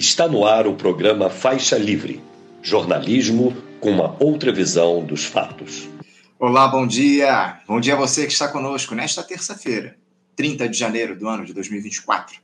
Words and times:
Está 0.00 0.26
no 0.26 0.46
ar 0.46 0.66
o 0.66 0.76
programa 0.76 1.28
Faixa 1.28 1.76
Livre 1.76 2.22
jornalismo 2.62 3.54
com 3.78 3.90
uma 3.90 4.16
outra 4.18 4.50
visão 4.50 5.04
dos 5.04 5.26
fatos. 5.26 5.90
Olá, 6.38 6.66
bom 6.68 6.86
dia! 6.86 7.60
Bom 7.68 7.78
dia 7.78 7.92
a 7.92 7.98
você 7.98 8.26
que 8.26 8.32
está 8.32 8.48
conosco 8.48 8.94
nesta 8.94 9.22
terça-feira, 9.22 9.98
30 10.36 10.70
de 10.70 10.78
janeiro 10.78 11.18
do 11.18 11.28
ano 11.28 11.44
de 11.44 11.52
2024, 11.52 12.40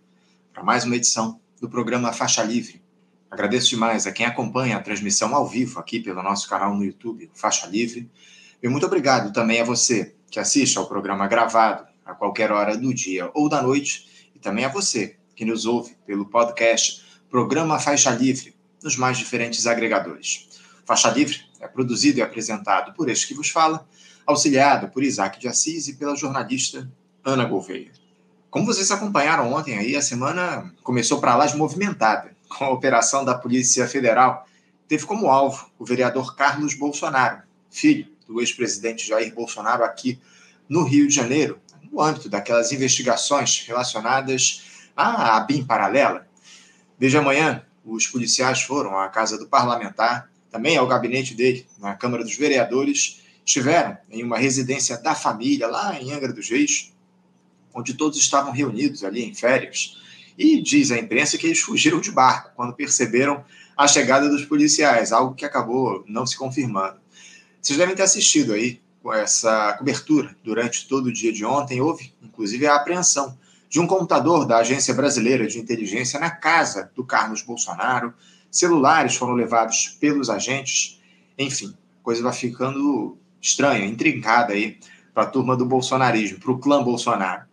para 0.52 0.62
mais 0.62 0.84
uma 0.84 0.96
edição 0.96 1.40
do 1.58 1.66
programa 1.66 2.12
Faixa 2.12 2.42
Livre. 2.42 2.82
Agradeço 3.30 3.70
demais 3.70 4.06
a 4.06 4.12
quem 4.12 4.26
acompanha 4.26 4.76
a 4.76 4.82
transmissão 4.82 5.34
ao 5.34 5.48
vivo 5.48 5.80
aqui 5.80 6.00
pelo 6.00 6.22
nosso 6.22 6.46
canal 6.50 6.76
no 6.76 6.84
YouTube, 6.84 7.30
Faixa 7.32 7.66
Livre. 7.66 8.06
E 8.62 8.68
muito 8.68 8.84
obrigado 8.84 9.32
também 9.32 9.62
a 9.62 9.64
você 9.64 10.14
que 10.30 10.38
assiste 10.38 10.76
ao 10.76 10.86
programa 10.86 11.26
gravado 11.26 11.86
a 12.04 12.12
qualquer 12.12 12.52
hora 12.52 12.76
do 12.76 12.92
dia 12.92 13.30
ou 13.32 13.48
da 13.48 13.62
noite, 13.62 14.28
e 14.34 14.38
também 14.38 14.66
a 14.66 14.68
você 14.68 15.16
que 15.34 15.46
nos 15.46 15.64
ouve 15.64 15.96
pelo 16.06 16.26
podcast 16.26 17.05
Programa 17.36 17.78
Faixa 17.78 18.08
Livre, 18.12 18.56
nos 18.82 18.96
mais 18.96 19.18
diferentes 19.18 19.66
agregadores. 19.66 20.48
Faixa 20.86 21.10
Livre 21.10 21.44
é 21.60 21.68
produzido 21.68 22.18
e 22.18 22.22
apresentado 22.22 22.94
por 22.94 23.10
este 23.10 23.26
que 23.26 23.34
vos 23.34 23.50
fala, 23.50 23.86
auxiliado 24.26 24.88
por 24.88 25.04
Isaac 25.04 25.38
de 25.38 25.46
Assis 25.46 25.86
e 25.86 25.96
pela 25.96 26.16
jornalista 26.16 26.90
Ana 27.22 27.44
Gouveia. 27.44 27.92
Como 28.48 28.64
vocês 28.64 28.90
acompanharam 28.90 29.52
ontem 29.52 29.76
aí, 29.76 29.94
a 29.94 30.00
semana 30.00 30.72
começou 30.82 31.20
para 31.20 31.36
lá 31.36 31.44
de 31.44 31.58
movimentada, 31.58 32.34
com 32.48 32.64
a 32.64 32.70
operação 32.70 33.22
da 33.22 33.34
Polícia 33.34 33.86
Federal. 33.86 34.46
Teve 34.88 35.04
como 35.04 35.28
alvo 35.28 35.70
o 35.78 35.84
vereador 35.84 36.34
Carlos 36.36 36.72
Bolsonaro, 36.72 37.42
filho 37.70 38.06
do 38.26 38.40
ex-presidente 38.40 39.06
Jair 39.06 39.34
Bolsonaro 39.34 39.84
aqui 39.84 40.18
no 40.66 40.84
Rio 40.84 41.06
de 41.06 41.14
Janeiro, 41.14 41.60
no 41.92 42.00
âmbito 42.00 42.30
daquelas 42.30 42.72
investigações 42.72 43.62
relacionadas 43.66 44.88
à 44.96 45.38
BIM 45.40 45.66
paralela, 45.66 46.25
Desde 46.98 47.18
amanhã, 47.18 47.62
os 47.84 48.06
policiais 48.06 48.62
foram 48.62 48.98
à 48.98 49.08
casa 49.08 49.38
do 49.38 49.46
parlamentar, 49.46 50.30
também 50.50 50.76
ao 50.76 50.86
gabinete 50.86 51.34
dele, 51.34 51.66
na 51.78 51.94
Câmara 51.94 52.24
dos 52.24 52.36
Vereadores, 52.36 53.20
estiveram 53.44 53.96
em 54.10 54.24
uma 54.24 54.38
residência 54.38 54.96
da 54.96 55.14
família, 55.14 55.68
lá 55.68 56.00
em 56.00 56.12
Angra 56.12 56.32
dos 56.32 56.48
Reis, 56.48 56.92
onde 57.74 57.94
todos 57.94 58.18
estavam 58.18 58.52
reunidos 58.52 59.04
ali 59.04 59.22
em 59.22 59.34
férias. 59.34 59.98
E 60.38 60.60
diz 60.60 60.90
a 60.90 60.98
imprensa 60.98 61.38
que 61.38 61.46
eles 61.46 61.60
fugiram 61.60 62.00
de 62.00 62.10
barco 62.10 62.50
quando 62.56 62.72
perceberam 62.72 63.44
a 63.76 63.86
chegada 63.86 64.28
dos 64.28 64.44
policiais, 64.44 65.12
algo 65.12 65.34
que 65.34 65.44
acabou 65.44 66.04
não 66.08 66.26
se 66.26 66.36
confirmando. 66.36 66.98
Vocês 67.60 67.78
devem 67.78 67.94
ter 67.94 68.02
assistido 68.02 68.52
aí 68.52 68.80
com 69.02 69.12
essa 69.12 69.74
cobertura 69.74 70.34
durante 70.42 70.88
todo 70.88 71.06
o 71.06 71.12
dia 71.12 71.32
de 71.32 71.44
ontem. 71.44 71.80
Houve, 71.80 72.12
inclusive, 72.22 72.66
a 72.66 72.76
apreensão 72.76 73.36
de 73.68 73.80
um 73.80 73.86
computador 73.86 74.46
da 74.46 74.58
Agência 74.58 74.94
Brasileira 74.94 75.46
de 75.46 75.58
Inteligência 75.58 76.20
na 76.20 76.30
casa 76.30 76.90
do 76.94 77.04
Carlos 77.04 77.42
Bolsonaro, 77.42 78.14
celulares 78.50 79.16
foram 79.16 79.34
levados 79.34 79.96
pelos 80.00 80.30
agentes, 80.30 81.00
enfim, 81.38 81.74
a 82.00 82.04
coisa 82.04 82.22
vai 82.22 82.32
ficando 82.32 83.18
estranha, 83.40 83.84
intrincada 83.84 84.52
aí 84.52 84.78
para 85.12 85.24
a 85.24 85.26
turma 85.26 85.56
do 85.56 85.66
bolsonarismo, 85.66 86.38
para 86.38 86.52
o 86.52 86.58
clã 86.58 86.82
Bolsonaro. 86.82 87.44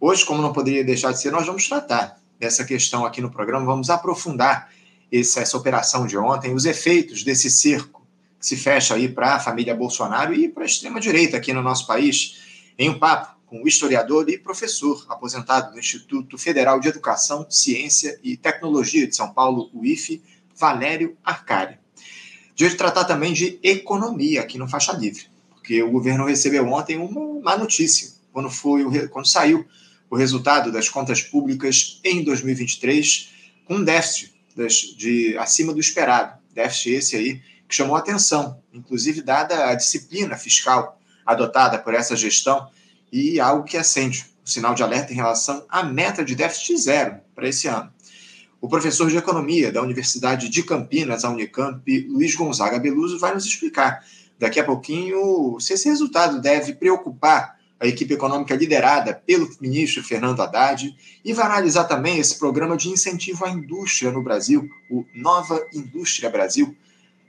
Hoje, 0.00 0.24
como 0.24 0.42
não 0.42 0.52
poderia 0.52 0.84
deixar 0.84 1.12
de 1.12 1.20
ser, 1.20 1.30
nós 1.30 1.46
vamos 1.46 1.68
tratar 1.68 2.20
dessa 2.38 2.64
questão 2.64 3.06
aqui 3.06 3.20
no 3.20 3.30
programa, 3.30 3.64
vamos 3.64 3.88
aprofundar 3.88 4.70
essa, 5.10 5.40
essa 5.40 5.56
operação 5.56 6.06
de 6.06 6.18
ontem, 6.18 6.54
os 6.54 6.64
efeitos 6.64 7.22
desse 7.22 7.50
cerco 7.50 8.04
que 8.38 8.46
se 8.46 8.56
fecha 8.56 8.94
aí 8.94 9.08
para 9.08 9.36
a 9.36 9.40
família 9.40 9.74
Bolsonaro 9.74 10.34
e 10.34 10.48
para 10.48 10.64
a 10.64 10.66
extrema-direita 10.66 11.36
aqui 11.36 11.52
no 11.52 11.62
nosso 11.62 11.86
país, 11.86 12.72
em 12.78 12.90
um 12.90 12.98
papo 12.98 13.33
com 13.46 13.62
o 13.62 13.68
historiador 13.68 14.28
e 14.28 14.38
professor 14.38 15.04
aposentado 15.08 15.72
do 15.72 15.78
Instituto 15.78 16.36
Federal 16.38 16.80
de 16.80 16.88
Educação, 16.88 17.46
Ciência 17.48 18.18
e 18.22 18.36
Tecnologia 18.36 19.06
de 19.06 19.14
São 19.14 19.32
Paulo, 19.32 19.70
o 19.72 19.84
IFE, 19.84 20.22
Valério 20.56 21.16
Arcari. 21.24 21.78
De 22.54 22.64
hoje 22.64 22.76
tratar 22.76 23.04
também 23.04 23.32
de 23.32 23.58
economia 23.62 24.40
aqui 24.40 24.58
no 24.58 24.68
Faixa 24.68 24.92
Livre, 24.92 25.26
porque 25.50 25.82
o 25.82 25.90
governo 25.90 26.26
recebeu 26.26 26.66
ontem 26.68 26.96
uma 26.96 27.40
má 27.40 27.56
notícia, 27.56 28.12
quando, 28.32 28.50
foi, 28.50 29.08
quando 29.08 29.26
saiu 29.26 29.66
o 30.08 30.16
resultado 30.16 30.70
das 30.70 30.88
contas 30.88 31.22
públicas 31.22 32.00
em 32.04 32.22
2023, 32.22 33.30
com 33.64 33.76
um 33.76 33.84
déficit 33.84 34.32
de 34.96 35.36
acima 35.38 35.72
do 35.72 35.80
esperado. 35.80 36.38
Déficit 36.52 36.94
esse 36.94 37.16
aí 37.16 37.42
que 37.68 37.74
chamou 37.74 37.96
atenção, 37.96 38.62
inclusive 38.72 39.22
dada 39.22 39.70
a 39.70 39.74
disciplina 39.74 40.36
fiscal 40.36 41.00
adotada 41.26 41.78
por 41.78 41.94
essa 41.94 42.14
gestão 42.14 42.68
e 43.14 43.38
algo 43.38 43.62
que 43.62 43.76
acende 43.76 44.26
o 44.44 44.50
sinal 44.50 44.74
de 44.74 44.82
alerta 44.82 45.12
em 45.12 45.16
relação 45.16 45.64
à 45.68 45.84
meta 45.84 46.24
de 46.24 46.34
déficit 46.34 46.76
zero 46.76 47.20
para 47.32 47.48
esse 47.48 47.68
ano. 47.68 47.88
O 48.60 48.68
professor 48.68 49.08
de 49.08 49.16
economia 49.16 49.70
da 49.70 49.80
Universidade 49.80 50.48
de 50.48 50.64
Campinas, 50.64 51.24
a 51.24 51.30
Unicamp, 51.30 51.80
Luiz 52.08 52.34
Gonzaga 52.34 52.76
Beluso, 52.80 53.20
vai 53.20 53.32
nos 53.32 53.46
explicar 53.46 54.04
daqui 54.36 54.58
a 54.58 54.64
pouquinho 54.64 55.56
se 55.60 55.74
esse 55.74 55.88
resultado 55.88 56.40
deve 56.40 56.74
preocupar 56.74 57.56
a 57.78 57.86
equipe 57.86 58.14
econômica 58.14 58.56
liderada 58.56 59.14
pelo 59.14 59.48
ministro 59.60 60.02
Fernando 60.02 60.42
Haddad 60.42 60.92
e 61.24 61.32
vai 61.32 61.46
analisar 61.46 61.84
também 61.84 62.18
esse 62.18 62.36
programa 62.36 62.76
de 62.76 62.88
incentivo 62.88 63.44
à 63.44 63.50
indústria 63.50 64.10
no 64.10 64.24
Brasil, 64.24 64.68
o 64.90 65.04
Nova 65.14 65.64
Indústria 65.72 66.28
Brasil, 66.28 66.76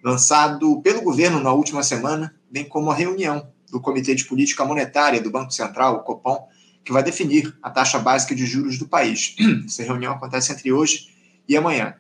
lançado 0.03 0.81
pelo 0.81 1.03
governo 1.03 1.40
na 1.40 1.53
última 1.53 1.84
semana, 1.84 2.34
bem 2.50 2.63
como 2.63 2.90
a 2.90 2.96
reunião 2.96 3.53
do 3.75 3.81
Comitê 3.81 4.16
de 4.16 4.24
Política 4.24 4.63
Monetária 4.63 5.19
do 5.19 5.30
Banco 5.30 5.52
Central, 5.52 5.97
o 5.97 6.00
Copom, 6.00 6.47
que 6.81 6.94
vai 6.94 7.03
definir 7.03 7.53
a 7.62 7.69
taxa 7.69 8.00
básica 8.00 8.34
de 8.34 8.46
juros 8.46 8.80
do 8.80 8.88
país. 8.88 9.36
Essa 9.68 9.84
reunião 9.84 10.13
acontece 10.13 10.53
entre 10.53 10.72
hoje 10.72 11.13
e 11.46 11.58
amanhã. 11.58 11.94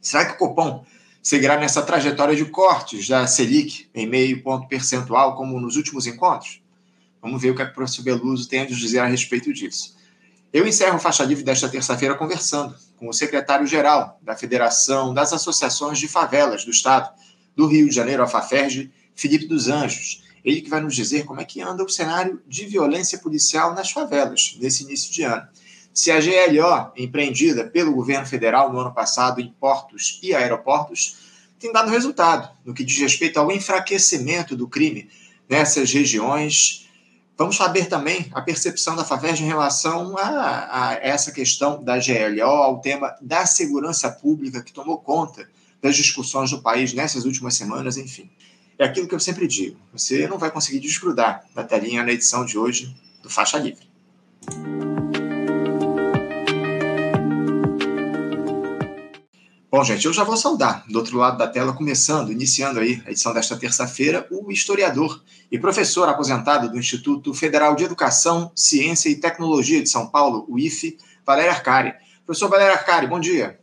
Será 0.00 0.24
que 0.24 0.34
o 0.34 0.36
Copom 0.36 0.84
seguirá 1.20 1.58
nessa 1.58 1.82
trajetória 1.82 2.36
de 2.36 2.44
cortes 2.44 3.08
da 3.08 3.26
Selic 3.26 3.88
em 3.92 4.06
meio 4.06 4.40
ponto 4.40 4.68
percentual, 4.68 5.34
como 5.34 5.58
nos 5.58 5.74
últimos 5.74 6.06
encontros? 6.06 6.62
Vamos 7.20 7.42
ver 7.42 7.50
o 7.50 7.56
que, 7.56 7.62
o 7.62 7.72
professor 7.72 8.04
Beluso 8.04 8.48
tem 8.48 8.60
a 8.60 8.66
dizer 8.66 9.00
a 9.00 9.06
respeito 9.06 9.52
disso. 9.52 9.96
Eu 10.52 10.64
encerro 10.64 10.96
o 10.96 11.00
Faixa 11.00 11.24
Livre 11.24 11.42
desta 11.42 11.68
terça-feira 11.68 12.14
conversando 12.14 12.72
com 12.96 13.08
o 13.08 13.12
secretário-geral 13.12 14.16
da 14.22 14.36
Federação 14.36 15.12
das 15.12 15.32
Associações 15.32 15.98
de 15.98 16.06
Favelas 16.06 16.64
do 16.64 16.70
Estado 16.70 17.12
do 17.56 17.66
Rio 17.66 17.88
de 17.88 17.94
Janeiro, 17.96 18.22
a 18.22 18.28
FAFERJ, 18.28 18.92
Felipe 19.16 19.46
dos 19.46 19.66
Anjos, 19.66 20.29
ele 20.44 20.60
que 20.60 20.70
vai 20.70 20.80
nos 20.80 20.94
dizer 20.94 21.24
como 21.24 21.40
é 21.40 21.44
que 21.44 21.60
anda 21.60 21.84
o 21.84 21.88
cenário 21.88 22.40
de 22.46 22.66
violência 22.66 23.18
policial 23.18 23.74
nas 23.74 23.90
favelas 23.90 24.56
nesse 24.60 24.84
início 24.84 25.12
de 25.12 25.22
ano. 25.22 25.46
Se 25.92 26.10
a 26.10 26.20
GLO, 26.20 26.92
empreendida 26.96 27.64
pelo 27.64 27.92
governo 27.92 28.26
federal 28.26 28.72
no 28.72 28.78
ano 28.78 28.92
passado 28.92 29.40
em 29.40 29.48
portos 29.60 30.18
e 30.22 30.34
aeroportos, 30.34 31.16
tem 31.58 31.72
dado 31.72 31.90
resultado 31.90 32.48
no 32.64 32.72
que 32.72 32.84
diz 32.84 32.98
respeito 32.98 33.38
ao 33.38 33.50
enfraquecimento 33.50 34.56
do 34.56 34.68
crime 34.68 35.10
nessas 35.48 35.92
regiões. 35.92 36.88
Vamos 37.36 37.56
saber 37.56 37.86
também 37.86 38.30
a 38.32 38.40
percepção 38.40 38.94
da 38.94 39.04
FAVERJ 39.04 39.42
em 39.42 39.48
relação 39.48 40.16
a, 40.16 40.90
a 40.90 40.94
essa 41.02 41.32
questão 41.32 41.82
da 41.82 41.98
GLO, 41.98 42.44
ao 42.44 42.80
tema 42.80 43.14
da 43.20 43.44
segurança 43.44 44.10
pública 44.10 44.62
que 44.62 44.72
tomou 44.72 44.98
conta 44.98 45.48
das 45.82 45.96
discussões 45.96 46.50
do 46.50 46.62
país 46.62 46.92
nessas 46.92 47.24
últimas 47.24 47.54
semanas, 47.54 47.96
enfim 47.96 48.30
é 48.80 48.84
aquilo 48.86 49.06
que 49.06 49.14
eu 49.14 49.20
sempre 49.20 49.46
digo: 49.46 49.78
você 49.92 50.26
não 50.26 50.38
vai 50.38 50.50
conseguir 50.50 50.80
desgrudar 50.80 51.44
da 51.54 51.62
telinha 51.62 52.02
na 52.02 52.12
edição 52.12 52.46
de 52.46 52.56
hoje 52.56 52.96
do 53.22 53.28
Faixa 53.28 53.58
Livre. 53.58 53.88
Bom, 59.70 59.84
gente, 59.84 60.04
eu 60.04 60.12
já 60.12 60.24
vou 60.24 60.36
saudar 60.36 60.84
do 60.88 60.98
outro 60.98 61.16
lado 61.16 61.38
da 61.38 61.46
tela, 61.46 61.72
começando, 61.74 62.32
iniciando 62.32 62.80
aí 62.80 63.00
a 63.06 63.10
edição 63.10 63.32
desta 63.32 63.56
terça-feira, 63.56 64.26
o 64.30 64.50
historiador 64.50 65.22
e 65.52 65.58
professor 65.58 66.08
aposentado 66.08 66.68
do 66.68 66.78
Instituto 66.78 67.32
Federal 67.34 67.76
de 67.76 67.84
Educação, 67.84 68.50
Ciência 68.56 69.10
e 69.10 69.14
Tecnologia 69.14 69.80
de 69.80 69.88
São 69.88 70.08
Paulo, 70.08 70.44
o 70.48 70.58
IFE, 70.58 70.98
Valério 71.24 71.52
Arcari. 71.52 71.94
Professor 72.26 72.48
Valério 72.48 72.74
Arcari, 72.74 73.06
bom 73.06 73.20
dia. 73.20 73.59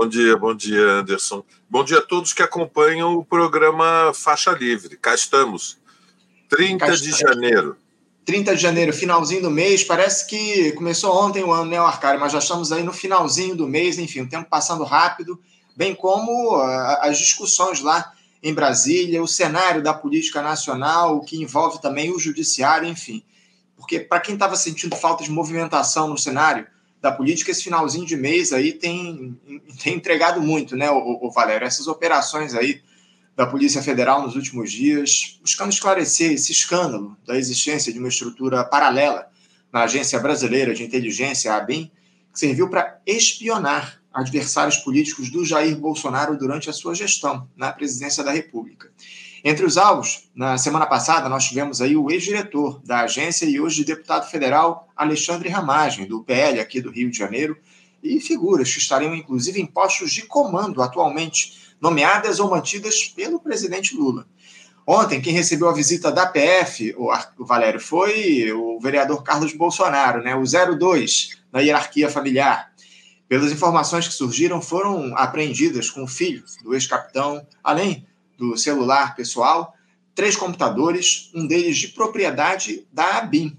Bom 0.00 0.06
dia, 0.06 0.36
bom 0.36 0.54
dia, 0.54 0.80
Anderson. 0.80 1.42
Bom 1.68 1.82
dia 1.82 1.98
a 1.98 2.00
todos 2.00 2.32
que 2.32 2.40
acompanham 2.40 3.16
o 3.16 3.24
programa 3.24 4.12
Faixa 4.14 4.52
Livre. 4.52 4.96
Cá 4.96 5.12
estamos. 5.12 5.76
30 6.48 6.86
Cá 6.86 6.92
de 6.94 7.10
janeiro. 7.10 7.76
30 8.24 8.54
de 8.54 8.62
janeiro, 8.62 8.92
finalzinho 8.92 9.42
do 9.42 9.50
mês. 9.50 9.82
Parece 9.82 10.24
que 10.28 10.70
começou 10.74 11.12
ontem 11.12 11.42
o 11.42 11.50
ano, 11.50 11.72
né, 11.72 11.78
Arcário? 11.78 12.20
Mas 12.20 12.30
já 12.30 12.38
estamos 12.38 12.70
aí 12.70 12.84
no 12.84 12.92
finalzinho 12.92 13.56
do 13.56 13.66
mês, 13.66 13.98
enfim, 13.98 14.20
o 14.20 14.28
tempo 14.28 14.48
passando 14.48 14.84
rápido, 14.84 15.36
bem 15.76 15.96
como 15.96 16.56
uh, 16.58 16.62
as 17.00 17.18
discussões 17.18 17.80
lá 17.80 18.12
em 18.40 18.54
Brasília, 18.54 19.20
o 19.20 19.26
cenário 19.26 19.82
da 19.82 19.92
política 19.92 20.40
nacional, 20.40 21.22
que 21.22 21.42
envolve 21.42 21.82
também 21.82 22.12
o 22.12 22.20
judiciário, 22.20 22.88
enfim. 22.88 23.24
Porque 23.76 23.98
para 23.98 24.20
quem 24.20 24.34
estava 24.34 24.54
sentindo 24.54 24.94
falta 24.94 25.24
de 25.24 25.30
movimentação 25.32 26.06
no 26.06 26.16
cenário, 26.16 26.68
da 27.00 27.12
política, 27.12 27.50
esse 27.50 27.62
finalzinho 27.62 28.06
de 28.06 28.16
mês 28.16 28.52
aí 28.52 28.72
tem, 28.72 29.38
tem 29.82 29.94
entregado 29.94 30.40
muito, 30.40 30.76
né, 30.76 30.90
o, 30.90 31.26
o 31.26 31.30
Valério? 31.30 31.66
Essas 31.66 31.86
operações 31.86 32.54
aí 32.54 32.80
da 33.36 33.46
Polícia 33.46 33.80
Federal 33.80 34.20
nos 34.20 34.34
últimos 34.34 34.72
dias, 34.72 35.38
buscando 35.40 35.70
esclarecer 35.70 36.32
esse 36.32 36.50
escândalo 36.50 37.16
da 37.24 37.38
existência 37.38 37.92
de 37.92 37.98
uma 37.98 38.08
estrutura 38.08 38.64
paralela 38.64 39.30
na 39.72 39.82
Agência 39.82 40.18
Brasileira 40.18 40.74
de 40.74 40.82
Inteligência, 40.82 41.52
a 41.52 41.58
ABIN, 41.58 41.90
que 42.32 42.38
serviu 42.38 42.68
para 42.68 43.00
espionar 43.06 44.02
adversários 44.12 44.78
políticos 44.78 45.30
do 45.30 45.44
Jair 45.44 45.76
Bolsonaro 45.76 46.36
durante 46.36 46.68
a 46.68 46.72
sua 46.72 46.94
gestão 46.94 47.48
na 47.56 47.72
presidência 47.72 48.24
da 48.24 48.32
República. 48.32 48.90
Entre 49.44 49.64
os 49.64 49.78
alvos, 49.78 50.28
na 50.34 50.58
semana 50.58 50.86
passada, 50.86 51.28
nós 51.28 51.44
tivemos 51.44 51.80
aí 51.80 51.96
o 51.96 52.10
ex-diretor 52.10 52.80
da 52.84 53.00
agência 53.00 53.46
e 53.46 53.60
hoje 53.60 53.84
deputado 53.84 54.28
federal 54.28 54.88
Alexandre 54.96 55.48
Ramagem, 55.48 56.06
do 56.06 56.24
PL 56.24 56.58
aqui 56.58 56.80
do 56.80 56.90
Rio 56.90 57.10
de 57.10 57.16
Janeiro, 57.16 57.56
e 58.02 58.20
figuras 58.20 58.72
que 58.72 58.78
estariam 58.78 59.14
inclusive 59.14 59.60
em 59.60 59.66
postos 59.66 60.12
de 60.12 60.22
comando 60.22 60.82
atualmente, 60.82 61.74
nomeadas 61.80 62.40
ou 62.40 62.50
mantidas 62.50 63.04
pelo 63.04 63.38
presidente 63.38 63.94
Lula. 63.94 64.26
Ontem, 64.84 65.20
quem 65.20 65.32
recebeu 65.32 65.68
a 65.68 65.74
visita 65.74 66.10
da 66.10 66.26
PF, 66.26 66.94
o 66.96 67.44
Valério, 67.44 67.78
foi 67.78 68.50
o 68.52 68.80
vereador 68.80 69.22
Carlos 69.22 69.52
Bolsonaro, 69.52 70.22
né, 70.22 70.34
o 70.34 70.42
02 70.42 71.38
na 71.52 71.60
hierarquia 71.60 72.10
familiar. 72.10 72.72
Pelas 73.28 73.52
informações 73.52 74.08
que 74.08 74.14
surgiram, 74.14 74.62
foram 74.62 75.14
apreendidas 75.16 75.90
com 75.90 76.02
o 76.02 76.08
filho 76.08 76.42
do 76.64 76.74
ex-capitão, 76.74 77.46
além 77.62 78.06
do 78.38 78.56
celular 78.56 79.16
pessoal, 79.16 79.74
três 80.14 80.36
computadores, 80.36 81.30
um 81.34 81.46
deles 81.46 81.76
de 81.76 81.88
propriedade 81.88 82.86
da 82.92 83.18
ABIN. 83.18 83.58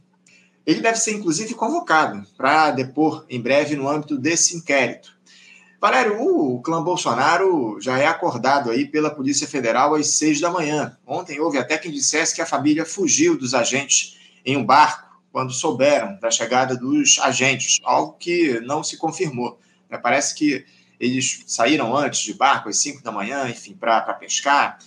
Ele 0.66 0.82
deve 0.82 0.98
ser, 0.98 1.14
inclusive, 1.14 1.54
convocado 1.54 2.26
para 2.38 2.72
depor 2.72 3.26
em 3.30 3.42
breve 3.42 3.76
no 3.76 3.90
âmbito 3.90 4.18
desse 4.18 4.56
inquérito. 4.56 5.18
Valério, 5.82 6.22
o 6.22 6.62
clã 6.62 6.84
Bolsonaro 6.84 7.80
já 7.80 7.98
é 7.98 8.06
acordado 8.06 8.70
aí 8.70 8.86
pela 8.86 9.10
Polícia 9.10 9.48
Federal 9.48 9.96
às 9.96 10.08
seis 10.18 10.42
da 10.42 10.50
manhã. 10.50 10.98
Ontem 11.08 11.40
houve 11.40 11.58
até 11.58 11.78
quem 11.78 11.92
dissesse 11.92 12.36
que 12.36 12.42
a 12.42 12.46
família 12.46 12.86
fugiu 12.86 13.38
dos 13.38 13.54
agentes 13.54 14.18
em 14.46 14.58
um 14.58 14.66
barco 14.66 15.10
quando 15.32 15.54
souberam 15.54 16.20
da 16.20 16.30
chegada 16.30 16.76
dos 16.76 17.18
agentes, 17.20 17.80
algo 17.84 18.18
que 18.20 18.60
não 18.62 18.84
se 18.84 18.98
confirmou. 18.98 19.60
Parece 20.02 20.36
que 20.36 20.66
eles 21.00 21.44
saíram 21.48 21.96
antes 21.96 22.22
de 22.22 22.34
barco, 22.34 22.70
às 22.70 22.78
5 22.78 23.02
da 23.02 23.12
manhã, 23.12 23.48
enfim, 23.50 23.74
para 23.74 24.02
pescar. 24.14 24.80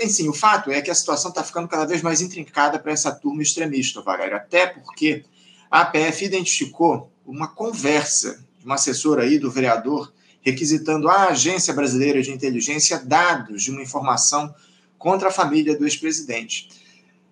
Enfim, 0.00 0.28
o 0.28 0.32
fato 0.32 0.70
é 0.70 0.80
que 0.80 0.90
a 0.90 0.94
situação 0.94 1.30
está 1.30 1.44
ficando 1.44 1.68
cada 1.68 1.84
vez 1.84 2.02
mais 2.02 2.20
intrincada 2.20 2.78
para 2.78 2.92
essa 2.92 3.12
turma 3.12 3.42
extremista, 3.42 4.00
Valério, 4.00 4.36
até 4.36 4.66
porque 4.66 5.24
a 5.70 5.82
APF 5.82 6.24
identificou 6.24 7.10
uma 7.26 7.48
conversa 7.48 8.44
de 8.58 8.64
uma 8.64 8.76
assessora 8.76 9.22
aí 9.22 9.38
do 9.38 9.50
vereador 9.50 10.12
requisitando 10.40 11.08
à 11.08 11.28
Agência 11.28 11.72
Brasileira 11.72 12.22
de 12.22 12.32
Inteligência 12.32 12.98
dados 12.98 13.62
de 13.62 13.70
uma 13.70 13.82
informação 13.82 14.54
contra 14.98 15.28
a 15.28 15.32
família 15.32 15.76
do 15.76 15.84
ex-presidente. 15.84 16.68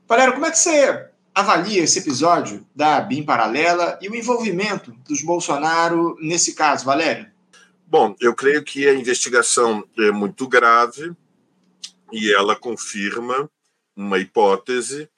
Valério, 0.09 0.35
como 0.35 0.47
é 0.47 0.51
que 0.51 0.59
você 0.59 1.07
avalia 1.35 1.83
esse 1.83 1.99
episódio 1.99 2.67
da 2.75 3.01
BIM 3.01 3.23
paralela 3.23 3.99
e 4.01 4.09
o 4.09 4.15
envolvimento 4.15 4.93
dos 5.09 5.23
Bolsonaro 5.23 6.17
nesse 6.21 6.55
caso, 6.55 6.85
Valério? 6.85 7.30
Bom, 7.91 8.15
eu 8.21 8.33
creio 8.37 8.63
que 8.63 8.87
a 8.87 8.95
investigação 8.95 9.85
é 9.99 10.13
muito 10.13 10.47
grave 10.47 11.11
e 12.13 12.33
ela 12.33 12.55
confirma 12.55 13.51
uma 13.97 14.17
hipótese 14.21 15.09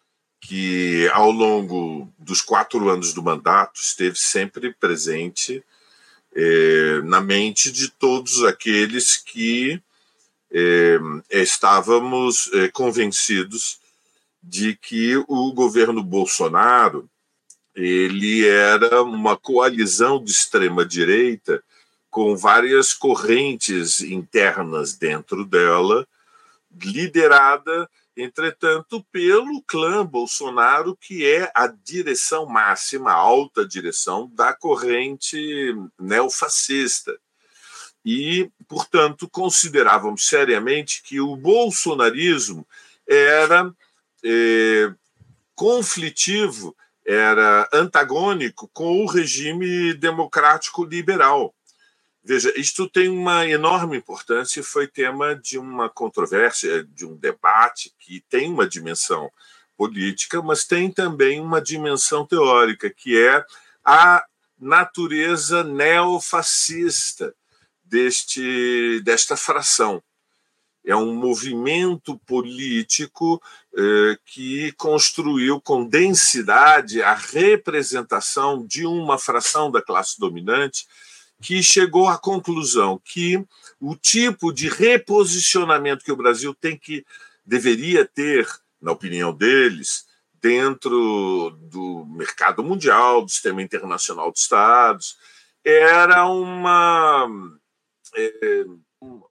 que, 0.40 1.06
ao 1.12 1.30
longo 1.30 2.10
dos 2.18 2.40
quatro 2.40 2.88
anos 2.88 3.12
do 3.12 3.22
mandato, 3.22 3.78
esteve 3.78 4.18
sempre 4.18 4.72
presente 4.72 5.62
é, 6.34 7.02
na 7.02 7.20
mente 7.20 7.70
de 7.70 7.90
todos 7.90 8.42
aqueles 8.42 9.18
que 9.18 9.78
é, 10.50 10.98
estávamos 11.30 12.50
é, 12.54 12.68
convencidos 12.68 13.80
de 14.42 14.76
que 14.76 15.22
o 15.28 15.52
governo 15.52 16.02
Bolsonaro 16.02 17.06
ele 17.74 18.48
era 18.48 19.02
uma 19.02 19.36
coalizão 19.36 20.24
de 20.24 20.30
extrema 20.30 20.86
direita 20.86 21.62
com 22.12 22.36
várias 22.36 22.92
correntes 22.92 24.02
internas 24.02 24.92
dentro 24.92 25.46
dela, 25.46 26.06
liderada, 26.78 27.88
entretanto, 28.14 29.02
pelo 29.10 29.62
clã 29.62 30.04
Bolsonaro, 30.04 30.94
que 30.94 31.26
é 31.26 31.50
a 31.54 31.66
direção 31.66 32.44
máxima, 32.44 33.12
a 33.12 33.14
alta 33.14 33.66
direção 33.66 34.30
da 34.34 34.52
corrente 34.52 35.74
neofascista. 35.98 37.18
E, 38.04 38.50
portanto, 38.68 39.26
considerávamos 39.26 40.28
seriamente 40.28 41.02
que 41.02 41.18
o 41.18 41.34
bolsonarismo 41.34 42.66
era 43.08 43.72
é, 44.22 44.92
conflitivo, 45.54 46.76
era 47.06 47.66
antagônico 47.72 48.68
com 48.74 49.02
o 49.02 49.06
regime 49.06 49.94
democrático 49.94 50.84
liberal. 50.84 51.54
Veja, 52.24 52.52
isto 52.56 52.88
tem 52.88 53.08
uma 53.08 53.46
enorme 53.48 53.96
importância 53.96 54.60
e 54.60 54.64
foi 54.64 54.86
tema 54.86 55.34
de 55.34 55.58
uma 55.58 55.90
controvérsia, 55.90 56.84
de 56.84 57.04
um 57.04 57.16
debate 57.16 57.92
que 57.98 58.20
tem 58.28 58.48
uma 58.48 58.68
dimensão 58.68 59.28
política, 59.76 60.40
mas 60.40 60.64
tem 60.64 60.88
também 60.88 61.40
uma 61.40 61.60
dimensão 61.60 62.24
teórica, 62.24 62.88
que 62.88 63.18
é 63.18 63.44
a 63.84 64.24
natureza 64.56 65.64
neofascista 65.64 67.34
deste, 67.84 69.00
desta 69.00 69.36
fração. 69.36 70.00
É 70.84 70.94
um 70.94 71.14
movimento 71.14 72.16
político 72.20 73.42
eh, 73.76 74.16
que 74.24 74.72
construiu 74.72 75.60
com 75.60 75.84
densidade 75.84 77.02
a 77.02 77.14
representação 77.14 78.64
de 78.64 78.86
uma 78.86 79.18
fração 79.18 79.70
da 79.70 79.82
classe 79.82 80.18
dominante 80.20 80.86
que 81.42 81.62
chegou 81.62 82.08
à 82.08 82.16
conclusão 82.16 83.00
que 83.04 83.44
o 83.80 83.96
tipo 83.96 84.52
de 84.52 84.68
reposicionamento 84.68 86.04
que 86.04 86.12
o 86.12 86.16
Brasil 86.16 86.54
tem 86.54 86.78
que 86.78 87.04
deveria 87.44 88.04
ter, 88.04 88.48
na 88.80 88.92
opinião 88.92 89.34
deles, 89.34 90.06
dentro 90.40 91.50
do 91.60 92.06
mercado 92.06 92.62
mundial, 92.62 93.22
do 93.22 93.30
sistema 93.30 93.60
internacional 93.60 94.30
de 94.32 94.38
Estados, 94.38 95.16
era 95.64 96.26
uma 96.26 97.28
é, 98.16 98.64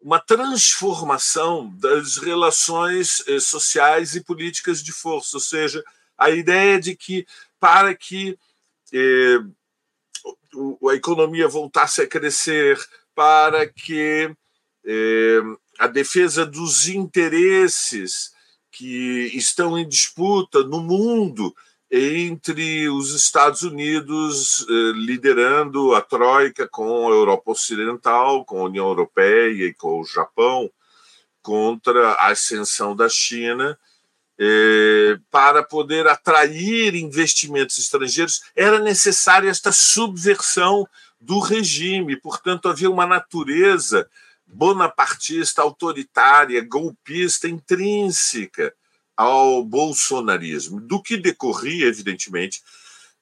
uma 0.01 0.19
transformação 0.19 1.73
das 1.77 2.17
relações 2.17 3.23
é, 3.27 3.39
sociais 3.39 4.15
e 4.15 4.23
políticas 4.23 4.83
de 4.83 4.91
força, 4.91 5.37
ou 5.37 5.41
seja, 5.41 5.81
a 6.17 6.29
ideia 6.29 6.79
de 6.79 6.95
que 6.95 7.25
para 7.59 7.95
que 7.95 8.37
é, 8.93 9.39
a 10.89 10.95
economia 10.95 11.47
voltasse 11.47 12.01
a 12.01 12.07
crescer, 12.07 12.77
para 13.15 13.67
que 13.67 14.33
eh, 14.85 15.41
a 15.79 15.87
defesa 15.87 16.45
dos 16.45 16.87
interesses 16.87 18.31
que 18.71 19.29
estão 19.33 19.77
em 19.77 19.87
disputa 19.87 20.63
no 20.63 20.81
mundo 20.81 21.53
entre 21.91 22.87
os 22.89 23.13
Estados 23.13 23.63
Unidos 23.63 24.65
eh, 24.69 24.91
liderando 24.95 25.93
a 25.93 26.01
troika 26.01 26.67
com 26.67 27.07
a 27.07 27.11
Europa 27.11 27.51
Ocidental, 27.51 28.45
com 28.45 28.61
a 28.61 28.65
União 28.65 28.87
Europeia 28.87 29.65
e 29.65 29.73
com 29.73 29.99
o 29.99 30.05
Japão 30.05 30.71
contra 31.41 32.13
a 32.13 32.27
ascensão 32.27 32.95
da 32.95 33.09
China 33.09 33.77
é, 34.39 35.17
para 35.29 35.63
poder 35.63 36.07
atrair 36.07 36.95
investimentos 36.95 37.77
estrangeiros, 37.77 38.41
era 38.55 38.79
necessária 38.79 39.49
esta 39.49 39.71
subversão 39.71 40.87
do 41.19 41.39
regime. 41.39 42.15
Portanto, 42.15 42.67
havia 42.67 42.89
uma 42.89 43.05
natureza 43.05 44.09
bonapartista, 44.47 45.61
autoritária, 45.61 46.65
golpista, 46.67 47.47
intrínseca 47.47 48.73
ao 49.15 49.63
bolsonarismo, 49.63 50.81
do 50.81 51.01
que 51.01 51.15
decorria, 51.17 51.85
evidentemente, 51.85 52.61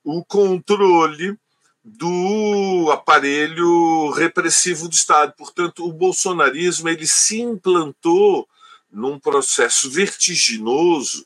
o 0.04 0.24
controle 0.24 1.38
do 1.84 2.90
aparelho 2.92 4.12
repressivo 4.12 4.88
do 4.88 4.94
Estado. 4.94 5.34
Portanto, 5.38 5.86
o 5.86 5.94
bolsonarismo 5.94 6.90
ele 6.90 7.08
se 7.08 7.42
implantou 7.42 8.48
num 8.92 9.20
processo 9.20 9.90
vertiginoso 9.90 11.26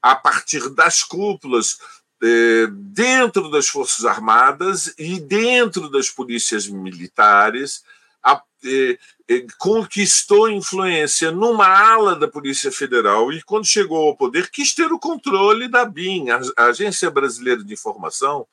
a 0.00 0.14
partir 0.14 0.68
das 0.70 1.02
cúpulas 1.02 1.78
eh, 2.22 2.66
dentro 2.70 3.50
das 3.50 3.68
Forças 3.68 4.04
Armadas 4.04 4.94
e 4.98 5.20
dentro 5.20 5.90
das 5.90 6.08
polícias 6.08 6.66
militares, 6.66 7.82
a, 8.22 8.42
eh, 8.64 8.98
eh, 9.28 9.46
conquistou 9.58 10.48
influência 10.48 11.30
numa 11.30 11.66
ala 11.66 12.16
da 12.16 12.28
Polícia 12.28 12.72
Federal 12.72 13.32
e, 13.32 13.42
quando 13.42 13.66
chegou 13.66 14.08
ao 14.08 14.16
poder, 14.16 14.50
quis 14.50 14.74
ter 14.74 14.92
o 14.92 14.98
controle 14.98 15.68
da 15.68 15.84
BIM, 15.84 16.30
a, 16.30 16.40
a 16.56 16.64
Agência 16.66 17.10
Brasileira 17.10 17.62
de 17.62 17.74
Informação, 17.74 18.46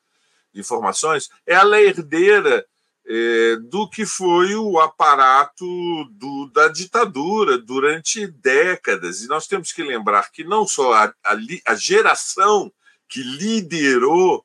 de 0.52 0.60
Informações, 0.60 1.30
ela 1.46 1.78
é 1.78 1.84
herdeira 1.84 2.66
é, 3.06 3.56
do 3.56 3.88
que 3.88 4.06
foi 4.06 4.54
o 4.54 4.78
aparato 4.78 5.64
do, 6.10 6.50
da 6.52 6.68
ditadura 6.68 7.58
durante 7.58 8.26
décadas. 8.26 9.22
E 9.22 9.28
nós 9.28 9.46
temos 9.46 9.72
que 9.72 9.82
lembrar 9.82 10.30
que 10.30 10.44
não 10.44 10.66
só 10.66 10.92
a, 10.94 11.04
a, 11.24 11.36
a 11.66 11.74
geração 11.74 12.72
que 13.08 13.22
liderou 13.22 14.44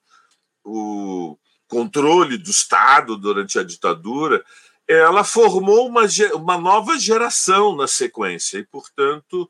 o 0.64 1.38
controle 1.68 2.38
do 2.38 2.50
Estado 2.50 3.16
durante 3.16 3.60
a 3.60 3.64
ditadura 3.64 4.44
ela 4.88 5.24
formou 5.24 5.88
uma, 5.88 6.04
uma 6.34 6.58
nova 6.58 6.98
geração 6.98 7.76
na 7.76 7.88
sequência, 7.88 8.58
e, 8.58 8.64
portanto, 8.64 9.50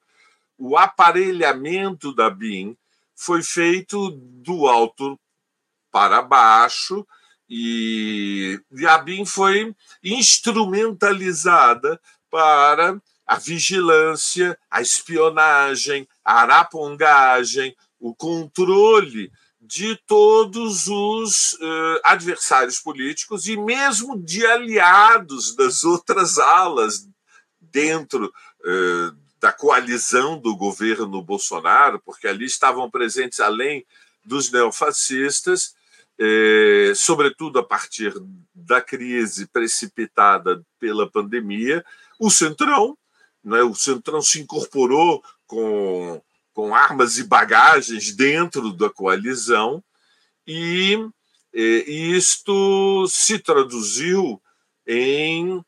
o 0.57 0.75
aparelhamento 0.75 2.13
da 2.13 2.29
BIM 2.29 2.75
foi 3.15 3.43
feito 3.43 4.09
do 4.11 4.67
alto 4.67 5.19
para 5.91 6.23
baixo, 6.23 7.07
e, 7.49 8.59
a 8.87 8.97
BIM 8.97 9.25
foi 9.25 9.73
instrumentalizada 10.03 11.99
para 12.29 12.99
a 13.25 13.35
vigilância, 13.37 14.57
a 14.69 14.81
espionagem, 14.81 16.07
a 16.23 16.41
arapongagem, 16.41 17.75
o 17.99 18.13
controle 18.13 19.31
de 19.59 19.97
todos 20.07 20.87
os 20.87 21.53
uh, 21.53 21.99
adversários 22.05 22.79
políticos 22.79 23.47
e 23.47 23.57
mesmo 23.57 24.17
de 24.17 24.45
aliados 24.45 25.55
das 25.55 25.83
outras 25.83 26.37
alas 26.37 27.07
dentro 27.59 28.25
uh, 28.25 29.17
da 29.39 29.51
coalizão 29.51 30.39
do 30.39 30.55
governo 30.55 31.21
Bolsonaro, 31.21 31.99
porque 31.99 32.27
ali 32.27 32.45
estavam 32.45 32.89
presentes, 32.89 33.39
além 33.39 33.85
dos 34.23 34.51
neofascistas, 34.51 35.75
eh, 36.19 36.93
sobretudo 36.95 37.59
a 37.59 37.63
partir 37.63 38.13
da 38.53 38.81
crise 38.81 39.47
precipitada 39.47 40.61
pela 40.79 41.09
pandemia, 41.09 41.83
o 42.19 42.29
Centrão, 42.29 42.97
né, 43.43 43.61
o 43.61 43.75
Centrão 43.75 44.21
se 44.21 44.39
incorporou 44.39 45.23
com 45.45 46.21
com 46.57 46.73
armas 46.73 47.19
e 47.19 47.23
bagagens 47.23 48.15
dentro 48.15 48.73
da 48.73 48.89
coalizão, 48.89 49.83
e, 50.47 50.97
e 51.53 52.17
isto 52.17 53.05
se 53.07 53.37
traduziu 53.37 54.41
em 54.87 55.63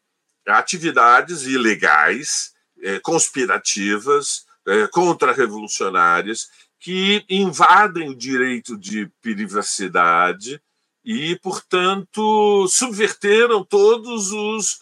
atividades 0.48 1.44
ilegais, 1.44 2.56
é, 2.82 3.00
conspirativas, 3.01 4.48
é, 4.65 4.88
contra-revolucionárias, 4.88 6.50
que 6.80 7.26
invadem 7.30 8.10
o 8.10 8.16
direito 8.16 8.78
de 8.78 9.12
privacidade 9.22 10.62
e, 11.04 11.38
portanto, 11.40 12.68
subverteram 12.68 13.64
todos 13.64 14.32
os 14.32 14.80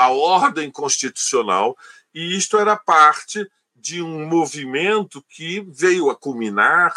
a 0.00 0.08
ordem 0.10 0.70
constitucional. 0.70 1.76
E 2.12 2.36
isto 2.36 2.58
era 2.58 2.76
parte 2.76 3.48
de 3.74 4.02
um 4.02 4.26
movimento 4.26 5.24
que 5.28 5.60
veio 5.68 6.10
a 6.10 6.16
culminar 6.16 6.92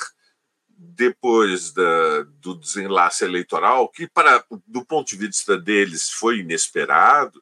depois 0.67 1.72
da, 1.72 2.24
do 2.39 2.55
desenlace 2.55 3.24
eleitoral, 3.24 3.88
que 3.88 4.08
para 4.08 4.43
do 4.65 4.84
ponto 4.84 5.10
de 5.10 5.17
vista 5.17 5.58
deles 5.58 6.10
foi 6.10 6.39
inesperado, 6.39 7.41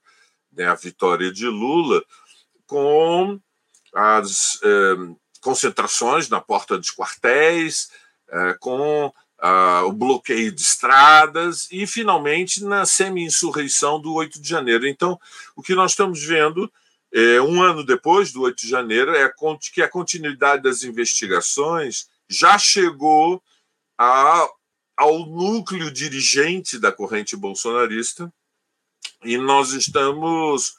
né, 0.52 0.66
a 0.66 0.76
vitória 0.76 1.32
de 1.32 1.48
Lula, 1.48 2.04
com 2.68 3.40
as 3.94 4.60
eh, 4.62 5.16
concentrações 5.42 6.30
na 6.30 6.42
porta 6.42 6.78
dos 6.78 6.92
quartéis, 6.92 7.90
eh, 8.30 8.56
com 8.60 9.14
ah, 9.40 9.84
o 9.86 9.92
bloqueio 9.92 10.52
de 10.52 10.62
estradas 10.62 11.68
e, 11.72 11.88
finalmente, 11.88 12.64
na 12.64 12.86
semi-insurreição 12.86 14.00
do 14.00 14.14
8 14.14 14.42
de 14.42 14.48
janeiro. 14.48 14.88
Então, 14.88 15.20
o 15.56 15.62
que 15.62 15.76
nós 15.76 15.92
estamos 15.92 16.24
vendo 16.24 16.72
é, 17.12 17.42
um 17.42 17.62
ano 17.62 17.84
depois 17.84 18.32
do 18.32 18.42
8 18.42 18.58
de 18.58 18.70
janeiro, 18.70 19.16
é 19.16 19.32
que 19.74 19.82
a 19.82 19.90
continuidade 19.90 20.64
das 20.64 20.84
investigações 20.84 22.08
já 22.28 22.58
chegou 22.58 23.42
a, 23.98 24.48
ao 24.96 25.26
núcleo 25.26 25.90
dirigente 25.90 26.78
da 26.78 26.92
corrente 26.92 27.36
bolsonarista 27.36 28.32
e 29.24 29.38
nós 29.38 29.72
estamos 29.72 30.76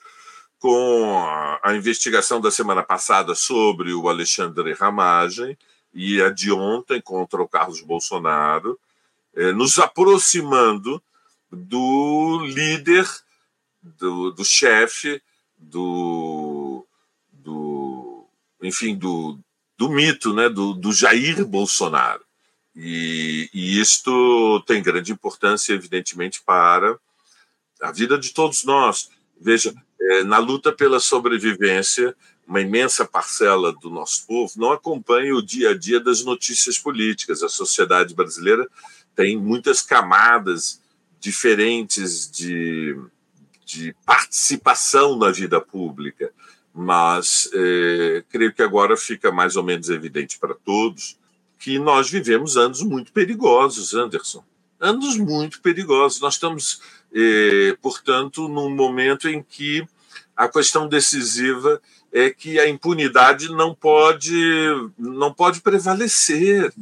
com 0.61 1.27
a, 1.63 1.75
investigação 1.75 2.41
da 2.41 2.51
semana 2.51 2.83
passada 2.83 3.35
sobre 3.35 3.95
o 3.95 4.09
Alexandre 4.09 4.75
Ramagem 4.75 5.57
e 5.93 6.21
a 6.23 6.29
de 6.29 6.53
ontem 6.53 7.01
contra 7.01 7.43
o 7.43 7.49
Carlos 7.49 7.81
Bolsonaro, 7.81 8.79
é, 9.35 9.53
nos 9.53 9.79
aproximando 9.79 11.03
do 11.51 12.41
líder, 12.45 13.09
do, 13.83 14.31
do 14.31 14.45
chefe 14.45 15.21
do, 15.57 16.87
do 17.33 18.27
enfim, 18.63 18.95
do, 18.95 19.39
do 19.79 19.89
mito, 19.89 20.35
né, 20.35 20.51
do, 20.51 20.75
do 20.75 20.93
Jair 20.93 21.45
Bolsonaro. 21.47 22.23
E, 22.77 23.49
e 23.53 23.81
isto 23.81 24.63
tem 24.67 24.83
grande 24.83 25.11
importância, 25.11 25.73
evidentemente, 25.73 26.43
para 26.43 26.99
a 27.81 27.91
vida 27.91 28.19
de 28.19 28.31
todos 28.31 28.65
nós. 28.65 29.11
Veja, 29.41 29.75
é, 30.01 30.25
na 30.25 30.39
luta 30.39 30.73
pela 30.73 31.01
sobrevivência, 31.01 32.15
uma 32.47 32.61
imensa 32.61 33.05
parcela 33.05 33.73
do 33.73 33.89
nosso 33.89 34.27
povo 34.27 34.53
não 34.57 34.73
acompanha 34.73 35.35
o 35.35 35.43
dia 35.43 35.71
a 35.71 35.79
dia 35.79 36.01
das 36.01 36.25
notícias 36.25 36.79
políticas. 36.79 37.43
A 37.43 37.49
sociedade 37.49 38.15
brasileira 38.15 38.69
tem 39.15 39.37
muitas 39.37 39.83
camadas 39.83 40.81
diferentes 41.21 42.31
de, 42.31 42.99
de 43.65 43.95
participação 44.05 45.17
na 45.17 45.31
vida 45.31 45.61
pública, 45.61 46.33
mas 46.75 47.51
é, 47.53 48.25
creio 48.29 48.53
que 48.53 48.63
agora 48.63 48.97
fica 48.97 49.31
mais 49.31 49.57
ou 49.57 49.63
menos 49.63 49.91
evidente 49.91 50.39
para 50.39 50.55
todos 50.55 51.19
que 51.61 51.79
nós 51.79 52.11
vivemos 52.11 52.57
anos 52.57 52.83
muito 52.83 53.13
perigosos, 53.13 53.93
Anderson. 53.95 54.43
Anos 54.81 55.19
muito 55.19 55.61
perigosos. 55.61 56.19
Nós 56.21 56.35
estamos, 56.35 56.81
é, 57.13 57.77
portanto, 57.81 58.49
num 58.49 58.71
momento 58.71 59.29
em 59.29 59.43
que 59.43 59.87
a 60.37 60.49
questão 60.49 60.89
decisiva 60.89 61.81
é 62.13 62.31
que 62.31 62.59
a 62.59 62.69
impunidade 62.69 63.51
não 63.51 63.75
pode 63.75 64.33
não 64.99 65.33
pode 65.33 65.61
prevalecer. 65.61 66.73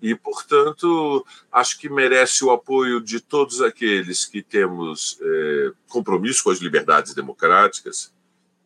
E 0.00 0.14
portanto 0.14 1.26
acho 1.50 1.78
que 1.78 1.88
merece 1.88 2.44
o 2.44 2.50
apoio 2.50 3.00
de 3.00 3.20
todos 3.20 3.60
aqueles 3.60 4.24
que 4.24 4.42
temos 4.42 5.18
é, 5.20 5.72
compromisso 5.88 6.44
com 6.44 6.50
as 6.50 6.58
liberdades 6.58 7.14
democráticas 7.14 8.12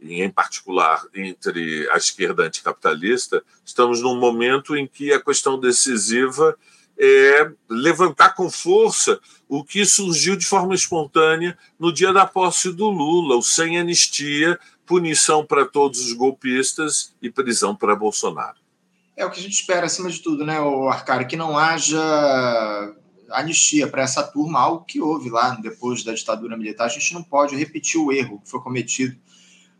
e 0.00 0.23
em 0.23 0.31
particular 0.31 1.03
entre 1.15 1.89
a 1.91 1.97
esquerda 1.97 2.45
anticapitalista. 2.45 3.43
Estamos 3.65 4.03
num 4.03 4.19
momento 4.19 4.77
em 4.77 4.87
que 4.87 5.12
a 5.12 5.21
questão 5.21 5.59
decisiva 5.59 6.57
é 7.02 7.50
levantar 7.69 8.35
com 8.35 8.50
força 8.50 9.19
o 9.49 9.64
que 9.64 9.87
surgiu 9.87 10.37
de 10.37 10.45
forma 10.45 10.75
espontânea 10.75 11.57
no 11.78 11.90
dia 11.90 12.12
da 12.12 12.26
posse 12.26 12.71
do 12.71 12.90
Lula, 12.90 13.37
o 13.37 13.42
sem 13.42 13.78
anistia, 13.78 14.61
punição 14.85 15.45
para 15.45 15.64
todos 15.64 16.00
os 16.00 16.12
golpistas 16.12 17.14
e 17.23 17.30
prisão 17.30 17.75
para 17.75 17.97
Bolsonaro. 17.97 18.59
É 19.16 19.25
o 19.25 19.30
que 19.30 19.40
a 19.40 19.42
gente 19.42 19.54
espera, 19.54 19.87
acima 19.87 20.11
de 20.11 20.21
tudo, 20.21 20.45
né, 20.45 20.59
Arcari, 20.88 21.26
que 21.26 21.37
não 21.37 21.57
haja 21.57 22.95
anistia 23.30 23.87
para 23.87 24.02
essa 24.02 24.23
turma, 24.23 24.61
algo 24.61 24.85
que 24.85 25.00
houve 25.00 25.30
lá 25.30 25.50
depois 25.54 26.02
da 26.02 26.12
ditadura 26.12 26.57
militar. 26.57 26.85
A 26.85 26.88
gente 26.88 27.14
não 27.14 27.23
pode 27.23 27.57
repetir 27.57 28.00
o 28.00 28.12
erro 28.12 28.40
que 28.40 28.50
foi 28.50 28.61
cometido 28.61 29.16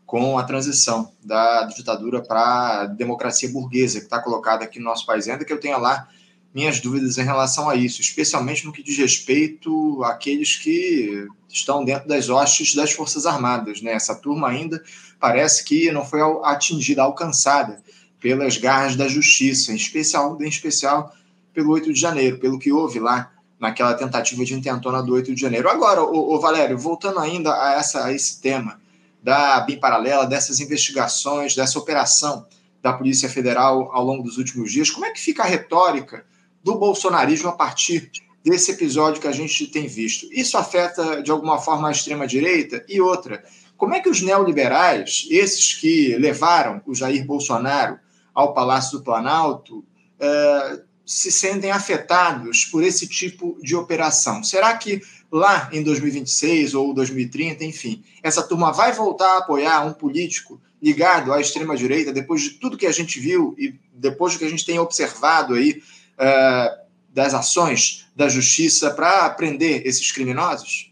com 0.05 0.37
a 0.37 0.43
transição 0.43 1.11
da 1.23 1.65
ditadura 1.65 2.21
para 2.21 2.81
a 2.81 2.85
democracia 2.85 3.49
burguesa, 3.49 3.99
que 3.99 4.05
está 4.05 4.21
colocada 4.21 4.63
aqui 4.63 4.79
no 4.79 4.85
nosso 4.85 5.05
país. 5.05 5.27
Ainda 5.27 5.45
que 5.45 5.53
eu 5.53 5.59
tenha 5.59 5.77
lá 5.77 6.07
minhas 6.53 6.79
dúvidas 6.79 7.17
em 7.17 7.23
relação 7.23 7.69
a 7.69 7.75
isso, 7.75 8.01
especialmente 8.01 8.65
no 8.65 8.73
que 8.73 8.83
diz 8.83 8.97
respeito 8.97 10.03
àqueles 10.03 10.57
que 10.57 11.27
estão 11.47 11.83
dentro 11.83 12.07
das 12.07 12.29
hostes 12.29 12.75
das 12.75 12.91
Forças 12.91 13.25
Armadas. 13.25 13.81
Né? 13.81 13.93
Essa 13.93 14.15
turma 14.15 14.49
ainda 14.49 14.83
parece 15.19 15.63
que 15.63 15.91
não 15.91 16.05
foi 16.05 16.19
atingida, 16.43 17.03
alcançada 17.03 17.81
pelas 18.19 18.57
garras 18.57 18.95
da 18.95 19.07
justiça, 19.07 19.71
em 19.71 19.75
especial, 19.75 20.37
em 20.41 20.47
especial 20.47 21.13
pelo 21.53 21.71
8 21.71 21.93
de 21.93 21.99
janeiro, 21.99 22.37
pelo 22.37 22.59
que 22.59 22.71
houve 22.71 22.99
lá 22.99 23.31
naquela 23.59 23.93
tentativa 23.93 24.43
de 24.43 24.53
intentona 24.53 25.01
do 25.01 25.13
8 25.13 25.33
de 25.33 25.39
janeiro. 25.39 25.69
Agora, 25.69 26.01
o, 26.03 26.39
Valério, 26.39 26.77
voltando 26.77 27.19
ainda 27.19 27.53
a, 27.53 27.73
essa, 27.73 28.05
a 28.05 28.13
esse 28.13 28.41
tema 28.41 28.79
da 29.21 29.59
BIM 29.61 29.79
paralela, 29.79 30.25
dessas 30.25 30.59
investigações, 30.59 31.55
dessa 31.55 31.77
operação 31.77 32.45
da 32.81 32.91
Polícia 32.91 33.29
Federal 33.29 33.91
ao 33.93 34.03
longo 34.03 34.23
dos 34.23 34.37
últimos 34.37 34.71
dias, 34.71 34.89
como 34.89 35.05
é 35.05 35.11
que 35.11 35.19
fica 35.19 35.43
a 35.43 35.45
retórica 35.45 36.25
do 36.63 36.75
bolsonarismo 36.75 37.49
a 37.49 37.53
partir 37.53 38.11
desse 38.43 38.71
episódio 38.71 39.21
que 39.21 39.27
a 39.27 39.31
gente 39.31 39.67
tem 39.67 39.87
visto. 39.87 40.27
Isso 40.31 40.57
afeta, 40.57 41.21
de 41.21 41.31
alguma 41.31 41.59
forma, 41.59 41.87
a 41.87 41.91
extrema-direita? 41.91 42.83
E 42.87 42.99
outra, 42.99 43.43
como 43.77 43.93
é 43.93 43.99
que 43.99 44.09
os 44.09 44.21
neoliberais, 44.21 45.27
esses 45.29 45.73
que 45.73 46.15
levaram 46.17 46.81
o 46.85 46.93
Jair 46.93 47.25
Bolsonaro 47.25 47.99
ao 48.33 48.53
Palácio 48.53 48.97
do 48.97 49.03
Planalto, 49.03 49.79
uh, 49.79 50.81
se 51.05 51.31
sentem 51.31 51.71
afetados 51.71 52.65
por 52.65 52.83
esse 52.83 53.07
tipo 53.07 53.57
de 53.61 53.75
operação? 53.75 54.43
Será 54.43 54.75
que 54.77 55.01
lá 55.31 55.69
em 55.71 55.83
2026 55.83 56.73
ou 56.73 56.93
2030, 56.93 57.63
enfim, 57.63 58.03
essa 58.21 58.43
turma 58.43 58.71
vai 58.71 58.91
voltar 58.91 59.35
a 59.35 59.37
apoiar 59.39 59.85
um 59.85 59.93
político 59.93 60.59
ligado 60.81 61.31
à 61.31 61.39
extrema-direita 61.39 62.11
depois 62.11 62.41
de 62.41 62.49
tudo 62.51 62.77
que 62.77 62.87
a 62.87 62.91
gente 62.91 63.19
viu 63.19 63.55
e 63.57 63.75
depois 63.93 64.33
do 64.33 64.39
que 64.39 64.45
a 64.45 64.49
gente 64.49 64.65
tem 64.65 64.79
observado 64.79 65.53
aí 65.53 65.81
uh, 66.21 66.81
das 67.09 67.33
ações 67.33 68.07
da 68.15 68.29
justiça 68.29 68.91
para 68.91 69.29
prender 69.31 69.85
esses 69.85 70.11
criminosos? 70.11 70.91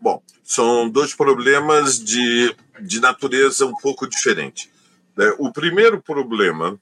Bom, 0.00 0.22
são 0.42 0.88
dois 0.88 1.14
problemas 1.14 2.02
de, 2.02 2.54
de 2.80 3.00
natureza 3.00 3.66
um 3.66 3.76
pouco 3.76 4.08
diferente. 4.08 4.70
Né? 5.16 5.32
O 5.38 5.52
primeiro 5.52 6.02
problema 6.02 6.78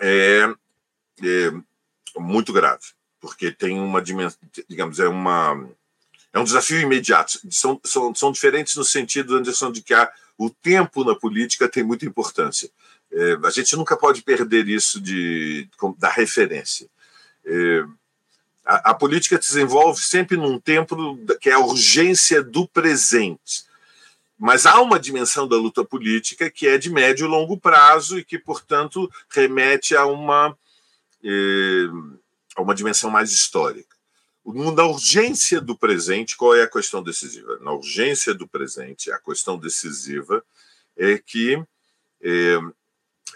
é, 0.00 0.48
é 1.22 1.52
muito 2.16 2.52
grave, 2.52 2.84
porque 3.20 3.50
tem 3.50 3.80
uma 3.80 4.02
dimensão, 4.02 4.38
digamos, 4.68 4.98
é 5.00 5.08
uma 5.08 5.68
é 6.32 6.38
um 6.40 6.44
desafio 6.44 6.80
imediato. 6.80 7.38
São, 7.48 7.80
são, 7.84 8.12
são 8.12 8.32
diferentes 8.32 8.74
no 8.74 8.84
sentido, 8.84 9.36
Anderson, 9.36 9.70
de 9.70 9.80
que 9.80 9.94
há, 9.94 10.10
o 10.36 10.50
tempo 10.50 11.04
na 11.04 11.14
política 11.14 11.68
tem 11.68 11.84
muita 11.84 12.04
importância. 12.04 12.68
É, 13.14 13.38
a 13.44 13.50
gente 13.50 13.76
nunca 13.76 13.96
pode 13.96 14.22
perder 14.22 14.66
isso 14.66 15.00
de, 15.00 15.68
da 15.98 16.10
referência. 16.10 16.88
É, 17.44 17.84
a, 18.64 18.90
a, 18.90 18.94
política 18.94 19.40
se 19.40 19.52
desenvolve 19.52 20.00
sempre 20.00 20.36
num 20.36 20.58
tempo 20.58 21.16
que 21.40 21.48
é 21.48 21.52
a 21.52 21.60
urgência 21.60 22.42
do 22.42 22.66
presente. 22.66 23.64
Mas 24.36 24.66
há 24.66 24.80
uma 24.80 24.98
dimensão 24.98 25.46
da 25.46 25.56
luta 25.56 25.84
política 25.84 26.50
que 26.50 26.66
é 26.66 26.76
de 26.76 26.90
médio 26.90 27.26
e 27.26 27.28
longo 27.28 27.56
prazo 27.56 28.18
e 28.18 28.24
que, 28.24 28.36
portanto, 28.36 29.08
remete 29.28 29.94
a 29.94 30.04
uma, 30.06 30.56
é, 31.22 31.86
a 32.56 32.62
uma 32.62 32.74
dimensão 32.74 33.10
mais 33.10 33.30
histórica. 33.30 33.94
Na 34.44 34.84
urgência 34.84 35.60
do 35.60 35.78
presente, 35.78 36.36
qual 36.36 36.54
é 36.54 36.62
a 36.62 36.70
questão 36.70 37.02
decisiva? 37.02 37.58
Na 37.60 37.72
urgência 37.72 38.34
do 38.34 38.46
presente, 38.46 39.10
a 39.10 39.18
questão 39.18 39.56
decisiva 39.56 40.44
é 40.96 41.16
que 41.16 41.62
é, 42.20 42.58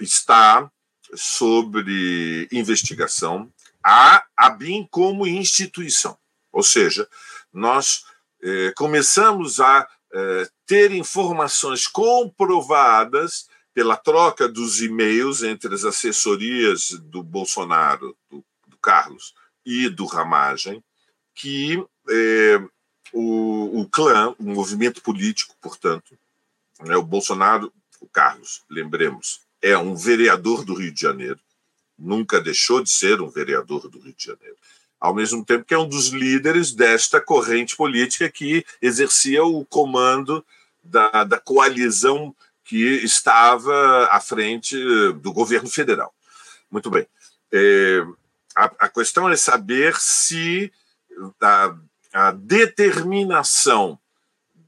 está 0.01 0.71
sobre 1.15 2.49
investigação 2.53 3.51
a 3.83 4.25
ABIN 4.37 4.87
como 4.91 5.27
instituição. 5.27 6.19
Ou 6.53 6.63
seja, 6.63 7.09
nós 7.53 8.05
é, 8.43 8.73
começamos 8.77 9.61
a 9.61 9.89
é, 10.13 10.49
ter 10.67 10.93
informações 10.93 11.87
comprovadas 11.87 13.49
pela 13.73 13.97
troca 13.97 14.49
dos 14.49 14.83
e-mails 14.83 15.43
entre 15.43 15.75
as 15.75 15.85
assessorias 15.85 16.91
do 16.91 17.23
Bolsonaro, 17.23 18.17
do, 18.31 18.45
do 18.67 18.77
Carlos 18.79 19.35
e 19.65 19.89
do 19.89 20.05
Ramagem, 20.05 20.83
que 21.35 21.83
é, 22.11 22.61
o, 23.13 23.81
o 23.81 23.89
clã, 23.89 24.35
o 24.39 24.45
movimento 24.45 25.01
político, 25.03 25.55
portanto, 25.61 26.19
né, 26.81 26.97
o 26.97 27.03
Bolsonaro, 27.03 27.73
o 28.01 28.09
Carlos, 28.09 28.63
lembremos, 28.69 29.41
é 29.63 29.77
um 29.77 29.95
vereador 29.95 30.65
do 30.65 30.75
Rio 30.75 30.93
de 30.93 31.01
Janeiro, 31.01 31.39
nunca 31.99 32.41
deixou 32.41 32.83
de 32.83 32.91
ser 32.91 33.21
um 33.21 33.29
vereador 33.29 33.89
do 33.89 33.99
Rio 33.99 34.15
de 34.17 34.25
Janeiro, 34.25 34.57
ao 35.01 35.15
mesmo 35.15 35.45
tempo 35.45 35.65
que 35.65 35.75
é 35.75 35.79
um 35.79 35.89
dos 35.89 36.09
líderes 36.09 36.73
desta 36.73 37.21
corrente 37.21 37.77
política 37.77 38.29
que 38.29 38.65
exercia 38.81 39.45
o 39.45 39.65
comando 39.65 40.45
da, 40.83 41.25
da 41.25 41.39
coalizão 41.39 42.35
que 42.65 42.85
estava 43.03 44.09
à 44.11 44.21
frente 44.21 44.77
do 45.23 45.33
governo 45.33 45.69
federal. 45.69 46.15
Muito 46.71 46.91
bem. 46.91 47.07
É, 47.51 48.05
a, 48.55 48.65
a 48.81 48.89
questão 48.89 49.29
é 49.29 49.37
saber 49.37 49.97
se 49.99 50.71
a, 51.41 51.75
a 52.13 52.31
determinação 52.33 53.99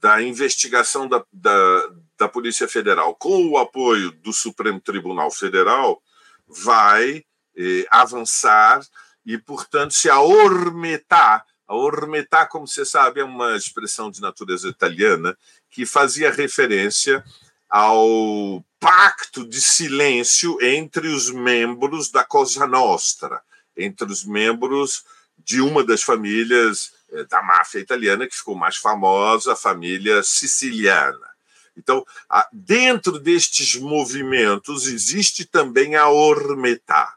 da 0.01 0.23
investigação 0.23 1.07
da, 1.07 1.23
da, 1.33 1.91
da, 2.21 2.29
Polícia 2.29 2.69
Federal 2.69 3.15
com 3.15 3.49
o 3.49 3.59
apoio 3.59 4.11
do 4.11 4.33
Supremo 4.33 4.81
Tribunal 4.81 5.31
Federal 5.31 6.03
vai 6.47 7.25
eh, 7.57 7.87
avançar 7.91 8.81
e, 9.25 9.39
portanto, 9.39 9.95
se 9.95 10.09
a 10.11 10.21
ormetá, 10.21 11.45
a 11.67 11.75
ormetá, 11.75 12.47
como 12.47 12.67
você 12.67 12.85
sabe, 12.85 13.21
é 13.21 13.25
uma 13.25 13.57
expressão 13.57 14.11
de 14.11 14.21
natureza 14.21 14.69
italiana 14.69 15.37
que 15.71 15.87
fazia 15.87 16.31
referência 16.31 17.25
ao 17.69 18.65
pacto 18.81 19.47
de 19.47 19.61
silêncio 19.61 20.59
entre 20.61 21.09
os 21.09 21.31
membros 21.31 22.11
da 22.11 22.25
Cosa 22.25 22.67
Nostra, 22.67 23.41
entre 23.77 24.11
os 24.11 24.25
membros 24.25 25.05
de 25.39 25.61
uma 25.61 25.85
das 25.85 26.03
famílias 26.03 26.93
eh, 27.13 27.25
da 27.25 27.43
máfia 27.43 27.79
italiana 27.79 28.27
que 28.27 28.37
ficou 28.37 28.55
mais 28.55 28.77
famosa, 28.77 29.53
a 29.53 29.57
família 29.57 30.23
siciliana. 30.23 31.30
Então, 31.77 32.05
dentro 32.53 33.19
destes 33.19 33.77
movimentos 33.77 34.87
existe 34.87 35.45
também 35.45 35.97
a 35.97 36.09
ormetá 36.09 37.15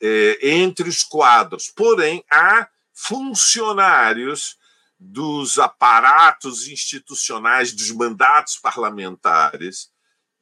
é, 0.00 0.38
entre 0.56 0.88
os 0.88 1.02
quadros. 1.02 1.70
Porém, 1.74 2.24
há 2.30 2.68
funcionários 2.92 4.56
dos 4.98 5.58
aparatos 5.58 6.68
institucionais, 6.68 7.72
dos 7.72 7.90
mandatos 7.90 8.56
parlamentares 8.56 9.90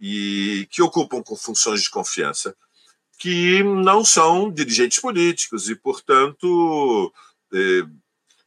e 0.00 0.68
que 0.70 0.82
ocupam 0.82 1.22
com 1.22 1.36
funções 1.36 1.82
de 1.82 1.90
confiança, 1.90 2.56
que 3.18 3.62
não 3.62 4.04
são 4.04 4.50
dirigentes 4.50 4.98
políticos 4.98 5.68
e, 5.68 5.76
portanto, 5.76 7.12
eh, 7.52 7.86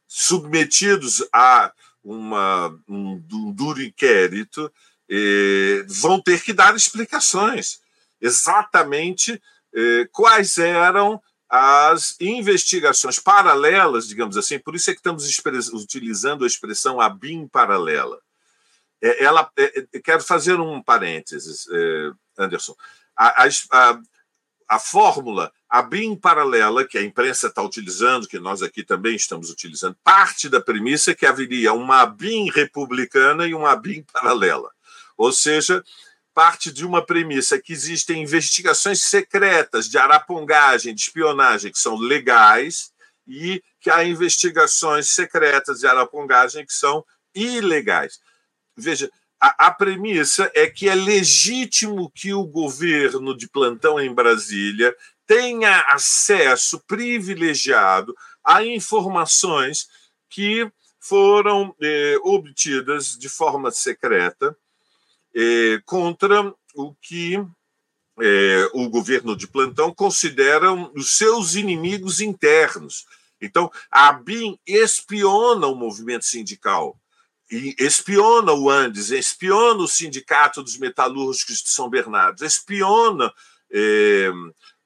submetidos 0.06 1.26
a 1.32 1.72
uma, 2.04 2.68
um, 2.86 3.22
um 3.32 3.52
duro 3.52 3.82
inquérito, 3.82 4.70
vão 6.00 6.20
ter 6.20 6.42
que 6.42 6.52
dar 6.52 6.74
explicações 6.74 7.80
exatamente 8.20 9.40
eh, 9.74 10.08
quais 10.10 10.58
eram 10.58 11.20
as 11.48 12.16
investigações 12.20 13.18
paralelas, 13.18 14.08
digamos 14.08 14.36
assim, 14.36 14.58
por 14.58 14.74
isso 14.74 14.90
é 14.90 14.94
que 14.94 15.00
estamos 15.00 15.24
utilizando 15.72 16.44
a 16.44 16.46
expressão 16.46 17.00
ABIM 17.00 17.46
paralela. 17.46 18.18
É, 19.02 19.24
ela, 19.24 19.48
é, 19.56 19.86
é, 19.92 20.00
quero 20.00 20.22
fazer 20.22 20.58
um 20.58 20.82
parênteses, 20.82 21.68
é, 21.70 22.10
Anderson. 22.38 22.74
A, 23.16 23.44
a, 23.44 24.00
a 24.68 24.78
fórmula, 24.78 25.52
a 25.68 25.82
BIM 25.82 26.16
paralela, 26.16 26.86
que 26.86 26.98
a 26.98 27.02
imprensa 27.02 27.46
está 27.46 27.62
utilizando, 27.62 28.26
que 28.26 28.38
nós 28.38 28.62
aqui 28.62 28.82
também 28.82 29.14
estamos 29.14 29.50
utilizando, 29.50 29.96
parte 30.02 30.48
da 30.48 30.60
premissa 30.60 31.14
que 31.14 31.26
haveria 31.26 31.72
uma 31.72 32.04
BIM 32.06 32.50
republicana 32.50 33.46
e 33.46 33.54
uma 33.54 33.76
BIM 33.76 34.04
paralela. 34.12 34.70
Ou 35.16 35.32
seja, 35.32 35.82
parte 36.34 36.70
de 36.70 36.84
uma 36.84 37.04
premissa 37.04 37.60
que 37.60 37.72
existem 37.72 38.22
investigações 38.22 39.02
secretas 39.02 39.88
de 39.88 39.96
arapongagem, 39.96 40.94
de 40.94 41.00
espionagem, 41.00 41.72
que 41.72 41.78
são 41.78 41.96
legais, 41.96 42.92
e 43.26 43.62
que 43.80 43.90
há 43.90 44.04
investigações 44.04 45.08
secretas 45.08 45.80
de 45.80 45.86
arapongagem 45.86 46.64
que 46.64 46.72
são 46.72 47.04
ilegais. 47.34 48.20
Veja, 48.76 49.10
a, 49.40 49.66
a, 49.66 49.70
premissa 49.70 50.50
é 50.54 50.66
que 50.68 50.88
é 50.88 50.94
legítimo 50.94 52.10
que 52.14 52.32
o 52.32 52.44
governo 52.44 53.36
de 53.36 53.48
plantão 53.48 54.00
em 54.00 54.12
Brasília 54.14 54.94
tenha 55.26 55.80
acesso 55.88 56.80
privilegiado 56.86 58.14
a 58.44 58.64
informações 58.64 59.88
que 60.30 60.70
foram 61.00 61.74
eh, 61.82 62.16
obtidas 62.22 63.16
de 63.16 63.28
forma 63.28 63.70
secreta 63.70 64.56
eh, 65.36 65.80
contra 65.84 66.52
o 66.74 66.94
que 66.94 67.36
eh, 68.20 68.70
o 68.72 68.88
governo 68.88 69.36
de 69.36 69.46
plantão 69.46 69.94
considera 69.94 70.72
os 70.72 71.18
seus 71.18 71.54
inimigos 71.54 72.20
internos. 72.20 73.04
Então, 73.40 73.70
a 73.90 74.08
ABIN 74.08 74.58
espiona 74.66 75.66
o 75.66 75.74
movimento 75.74 76.24
sindical 76.24 76.98
espiona 77.78 78.52
o 78.52 78.68
Andes, 78.68 79.10
espiona 79.10 79.82
o 79.82 79.88
Sindicato 79.88 80.62
dos 80.62 80.76
Metalúrgicos 80.78 81.62
de 81.62 81.68
São 81.68 81.88
Bernardo, 81.88 82.44
espiona 82.44 83.32
eh, 83.70 84.30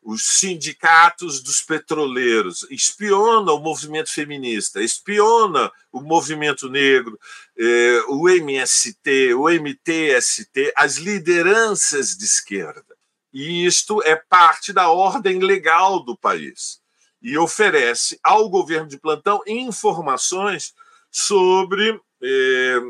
os 0.03 0.25
sindicatos 0.25 1.43
dos 1.43 1.61
petroleiros, 1.61 2.67
espiona 2.71 3.53
o 3.53 3.61
movimento 3.61 4.11
feminista, 4.11 4.83
espiona 4.83 5.71
o 5.93 6.01
movimento 6.01 6.69
negro, 6.71 7.19
eh, 7.59 8.03
o 8.09 8.29
MST, 8.29 9.35
o 9.35 9.49
MTST, 9.49 10.73
as 10.75 10.97
lideranças 10.97 12.17
de 12.17 12.25
esquerda. 12.25 12.97
E 13.33 13.65
isto 13.65 14.03
é 14.03 14.17
parte 14.17 14.73
da 14.73 14.91
ordem 14.91 15.39
legal 15.39 16.01
do 16.01 16.17
país. 16.17 16.81
E 17.23 17.37
oferece 17.37 18.19
ao 18.25 18.49
governo 18.49 18.89
de 18.89 18.99
plantão 18.99 19.41
informações 19.47 20.75
sobre 21.11 22.01
é, 22.23 22.81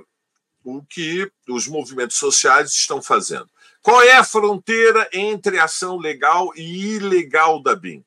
o 0.65 0.83
que 0.83 1.31
os 1.49 1.67
movimentos 1.67 2.17
sociais 2.17 2.71
estão 2.71 3.03
fazendo. 3.03 3.49
Qual 3.83 4.03
é 4.03 4.13
a 4.13 4.25
fronteira 4.25 5.09
entre 5.13 5.59
ação 5.59 5.97
legal 5.97 6.53
e 6.55 6.97
ilegal 6.97 7.63
da 7.63 7.75
BIM? 7.75 8.05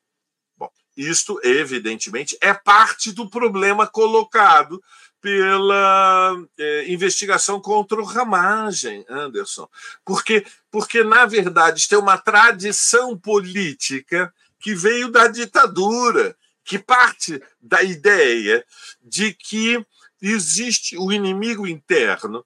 Bom, 0.56 0.70
isto, 0.96 1.40
evidentemente, 1.42 2.38
é 2.40 2.54
parte 2.54 3.10
do 3.10 3.28
problema 3.28 3.86
colocado 3.86 4.80
pela 5.20 6.36
é, 6.58 6.92
investigação 6.92 7.58
contra 7.60 8.00
o 8.00 8.04
Ramagem, 8.04 9.04
Anderson. 9.08 9.68
Porque, 10.04 10.46
porque, 10.70 11.02
na 11.02 11.24
verdade, 11.24 11.80
isto 11.80 11.94
é 11.94 11.98
uma 11.98 12.18
tradição 12.18 13.18
política 13.18 14.32
que 14.60 14.74
veio 14.74 15.10
da 15.10 15.26
ditadura, 15.26 16.36
que 16.62 16.78
parte 16.78 17.42
da 17.60 17.82
ideia 17.82 18.64
de 19.02 19.32
que 19.32 19.84
existe 20.20 20.96
o 20.96 21.10
inimigo 21.10 21.66
interno, 21.66 22.44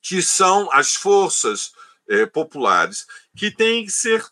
que 0.00 0.22
são 0.22 0.70
as 0.72 0.94
forças 0.94 1.72
é, 2.08 2.26
populares, 2.26 3.06
que 3.36 3.50
têm 3.50 3.84
que 3.84 3.92
ser 3.92 4.24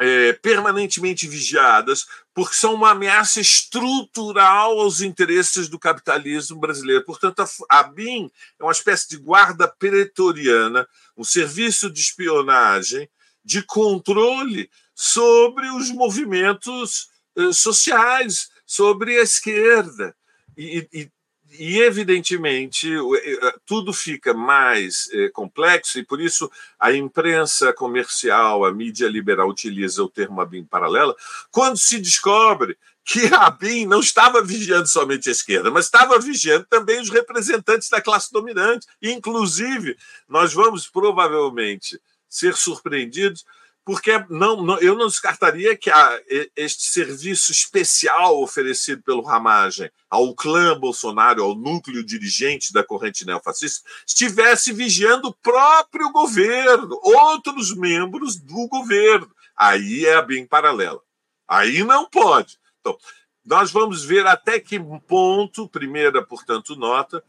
é, 0.00 0.32
permanentemente 0.34 1.28
vigiadas, 1.28 2.06
porque 2.34 2.54
são 2.54 2.74
uma 2.74 2.90
ameaça 2.90 3.40
estrutural 3.40 4.80
aos 4.80 5.00
interesses 5.00 5.68
do 5.68 5.78
capitalismo 5.78 6.58
brasileiro. 6.58 7.04
Portanto, 7.04 7.40
a, 7.40 7.78
a 7.78 7.82
BIM 7.82 8.30
é 8.58 8.62
uma 8.64 8.72
espécie 8.72 9.08
de 9.10 9.18
guarda 9.18 9.68
pretoriana, 9.68 10.88
um 11.16 11.24
serviço 11.24 11.90
de 11.90 12.00
espionagem, 12.00 13.08
de 13.44 13.62
controle 13.62 14.70
sobre 14.94 15.68
os 15.70 15.90
movimentos 15.90 17.08
eh, 17.36 17.52
sociais, 17.52 18.50
sobre 18.66 19.18
a 19.18 19.22
esquerda. 19.22 20.14
E, 20.56 20.88
e, 20.92 21.10
e, 21.58 21.80
evidentemente, 21.80 22.88
eh, 22.92 23.54
tudo 23.66 23.92
fica 23.92 24.32
mais 24.32 25.08
eh, 25.12 25.28
complexo, 25.30 25.98
e 25.98 26.04
por 26.04 26.20
isso 26.20 26.50
a 26.78 26.92
imprensa 26.92 27.72
comercial, 27.72 28.64
a 28.64 28.72
mídia 28.72 29.08
liberal 29.08 29.48
utiliza 29.48 30.02
o 30.02 30.08
termo 30.08 30.40
ABIN 30.40 30.64
paralela, 30.64 31.14
quando 31.50 31.76
se 31.76 31.98
descobre 31.98 32.76
que 33.04 33.26
a 33.34 33.46
ABIN 33.46 33.86
não 33.86 34.00
estava 34.00 34.42
vigiando 34.42 34.86
somente 34.86 35.28
a 35.28 35.32
esquerda, 35.32 35.70
mas 35.70 35.86
estava 35.86 36.18
vigiando 36.18 36.66
também 36.70 37.00
os 37.00 37.10
representantes 37.10 37.88
da 37.88 38.00
classe 38.00 38.32
dominante. 38.32 38.86
Inclusive, 39.02 39.96
nós 40.28 40.52
vamos 40.52 40.88
provavelmente 40.88 42.00
ser 42.28 42.54
surpreendidos 42.54 43.44
porque 43.84 44.12
não, 44.30 44.62
não, 44.62 44.78
eu 44.78 44.96
não 44.96 45.08
descartaria 45.08 45.76
que 45.76 45.90
a, 45.90 46.20
este 46.54 46.84
serviço 46.84 47.50
especial 47.50 48.40
oferecido 48.40 49.02
pelo 49.02 49.22
Ramagem 49.22 49.90
ao 50.08 50.34
clã 50.34 50.78
Bolsonaro, 50.78 51.42
ao 51.42 51.54
núcleo 51.54 52.04
dirigente 52.04 52.72
da 52.72 52.84
corrente 52.84 53.26
neofascista, 53.26 53.88
estivesse 54.06 54.72
vigiando 54.72 55.28
o 55.28 55.34
próprio 55.34 56.10
governo, 56.12 56.98
outros 57.02 57.74
membros 57.74 58.36
do 58.36 58.68
governo. 58.68 59.30
Aí 59.56 60.06
é 60.06 60.22
bem 60.24 60.46
paralela. 60.46 61.00
Aí 61.48 61.82
não 61.82 62.08
pode. 62.08 62.58
Então, 62.80 62.96
nós 63.44 63.72
vamos 63.72 64.04
ver 64.04 64.26
até 64.26 64.60
que 64.60 64.78
ponto, 65.08 65.68
primeira, 65.68 66.24
portanto, 66.24 66.76
nota, 66.76 67.22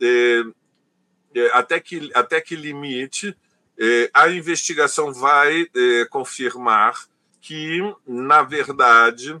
é, 0.00 0.42
é, 1.34 1.50
até, 1.52 1.80
que, 1.80 2.10
até 2.14 2.40
que 2.40 2.54
limite 2.54 3.36
a 4.14 4.28
investigação 4.30 5.12
vai 5.12 5.66
é, 5.74 6.04
confirmar 6.06 6.94
que, 7.40 7.80
na 8.06 8.42
verdade, 8.42 9.36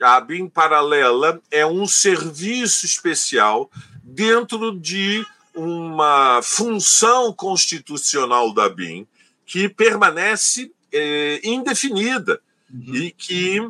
a 0.00 0.20
BIM 0.20 0.48
paralela 0.48 1.40
é 1.50 1.66
um 1.66 1.86
serviço 1.86 2.86
especial 2.86 3.70
dentro 4.02 4.78
de 4.78 5.24
uma 5.54 6.40
função 6.42 7.32
constitucional 7.32 8.52
da 8.54 8.68
BIM 8.68 9.06
que 9.44 9.68
permanece 9.68 10.72
é, 10.92 11.40
indefinida 11.44 12.40
uhum. 12.72 12.94
e 12.94 13.10
que 13.10 13.60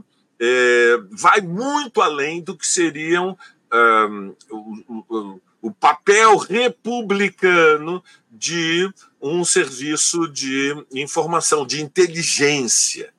é, 0.40 0.98
vai 1.10 1.40
muito 1.40 2.00
além 2.00 2.42
do 2.42 2.56
que 2.56 2.66
seriam 2.66 3.36
um, 3.72 4.34
o, 4.50 5.04
o, 5.08 5.40
o 5.62 5.72
papel 5.72 6.36
republicano 6.36 8.02
de 8.32 8.90
um 9.20 9.44
serviço 9.44 10.26
de 10.26 10.74
informação, 10.90 11.66
de 11.66 11.82
inteligência, 11.82 13.12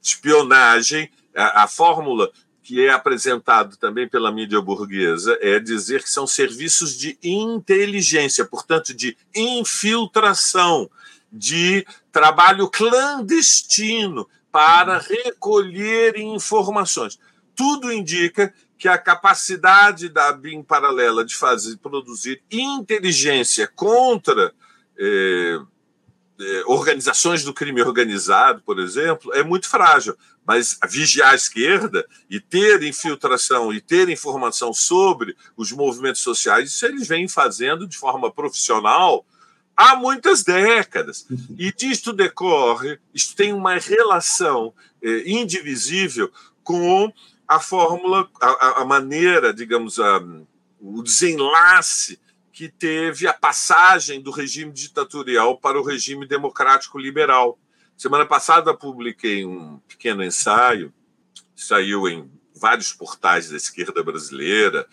espionagem. 0.00 1.10
A, 1.36 1.64
a 1.64 1.68
fórmula 1.68 2.32
que 2.62 2.84
é 2.84 2.90
apresentado 2.90 3.76
também 3.76 4.08
pela 4.08 4.32
mídia 4.32 4.60
burguesa 4.60 5.38
é 5.40 5.60
dizer 5.60 6.02
que 6.02 6.10
são 6.10 6.26
serviços 6.26 6.96
de 6.96 7.16
inteligência, 7.22 8.44
portanto, 8.44 8.92
de 8.92 9.16
infiltração, 9.34 10.90
de 11.30 11.86
trabalho 12.10 12.68
clandestino 12.68 14.26
para 14.50 14.98
recolher 14.98 16.16
informações. 16.16 17.18
Tudo 17.54 17.92
indica 17.92 18.52
que 18.78 18.88
a 18.88 18.98
capacidade 18.98 20.08
da 20.08 20.32
BIM 20.32 20.62
paralela 20.62 21.24
de 21.24 21.34
fazer 21.34 21.76
produzir 21.78 22.42
inteligência 22.50 23.66
contra 23.74 24.52
eh, 24.98 25.58
eh, 26.38 26.62
organizações 26.66 27.42
do 27.42 27.54
crime 27.54 27.80
organizado, 27.82 28.62
por 28.62 28.78
exemplo, 28.78 29.32
é 29.32 29.42
muito 29.42 29.68
frágil. 29.68 30.14
Mas 30.46 30.78
vigiar 30.88 31.32
a 31.32 31.34
esquerda 31.34 32.06
e 32.30 32.38
ter 32.38 32.82
infiltração 32.82 33.72
e 33.72 33.80
ter 33.80 34.08
informação 34.08 34.72
sobre 34.72 35.36
os 35.56 35.72
movimentos 35.72 36.20
sociais, 36.20 36.70
isso 36.70 36.86
eles 36.86 37.08
vêm 37.08 37.26
fazendo 37.26 37.86
de 37.86 37.96
forma 37.96 38.30
profissional 38.30 39.26
há 39.76 39.96
muitas 39.96 40.44
décadas. 40.44 41.26
E 41.58 41.72
disto 41.72 42.12
decorre, 42.12 42.98
isto 43.12 43.34
tem 43.34 43.52
uma 43.52 43.76
relação 43.78 44.72
eh, 45.02 45.22
indivisível 45.26 46.30
com 46.62 47.12
a 47.48 47.60
fórmula, 47.60 48.28
a, 48.40 48.82
a 48.82 48.84
maneira, 48.84 49.52
digamos, 49.52 49.98
a, 49.98 50.20
o 50.80 51.02
desenlace 51.02 52.18
que 52.52 52.68
teve 52.68 53.26
a 53.26 53.32
passagem 53.32 54.20
do 54.20 54.30
regime 54.30 54.72
ditatorial 54.72 55.58
para 55.58 55.78
o 55.78 55.84
regime 55.84 56.26
democrático 56.26 56.98
liberal. 56.98 57.58
Semana 57.96 58.24
passada 58.24 58.74
publiquei 58.74 59.44
um 59.44 59.78
pequeno 59.86 60.24
ensaio, 60.24 60.92
saiu 61.54 62.08
em 62.08 62.30
vários 62.54 62.92
portais 62.92 63.50
da 63.50 63.56
esquerda 63.56 64.02
brasileira, 64.02 64.86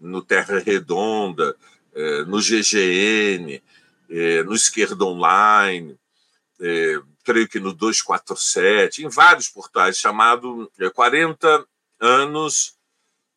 no 0.00 0.22
Terra 0.22 0.58
Redonda, 0.58 1.54
eh, 1.94 2.24
no 2.24 2.40
GGN, 2.40 3.62
eh, 4.08 4.42
no 4.44 4.54
Esquerda 4.54 5.04
Online, 5.04 5.98
eh, 6.58 7.00
creio 7.22 7.48
que 7.48 7.60
no 7.60 7.72
247, 7.72 9.04
em 9.04 9.08
vários 9.08 9.48
portais, 9.48 9.98
chamado 9.98 10.70
40 10.94 11.66
anos 12.00 12.74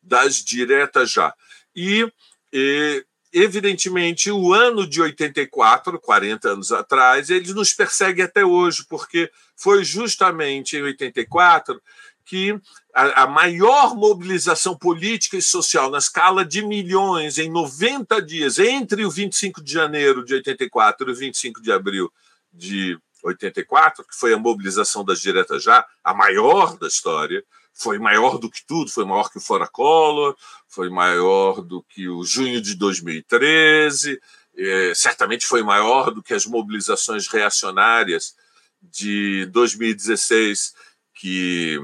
das 0.02 0.36
diretas 0.43 1.12
já. 1.12 1.34
E, 1.76 2.10
e, 2.52 3.06
evidentemente, 3.32 4.32
o 4.32 4.54
ano 4.54 4.88
de 4.88 5.02
84, 5.02 5.99
40 5.99 6.49
anos 6.49 6.71
atrás, 6.71 7.30
ele 7.30 7.54
nos 7.54 7.73
persegue 7.73 8.21
até 8.21 8.45
hoje, 8.45 8.86
porque 8.89 9.32
foi 9.56 9.84
justamente 9.84 10.78
em 10.78 10.82
84 10.82 11.82
que 12.26 12.58
a, 12.93 13.23
a, 13.23 13.28
maior 13.28 13.95
mobilização 13.95 14.78
política 14.78 15.36
e 15.36 15.41
social 15.41 15.89
na 15.89 15.97
escala 15.97 16.45
de 16.45 16.62
milhões 16.62 17.38
em 17.38 17.49
90 17.49 18.21
dias, 18.21 18.60
entre 18.60 19.06
o 19.06 19.12
25 19.12 19.62
de 19.62 19.73
janeiro 19.73 20.23
de 20.23 20.36
84 20.36 21.10
e 21.10 21.12
o 21.12 21.15
25 21.15 21.62
de 21.62 21.71
abril 21.71 22.12
de 22.52 22.97
84, 23.23 24.06
que 24.06 24.15
foi 24.15 24.34
a 24.34 24.38
mobilização 24.38 25.04
das 25.04 25.19
diretas 25.19 25.63
já, 25.63 25.86
a 26.04 26.13
maior 26.13 26.78
da 26.78 26.88
história, 26.88 27.43
foi 27.73 27.97
maior 27.97 28.38
do 28.38 28.49
que 28.49 28.65
tudo, 28.65 28.91
foi 28.91 29.03
maior 29.03 29.29
que 29.29 29.38
o 29.38 29.41
Fora 29.41 29.67
Collor, 29.67 30.36
foi 30.67 30.89
maior 30.89 31.62
do 31.62 31.83
que 31.83 32.07
o 32.07 32.23
junho 32.23 32.62
de 32.62 32.75
2013, 32.75 34.19
é, 34.55 34.93
certamente 34.95 35.45
foi 35.45 35.63
maior 35.63 36.12
do 36.12 36.21
que 36.21 36.33
as 36.33 36.45
mobilizações 36.45 37.27
reacionárias 37.27 38.36
de 38.81 39.47
2016, 39.47 40.73
que 41.15 41.79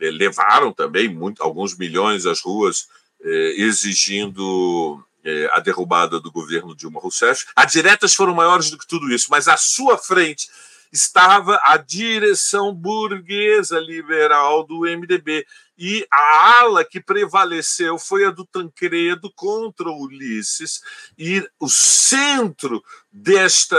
é, 0.00 0.10
levaram 0.10 0.72
também 0.72 1.08
muito, 1.08 1.42
alguns 1.42 1.76
milhões 1.76 2.26
às 2.26 2.40
ruas 2.40 2.88
é, 3.22 3.62
exigindo 3.62 5.04
é, 5.22 5.50
a 5.52 5.60
derrubada 5.60 6.18
do 6.18 6.32
governo 6.32 6.74
Dilma 6.74 7.00
Rousseff. 7.00 7.46
As 7.54 7.70
diretas 7.70 8.14
foram 8.14 8.34
maiores 8.34 8.70
do 8.70 8.78
que 8.78 8.86
tudo 8.86 9.12
isso, 9.12 9.28
mas 9.30 9.46
à 9.46 9.56
sua 9.56 9.98
frente 9.98 10.48
estava 10.92 11.60
a 11.62 11.76
direção 11.76 12.74
burguesa 12.74 13.78
liberal 13.78 14.64
do 14.64 14.80
MDB. 14.80 15.46
E 15.78 16.06
a 16.10 16.60
ala 16.60 16.84
que 16.84 17.00
prevaleceu 17.00 17.98
foi 17.98 18.24
a 18.24 18.30
do 18.30 18.44
Tancredo 18.44 19.32
contra 19.34 19.88
o 19.88 20.02
Ulisses, 20.02 20.82
e 21.16 21.46
o 21.58 21.68
centro 21.68 22.82
desta 23.10 23.78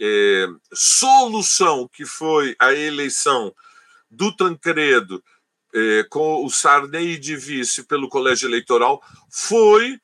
é, 0.00 0.46
solução, 0.72 1.88
que 1.88 2.04
foi 2.04 2.54
a 2.58 2.72
eleição 2.72 3.52
do 4.10 4.34
Tancredo 4.34 5.22
é, 5.74 6.04
com 6.04 6.44
o 6.44 6.50
Sarney 6.50 7.18
de 7.18 7.36
vice 7.36 7.82
pelo 7.84 8.08
colégio 8.08 8.48
eleitoral, 8.48 9.02
foi 9.30 10.00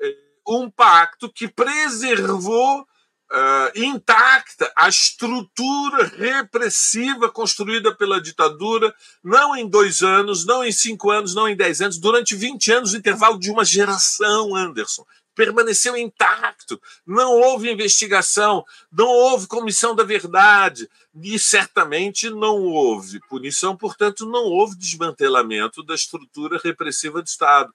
é, 0.00 0.16
um 0.48 0.70
pacto 0.70 1.32
que 1.32 1.46
preservou 1.46 2.87
uh, 3.30 3.78
intacta 3.78 4.70
a 4.76 4.88
estrutura 4.88 6.06
repressiva 6.16 7.30
construída 7.30 7.94
pela 7.94 8.20
ditadura, 8.20 8.94
não 9.22 9.56
em 9.56 9.68
dois 9.68 10.02
anos, 10.02 10.44
não 10.46 10.64
em 10.64 10.72
cinco 10.72 11.10
anos, 11.10 11.34
não 11.34 11.48
em 11.48 11.56
dez 11.56 11.80
anos, 11.80 11.98
durante 11.98 12.34
20 12.34 12.72
anos, 12.72 12.94
intervalo 12.94 13.38
de 13.38 13.50
uma 13.50 13.64
geração, 13.64 14.54
Anderson. 14.54 15.04
Permaneceu 15.34 15.96
intacto, 15.96 16.80
não 17.06 17.32
houve 17.32 17.70
investigação, 17.70 18.64
não 18.90 19.06
houve 19.06 19.46
comissão 19.46 19.94
da 19.94 20.02
verdade, 20.02 20.88
e 21.14 21.38
certamente 21.38 22.28
não 22.28 22.64
houve 22.64 23.20
punição, 23.28 23.76
portanto, 23.76 24.26
não 24.26 24.44
houve 24.44 24.76
desmantelamento 24.76 25.82
da 25.84 25.94
estrutura 25.94 26.60
repressiva 26.62 27.22
do 27.22 27.26
Estado. 27.26 27.72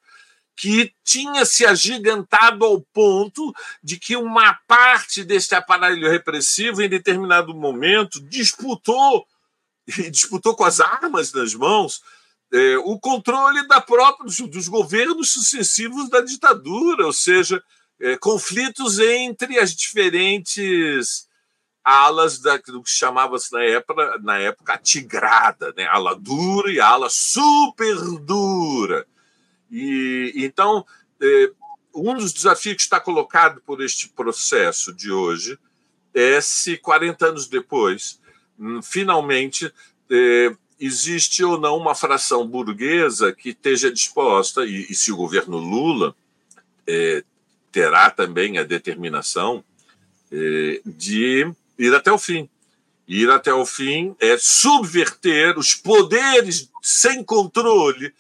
Que 0.56 0.94
tinha 1.04 1.46
se 1.46 1.66
agigantado 1.66 2.66
ao 2.66 2.82
ponto 2.82 3.54
de 3.84 3.98
que 3.98 4.16
uma 4.16 4.54
parte 4.68 5.24
deste 5.24 5.56
aparelho 5.56 6.10
repressivo, 6.10 6.82
em 6.82 6.90
determinado 6.90 7.54
momento, 7.54 8.22
disputou, 8.22 9.26
disputou 10.12 10.56
com 10.56 10.64
as 10.64 10.80
armas 10.80 11.34
nas 11.34 11.54
mãos, 11.54 12.02
é, 12.54 12.78
o 12.78 13.00
controle 13.00 13.68
da 13.68 13.82
própria, 13.82 14.26
dos 14.48 14.68
governos 14.68 15.32
sucessivos 15.32 16.10
da 16.10 16.22
ditadura, 16.22 17.06
ou 17.06 17.14
seja, 17.14 17.62
é, 18.00 18.16
conflitos 18.18 19.00
entre 19.00 19.58
as 19.58 19.76
diferentes 19.76 21.28
alas 21.84 22.40
da, 22.40 22.58
do 22.58 22.82
que 22.84 22.90
chamava-se 22.90 23.52
na 23.52 23.64
época, 23.64 24.20
na 24.22 24.38
época 24.38 24.74
a 24.74 24.78
tigrada, 24.78 25.74
né? 25.76 25.86
ala 25.88 26.16
dura 26.16 26.72
e 26.72 26.80
ala 26.80 27.10
super 27.10 27.96
dura. 28.20 29.06
E 29.74 30.32
então 30.36 30.86
é, 31.20 31.52
um 31.96 32.14
dos 32.14 32.32
desafios 32.32 32.76
que 32.76 32.84
está 32.84 33.00
colocado 33.00 33.60
por 33.66 33.82
este 33.82 34.08
processo 34.08 34.94
de 34.94 35.12
hoje 35.12 35.58
é 36.14 36.40
se 36.40 36.78
40 36.78 37.26
anos 37.26 37.48
depois, 37.48 38.20
hum, 38.60 38.84
finalmente 38.84 39.74
é, 40.12 40.56
existe 40.80 41.44
ou 41.44 41.60
não 41.60 41.76
uma 41.76 41.96
fração 41.96 42.48
burguesa 42.48 43.34
que 43.34 43.50
esteja 43.50 43.92
disposta, 43.92 44.64
e, 44.64 44.86
e 44.92 44.94
se 44.94 45.12
o 45.12 45.18
governo 45.18 45.58
Lula 45.58 46.16
é, 46.86 47.24
terá 47.72 48.12
também 48.12 48.60
a 48.60 48.64
determinação 48.64 49.64
de 50.84 51.54
ir 51.78 51.94
até 51.94 52.12
o 52.12 52.18
fim. 52.18 52.50
Ir 53.08 53.30
até 53.30 53.54
o 53.54 53.66
fim 53.66 54.16
é 54.20 54.36
subverter 54.38 55.60
os 55.60 55.76
poderes 55.76 56.72
sem 56.82 57.24
controle 57.24 58.12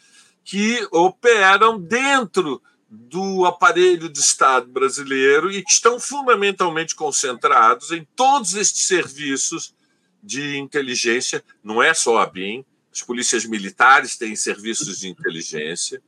que 0.44 0.88
operam 0.92 1.80
dentro 1.80 2.62
do 2.90 3.46
aparelho 3.46 4.08
de 4.08 4.20
Estado 4.20 4.68
brasileiro 4.68 5.52
e 5.52 5.64
que 5.64 5.72
estão 5.72 6.00
fundamentalmente 6.00 6.96
concentrados 6.96 7.92
em 7.92 8.08
todos 8.16 8.54
estes 8.54 8.86
serviços 8.86 9.74
de 10.22 10.58
inteligência. 10.58 11.44
Não 11.64 11.82
é 11.82 11.94
só 11.94 12.20
a 12.20 12.26
BIM, 12.26 12.64
as 12.92 13.02
polícias 13.02 13.46
militares 13.46 14.16
têm 14.16 14.36
serviços 14.36 15.00
de 15.00 15.10
inteligência 15.10 16.02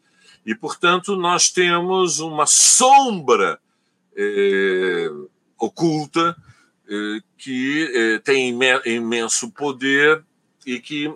e, 0.45 0.53
portanto, 0.53 1.15
nós 1.15 1.49
temos 1.49 2.19
uma 2.19 2.45
sombra 2.45 3.59
eh, 4.15 5.09
oculta 5.57 6.37
eh, 6.87 7.19
que 7.35 7.91
eh, 7.91 8.19
tem 8.19 8.55
imenso 8.85 9.49
poder 9.49 10.23
e 10.65 10.79
que 10.79 11.11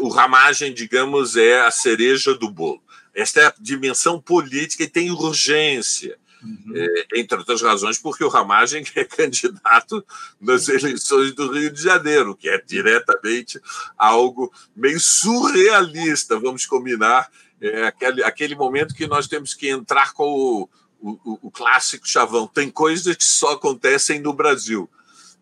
o 0.00 0.08
ramagem, 0.08 0.72
digamos, 0.72 1.36
é 1.36 1.60
a 1.60 1.70
cereja 1.70 2.34
do 2.34 2.50
bolo. 2.50 2.82
Esta 3.14 3.40
é 3.40 3.46
a 3.46 3.54
dimensão 3.58 4.20
política 4.20 4.84
e 4.84 4.88
tem 4.88 5.10
urgência. 5.10 6.18
Uhum. 6.42 6.72
entre 7.14 7.36
outras 7.36 7.60
razões, 7.60 7.98
porque 7.98 8.24
o 8.24 8.28
Ramagem 8.30 8.82
é 8.96 9.04
candidato 9.04 10.02
nas 10.40 10.70
eleições 10.70 11.34
do 11.34 11.52
Rio 11.52 11.70
de 11.70 11.82
Janeiro, 11.82 12.34
que 12.34 12.48
é 12.48 12.58
diretamente 12.58 13.60
algo 13.94 14.50
meio 14.74 14.98
surrealista, 14.98 16.40
vamos 16.40 16.64
combinar, 16.64 17.30
é 17.60 17.84
aquele, 17.86 18.24
aquele 18.24 18.54
momento 18.54 18.94
que 18.94 19.06
nós 19.06 19.28
temos 19.28 19.52
que 19.52 19.68
entrar 19.68 20.14
com 20.14 20.32
o, 20.32 20.68
o, 20.98 21.38
o 21.48 21.50
clássico 21.50 22.08
chavão. 22.08 22.46
Tem 22.46 22.70
coisas 22.70 23.14
que 23.14 23.24
só 23.24 23.52
acontecem 23.52 24.18
no 24.18 24.32
Brasil. 24.32 24.88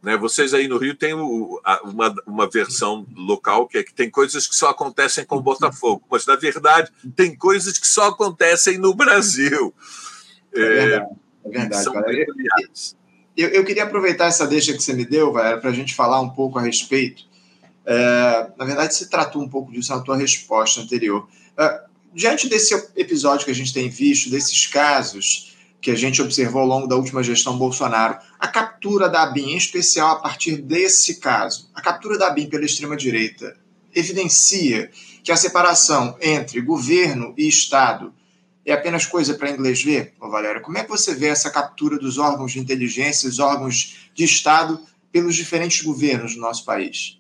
Né? 0.03 0.17
Vocês 0.17 0.55
aí 0.55 0.69
no 0.69 0.79
Rio 0.79 0.95
têm 0.95 1.15
o, 1.15 1.61
a, 1.65 1.83
uma, 1.83 2.15
uma 2.27 2.49
versão 2.49 3.07
local 3.17 3.67
que 3.67 3.79
é 3.79 3.83
que 3.83 3.93
tem 3.93 4.09
coisas 4.11 4.47
que 4.47 4.55
só 4.55 4.71
acontecem 4.71 5.25
com 5.25 5.41
Botafogo, 5.41 6.05
mas 6.11 6.25
na 6.25 6.37
verdade 6.37 6.91
tem 7.17 7.35
coisas 7.35 7.79
que 7.79 7.87
só 7.87 8.09
acontecem 8.09 8.79
no 8.79 8.95
Brasil. 8.95 9.75
É, 10.55 10.61
é 10.63 11.07
verdade, 11.45 11.89
é 11.89 12.03
verdade 12.03 12.97
eu, 13.37 13.49
eu, 13.51 13.65
queria 13.65 13.85
aproveitar 13.85 14.27
essa 14.27 14.47
deixa 14.49 14.73
que 14.73 14.83
você 14.83 14.93
me 14.93 15.05
deu, 15.05 15.33
para 15.33 15.61
a 15.63 15.73
gente 15.73 15.95
falar 15.95 16.21
um 16.21 16.31
pouco 16.31 16.59
a 16.59 16.63
respeito. 16.63 17.23
É, 17.87 18.51
na 18.59 18.65
verdade, 18.65 18.97
se 18.97 19.09
tratou 19.09 19.41
um 19.41 19.49
pouco 19.49 19.71
disso 19.71 19.95
na 19.95 20.01
tua 20.01 20.17
resposta 20.17 20.81
anterior. 20.81 21.29
É, 21.57 21.83
diante 22.13 22.49
desse 22.49 22.75
episódio 22.97 23.45
que 23.45 23.53
a 23.53 23.55
gente 23.55 23.73
tem 23.73 23.89
visto, 23.89 24.29
desses 24.29 24.67
casos 24.67 25.48
que 25.81 25.91
a 25.91 25.95
gente 25.95 26.21
observou 26.21 26.63
ao 26.63 26.67
longo 26.67 26.87
da 26.87 26.97
última 26.97 27.23
gestão 27.23 27.57
Bolsonaro, 27.57 28.19
a 28.39 28.49
captura 28.49 29.09
da 29.09 29.23
ABIN, 29.23 29.53
em 29.53 29.57
especial 29.57 30.17
a 30.17 30.21
partir 30.21 30.57
desse 30.57 31.17
caso, 31.17 31.71
a 31.75 31.81
captura 31.81 32.19
da 32.19 32.29
ABIN 32.29 32.49
pela 32.49 32.65
extrema-direita, 32.65 33.57
evidencia 33.95 34.91
que 35.23 35.33
a 35.33 35.37
separação 35.37 36.17
entre 36.21 36.61
governo 36.61 37.33
e 37.37 37.47
Estado 37.47 38.13
é 38.65 38.73
apenas 38.73 39.07
coisa 39.07 39.35
para 39.35 39.51
inglês 39.51 39.83
ver, 39.83 40.13
ô 40.21 40.29
Valério? 40.29 40.61
Como 40.61 40.77
é 40.77 40.85
que 40.85 40.91
você 40.91 41.15
vê 41.15 41.27
essa 41.27 41.51
captura 41.51 41.99
dos 41.99 42.19
órgãos 42.19 42.53
de 42.53 42.59
inteligência, 42.59 43.29
os 43.29 43.39
órgãos 43.39 44.11
de 44.15 44.25
Estado, 44.25 44.81
pelos 45.11 45.37
diferentes 45.37 45.83
governos 45.83 46.35
do 46.35 46.41
nosso 46.41 46.65
país? 46.65 47.19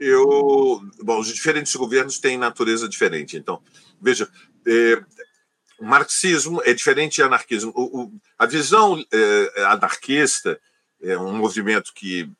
Eu, 0.00 0.80
bom, 1.02 1.18
os 1.18 1.26
diferentes 1.28 1.74
governos 1.74 2.18
têm 2.18 2.38
natureza 2.38 2.88
diferente. 2.88 3.36
Então, 3.36 3.60
veja, 4.00 4.28
é, 4.66 5.02
marxismo 5.80 6.62
é 6.64 6.72
diferente 6.72 7.16
de 7.16 7.22
anarquismo. 7.22 7.72
O, 7.74 8.02
o, 8.02 8.12
a 8.38 8.46
visão 8.46 9.04
é, 9.12 9.64
anarquista 9.64 10.60
é 11.00 11.16
um 11.16 11.32
movimento 11.32 11.92
que 11.94 12.30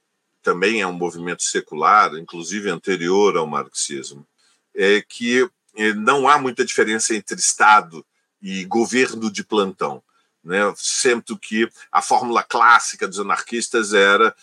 também 0.42 0.80
é 0.80 0.86
um 0.86 0.92
movimento 0.92 1.42
secular, 1.42 2.14
inclusive 2.14 2.70
anterior 2.70 3.36
ao 3.36 3.46
marxismo, 3.46 4.26
é 4.74 5.02
que 5.02 5.48
é, 5.76 5.92
não 5.92 6.28
há 6.28 6.38
muita 6.38 6.64
diferença 6.64 7.14
entre 7.14 7.38
Estado 7.38 8.04
e 8.40 8.64
governo 8.64 9.30
de 9.30 9.44
plantão. 9.44 10.02
Né? 10.42 10.60
Sempre 10.76 11.36
que 11.38 11.68
a 11.92 12.00
fórmula 12.00 12.42
clássica 12.42 13.06
dos 13.06 13.20
anarquistas 13.20 13.92
era 13.92 14.34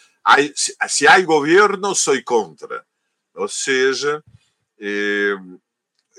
se 0.88 1.08
há 1.08 1.20
governo, 1.22 1.96
sou 1.96 2.22
contra. 2.24 2.86
Ou 3.34 3.48
seja, 3.48 4.24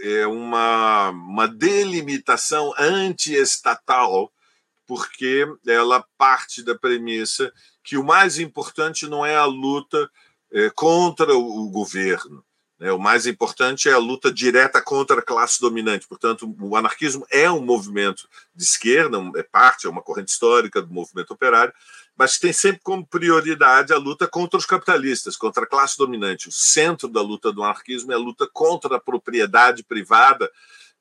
é, 0.01 0.27
uma, 0.27 1.11
uma 1.11 1.49
delimitação 1.49 2.73
anti-estatal, 2.79 4.33
porque 4.87 5.47
ela 5.67 6.05
parte 6.17 6.63
da 6.63 6.75
premissa 6.75 7.53
que 7.83 7.97
o 7.97 8.05
mais 8.05 8.39
importante 8.39 9.07
não 9.07 9.25
é 9.25 9.37
a 9.37 9.45
luta 9.45 10.11
é, 10.53 10.71
contra 10.71 11.35
o, 11.35 11.69
governo. 11.71 12.45
Né? 12.79 12.93
O 12.93 12.99
mais 12.99 13.27
importante 13.27 13.89
é 13.89 13.93
a 13.93 13.99
luta 13.99 14.33
direta 14.33 14.81
contra 14.81 15.21
a 15.21 15.23
classe 15.23 15.61
dominante. 15.61 16.07
Portanto, 16.07 16.53
o 16.61 16.77
anarquismo 16.77 17.27
é 17.31 17.51
um 17.51 17.65
movimento 17.65 18.29
de 18.55 18.65
esquerda, 18.65 19.19
é 19.37 19.43
parte, 19.43 19.87
é 19.87 19.91
uma 19.91 20.03
corrente 20.03 20.31
histórica 20.31 20.83
do 20.83 20.93
movimento 20.93 21.33
operário, 21.33 21.73
mas 22.17 22.39
tem 22.39 22.53
sempre 22.53 22.81
como 22.83 23.07
prioridade 23.07 23.93
a 23.93 23.99
luta 23.99 24.27
contra 24.27 24.59
os 24.59 24.65
capitalistas, 24.65 25.37
contra 25.37 25.65
a 25.65 25.67
classe 25.67 25.99
dominante. 25.99 26.49
O 26.49 26.53
centro 26.53 27.09
da 27.09 27.21
luta 27.21 27.53
do 27.53 27.63
anarquismo 27.63 28.11
é 28.11 28.15
a 28.15 28.19
luta 28.19 28.49
contra 28.51 28.97
a 28.97 29.01
propriedade 29.01 29.85
privada, 29.85 30.51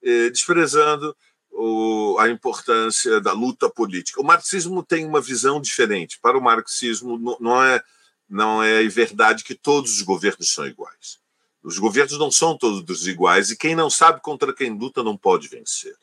eh, 0.03 0.29
desprezando 0.29 1.15
o, 1.49 2.17
a 2.19 2.29
importância 2.29 3.21
da 3.21 3.31
luta 3.31 3.69
política. 3.69 4.19
O 4.19 4.25
marxismo 4.25 4.83
tem 4.83 5.05
uma 5.05 5.21
visão 5.21 5.61
diferente. 5.61 6.19
Para 6.21 6.37
o 6.37 6.41
marxismo, 6.41 7.17
não 7.39 7.63
é, 7.63 7.81
não 8.29 8.61
é 8.61 8.83
verdade 8.89 9.43
que 9.43 9.55
todos 9.55 9.93
os 9.93 10.01
governos 10.01 10.49
são 10.49 10.67
iguais. 10.67 11.17
Os 11.63 11.79
governos 11.79 12.19
não 12.19 12.29
são 12.29 12.57
todos 12.57 13.07
iguais 13.07 13.49
e 13.51 13.57
quem 13.57 13.73
não 13.73 13.89
sabe 13.89 14.21
contra 14.21 14.53
quem 14.53 14.77
luta 14.77 15.01
não 15.01 15.15
pode 15.15 15.47
vencer. 15.47 15.95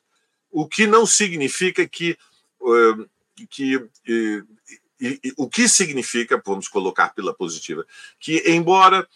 O 0.50 0.66
que 0.66 0.86
não 0.86 1.04
significa 1.04 1.86
que, 1.86 2.16
eh, 2.62 3.46
que 3.48 3.76
eh, 4.08 4.42
e, 5.02 5.20
e, 5.24 5.34
o 5.36 5.48
que 5.48 5.68
significa, 5.68 6.40
vamos 6.44 6.68
colocar 6.68 7.12
pela 7.12 7.34
positiva, 7.34 7.84
que 8.20 8.42
embora 8.46 9.06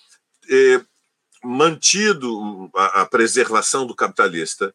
eh, 0.51 0.81
mantido 1.44 2.68
a, 2.75 3.03
a, 3.03 3.07
preservação 3.07 3.87
do 3.87 3.94
capitalista, 3.94 4.75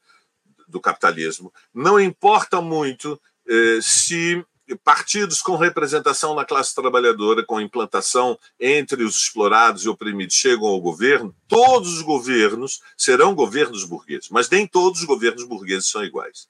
do 0.69 0.79
capitalismo, 0.79 1.53
não 1.73 1.99
importa 1.99 2.61
muito 2.61 3.19
eh, 3.45 3.79
se 3.81 4.41
partidos 4.85 5.41
com 5.41 5.57
representação 5.57 6.33
na 6.33 6.45
classe 6.45 6.73
trabalhadora, 6.73 7.43
com 7.43 7.59
implantação 7.59 8.39
entre 8.57 9.03
os 9.03 9.17
explorados 9.17 9.83
e 9.83 9.89
oprimidos 9.89 10.35
chegam 10.35 10.65
ao 10.65 10.79
governo, 10.79 11.35
todos 11.45 11.97
os 11.97 12.01
governos 12.01 12.79
serão 12.95 13.35
governos 13.35 13.83
burgueses, 13.83 14.29
mas 14.29 14.49
nem 14.49 14.65
todos 14.65 15.01
os 15.01 15.05
governos 15.05 15.43
burgueses 15.43 15.89
são 15.89 16.05
iguais. 16.05 16.47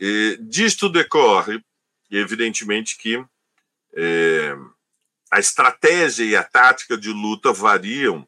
E 0.00 0.36
disto 0.40 0.88
decorre, 0.88 1.62
evidentemente, 2.10 2.98
que 2.98 3.24
é, 3.94 4.56
a 5.30 5.38
estratégia 5.38 6.24
e 6.24 6.36
a 6.36 6.42
tática 6.42 6.96
de 6.96 7.10
luta 7.10 7.52
variam 7.52 8.26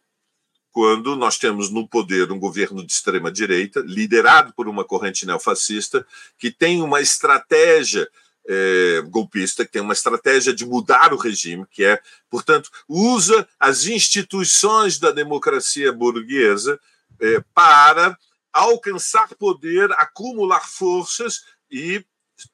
quando 0.71 1.15
nós 1.15 1.37
temos 1.37 1.71
no 1.71 1.87
poder 1.87 2.33
um 2.33 2.39
governo 2.39 2.85
de 2.85 2.93
extrema 2.93 3.31
direita, 3.31 3.81
liderado 3.81 4.55
por 4.55 4.67
uma 4.67 4.85
corrente 4.85 5.27
neofascista, 5.27 6.07
que 6.39 6.51
tem 6.51 6.81
uma 6.81 7.01
estratégia 7.01 8.09
é, 8.49 9.03
golpista, 9.07 9.65
que 9.65 9.73
tem 9.73 9.83
uma 9.83 9.93
estratégia 9.93 10.53
de 10.53 10.65
mudar 10.65 11.13
o 11.13 11.19
regime, 11.19 11.67
que 11.71 11.85
é, 11.85 12.01
portanto, 12.31 12.71
usa 12.89 13.47
as 13.61 13.85
instituições 13.85 14.99
da 14.99 15.11
democracia 15.11 15.93
burguesa 15.93 16.81
é, 17.21 17.45
para 17.55 18.17
alcançar 18.53 19.35
poder, 19.35 19.93
acumular 19.93 20.67
forças 20.67 21.45
e 21.71 22.05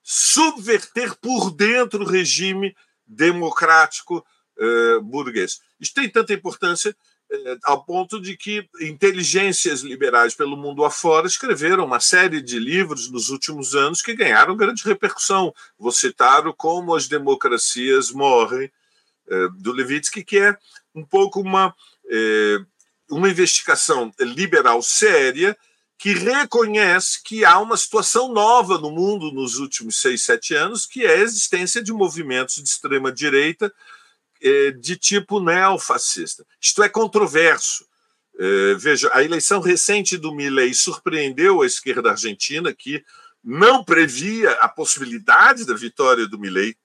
subverter 0.03 1.15
por 1.17 1.51
dentro 1.51 2.03
o 2.03 2.07
regime 2.07 2.75
democrático 3.09 4.25
uh, 4.59 5.01
burguês. 5.01 5.61
Isso 5.81 5.95
tem 5.95 6.09
tanta 6.09 6.33
importância 6.33 6.95
uh, 7.33 7.59
ao 7.65 7.85
ponto 7.85 8.21
de 8.21 8.37
que 8.37 8.69
inteligências 8.81 9.81
liberais 9.81 10.35
pelo 10.35 10.57
mundo 10.57 10.85
afora 10.85 11.27
escreveram 11.27 11.85
uma 11.85 12.01
série 12.01 12.43
de 12.43 12.59
livros 12.59 13.11
nos 13.11 13.31
últimos 13.31 13.75
anos 13.75 14.03
que 14.03 14.15
ganharam 14.15 14.57
grande 14.57 14.85
repercussão. 14.85 15.55
Vou 15.79 15.93
citar 15.93 16.47
o 16.47 16.55
Como 16.55 16.95
as 16.95 17.09
Democracias 17.09 18.11
Morrem, 18.11 18.71
uh, 19.29 19.49
do 19.53 19.73
Levitsky, 19.73 20.23
que 20.23 20.39
é 20.39 20.57
um 20.95 21.05
pouco 21.05 21.41
uma, 21.41 21.75
uma 23.09 23.29
investigação 23.29 24.13
liberal 24.19 24.83
séria 24.83 25.57
que 25.99 26.15
reconhece 26.15 27.21
que 27.25 27.45
há 27.45 27.59
uma 27.59 27.77
situação 27.77 28.33
nova 28.33 28.79
no 28.79 28.91
mundo 28.91 29.33
nos 29.33 29.59
últimos 29.59 30.01
seis, 30.01 30.23
sete 30.23 30.55
anos, 30.55 30.87
que 30.87 31.05
é 31.05 31.17
a 31.17 31.19
existência 31.19 31.83
de 31.83 31.93
movimentos 31.93 32.63
de 32.63 32.69
extrema-direita 32.69 33.75
eh, 34.41 34.71
de 34.71 34.97
tipo 34.97 35.41
neofascista. 35.41 36.47
Isto 36.61 36.85
é 36.85 36.89
controverso. 36.89 37.85
Eh, 38.39 38.75
veja, 38.79 39.11
a 39.13 39.25
eleição 39.25 39.61
recente 39.61 40.17
do 40.17 40.33
Milley 40.33 40.73
surpreendeu 40.73 41.63
a 41.63 41.67
esquerda 41.67 42.13
argentina, 42.13 42.73
que 42.73 43.05
não 43.43 43.83
previa 43.83 44.53
a 44.61 44.69
possibilidade 44.69 45.65
da 45.65 45.75
vitória 45.75 46.29
do 46.29 46.39
Milley, 46.39 46.77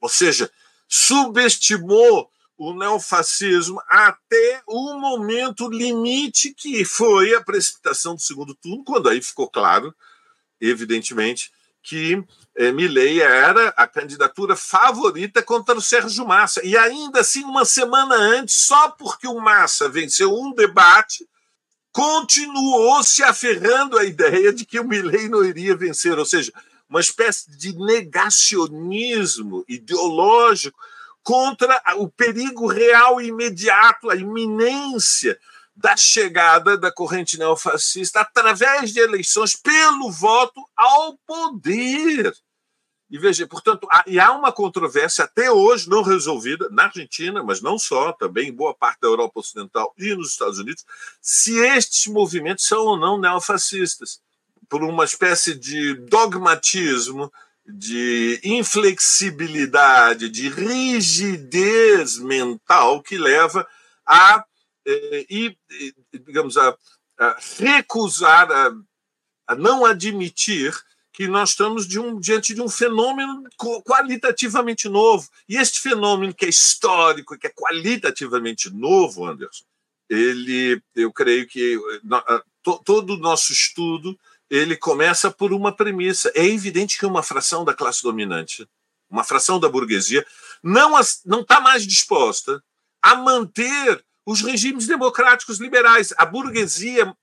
ou 0.00 0.08
seja, 0.08 0.50
subestimou 0.88 2.30
o 2.58 2.74
neofascismo 2.74 3.80
até 3.88 4.60
o 4.66 4.98
momento 4.98 5.70
limite 5.70 6.52
que 6.52 6.84
foi 6.84 7.32
a 7.32 7.40
precipitação 7.40 8.16
do 8.16 8.20
segundo 8.20 8.52
turno, 8.52 8.82
quando 8.84 9.08
aí 9.08 9.22
ficou 9.22 9.48
claro, 9.48 9.94
evidentemente, 10.60 11.52
que 11.80 12.20
eh, 12.56 12.72
Milley 12.72 13.20
era 13.20 13.68
a 13.68 13.86
candidatura 13.86 14.56
favorita 14.56 15.40
contra 15.40 15.76
o 15.76 15.80
Sérgio 15.80 16.26
Massa. 16.26 16.60
E 16.66 16.76
ainda 16.76 17.20
assim, 17.20 17.44
uma 17.44 17.64
semana 17.64 18.16
antes, 18.16 18.66
só 18.66 18.90
porque 18.90 19.28
o 19.28 19.40
Massa 19.40 19.88
venceu 19.88 20.34
um 20.34 20.52
debate, 20.52 21.24
continuou 21.92 23.04
se 23.04 23.22
aferrando 23.22 23.96
à 23.96 24.04
ideia 24.04 24.52
de 24.52 24.66
que 24.66 24.80
o 24.80 24.84
Milley 24.84 25.28
não 25.28 25.44
iria 25.44 25.76
vencer, 25.76 26.18
ou 26.18 26.26
seja, 26.26 26.52
uma 26.90 27.00
espécie 27.00 27.56
de 27.56 27.72
negacionismo 27.76 29.64
ideológico 29.68 30.78
contra 31.28 31.78
o 31.98 32.08
perigo 32.08 32.66
real 32.68 33.20
e 33.20 33.26
imediato, 33.26 34.08
a 34.08 34.16
iminência 34.16 35.38
da 35.76 35.94
chegada 35.94 36.78
da 36.78 36.90
corrente 36.90 37.36
neofascista 37.36 38.20
através 38.20 38.94
de 38.94 39.00
eleições 39.00 39.54
pelo 39.54 40.10
voto 40.10 40.66
ao 40.74 41.18
poder. 41.26 42.34
E 43.10 43.18
veja, 43.18 43.46
portanto, 43.46 43.86
há, 43.92 44.04
e 44.06 44.18
há 44.18 44.32
uma 44.32 44.50
controvérsia 44.50 45.24
até 45.24 45.52
hoje 45.52 45.90
não 45.90 46.00
resolvida 46.00 46.66
na 46.70 46.84
Argentina, 46.84 47.42
mas 47.42 47.60
não 47.60 47.78
só, 47.78 48.10
também 48.12 48.48
em 48.48 48.52
boa 48.52 48.72
parte 48.72 49.00
da 49.02 49.08
Europa 49.08 49.40
Ocidental 49.40 49.92
e 49.98 50.14
nos 50.14 50.30
Estados 50.30 50.58
Unidos, 50.58 50.86
se 51.20 51.58
estes 51.58 52.06
movimentos 52.06 52.64
são 52.64 52.86
ou 52.86 52.96
não 52.96 53.20
neofascistas, 53.20 54.22
por 54.66 54.82
uma 54.82 55.04
espécie 55.04 55.54
de 55.54 55.92
dogmatismo 55.92 57.30
de 57.68 58.40
inflexibilidade, 58.42 60.30
de 60.30 60.48
rigidez 60.48 62.16
mental 62.18 63.02
que 63.02 63.18
leva 63.18 63.68
a, 64.06 64.42
eh, 64.86 65.26
e, 65.28 65.56
digamos, 66.14 66.56
a, 66.56 66.74
a 67.18 67.36
recusar, 67.58 68.50
a, 68.50 68.72
a, 69.48 69.54
não 69.54 69.84
admitir 69.84 70.74
que 71.12 71.28
nós 71.28 71.50
estamos 71.50 71.86
de 71.86 72.00
um, 72.00 72.18
diante 72.18 72.54
de 72.54 72.62
um 72.62 72.70
fenômeno 72.70 73.44
qualitativamente 73.84 74.88
novo. 74.88 75.28
E 75.46 75.56
este 75.56 75.80
fenômeno 75.80 76.32
que 76.32 76.46
é 76.46 76.48
histórico, 76.48 77.36
que 77.36 77.48
é 77.48 77.50
qualitativamente 77.50 78.70
novo, 78.70 79.26
Anderson, 79.26 79.64
ele, 80.08 80.80
eu 80.94 81.12
creio 81.12 81.46
que 81.46 81.74
eh, 81.76 82.42
todo 82.82 83.14
o 83.14 83.18
nosso 83.18 83.52
estudo 83.52 84.18
ele 84.50 84.76
começa 84.76 85.30
por 85.30 85.52
uma 85.52 85.72
premissa. 85.72 86.32
É 86.34 86.44
evidente 86.44 86.98
que 86.98 87.06
uma 87.06 87.22
fração 87.22 87.64
da 87.64 87.74
classe 87.74 88.02
dominante, 88.02 88.68
uma 89.10 89.24
fração 89.24 89.58
da 89.60 89.68
burguesia, 89.68 90.26
não 90.62 90.98
está 90.98 91.60
mais 91.60 91.86
disposta 91.86 92.62
a 93.02 93.14
manter 93.14 94.04
os 94.26 94.42
regimes 94.42 94.86
democráticos 94.86 95.58
liberais. 95.58 96.12
A 96.16 96.26
burguesia, 96.26 97.14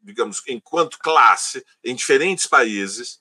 digamos, 0.00 0.42
enquanto 0.48 0.98
classe, 0.98 1.64
em 1.84 1.94
diferentes 1.94 2.46
países, 2.46 3.20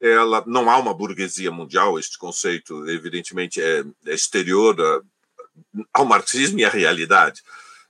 ela 0.00 0.44
não 0.46 0.68
há 0.68 0.76
uma 0.76 0.92
burguesia 0.92 1.50
mundial. 1.50 1.98
Este 1.98 2.18
conceito, 2.18 2.88
evidentemente, 2.88 3.60
é, 3.60 3.84
é 4.06 4.14
exterior 4.14 5.04
ao 5.92 6.04
marxismo 6.04 6.58
e 6.58 6.64
à 6.64 6.68
realidade. 6.68 7.42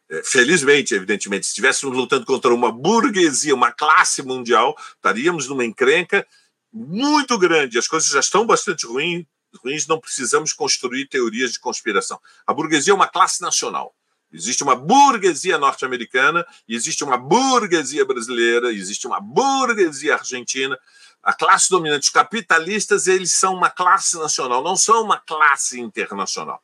É, 0.08 0.22
felizmente, 0.22 0.94
evidentemente, 0.94 1.46
se 1.46 1.50
estivéssemos 1.50 1.96
lutando 1.96 2.24
contra 2.24 2.54
uma 2.54 2.70
burguesia, 2.70 3.54
uma 3.54 3.72
classe 3.72 4.22
mundial, 4.22 4.76
estaríamos 4.94 5.48
numa 5.48 5.64
encrenca 5.64 6.26
muito 6.72 7.36
grande. 7.38 7.78
As 7.78 7.88
coisas 7.88 8.08
já 8.08 8.20
estão 8.20 8.46
bastante 8.46 8.86
ruins, 8.86 9.24
ruins 9.62 9.86
não 9.86 10.00
precisamos 10.00 10.52
construir 10.52 11.08
teorias 11.08 11.52
de 11.52 11.58
conspiração. 11.60 12.20
A 12.46 12.54
burguesia 12.54 12.92
é 12.92 12.94
uma 12.94 13.08
classe 13.08 13.40
nacional. 13.42 13.94
Existe 14.32 14.62
uma 14.62 14.76
burguesia 14.76 15.56
norte-americana, 15.56 16.46
existe 16.68 17.02
uma 17.02 17.16
burguesia 17.16 18.04
brasileira, 18.04 18.72
existe 18.72 19.06
uma 19.06 19.20
burguesia 19.20 20.14
argentina. 20.14 20.78
A 21.22 21.32
classe 21.32 21.70
dominante, 21.70 22.04
os 22.04 22.10
capitalistas, 22.10 23.06
eles 23.06 23.32
são 23.32 23.54
uma 23.54 23.70
classe 23.70 24.16
nacional, 24.18 24.62
não 24.62 24.76
são 24.76 25.02
uma 25.02 25.18
classe 25.18 25.80
internacional 25.80 26.62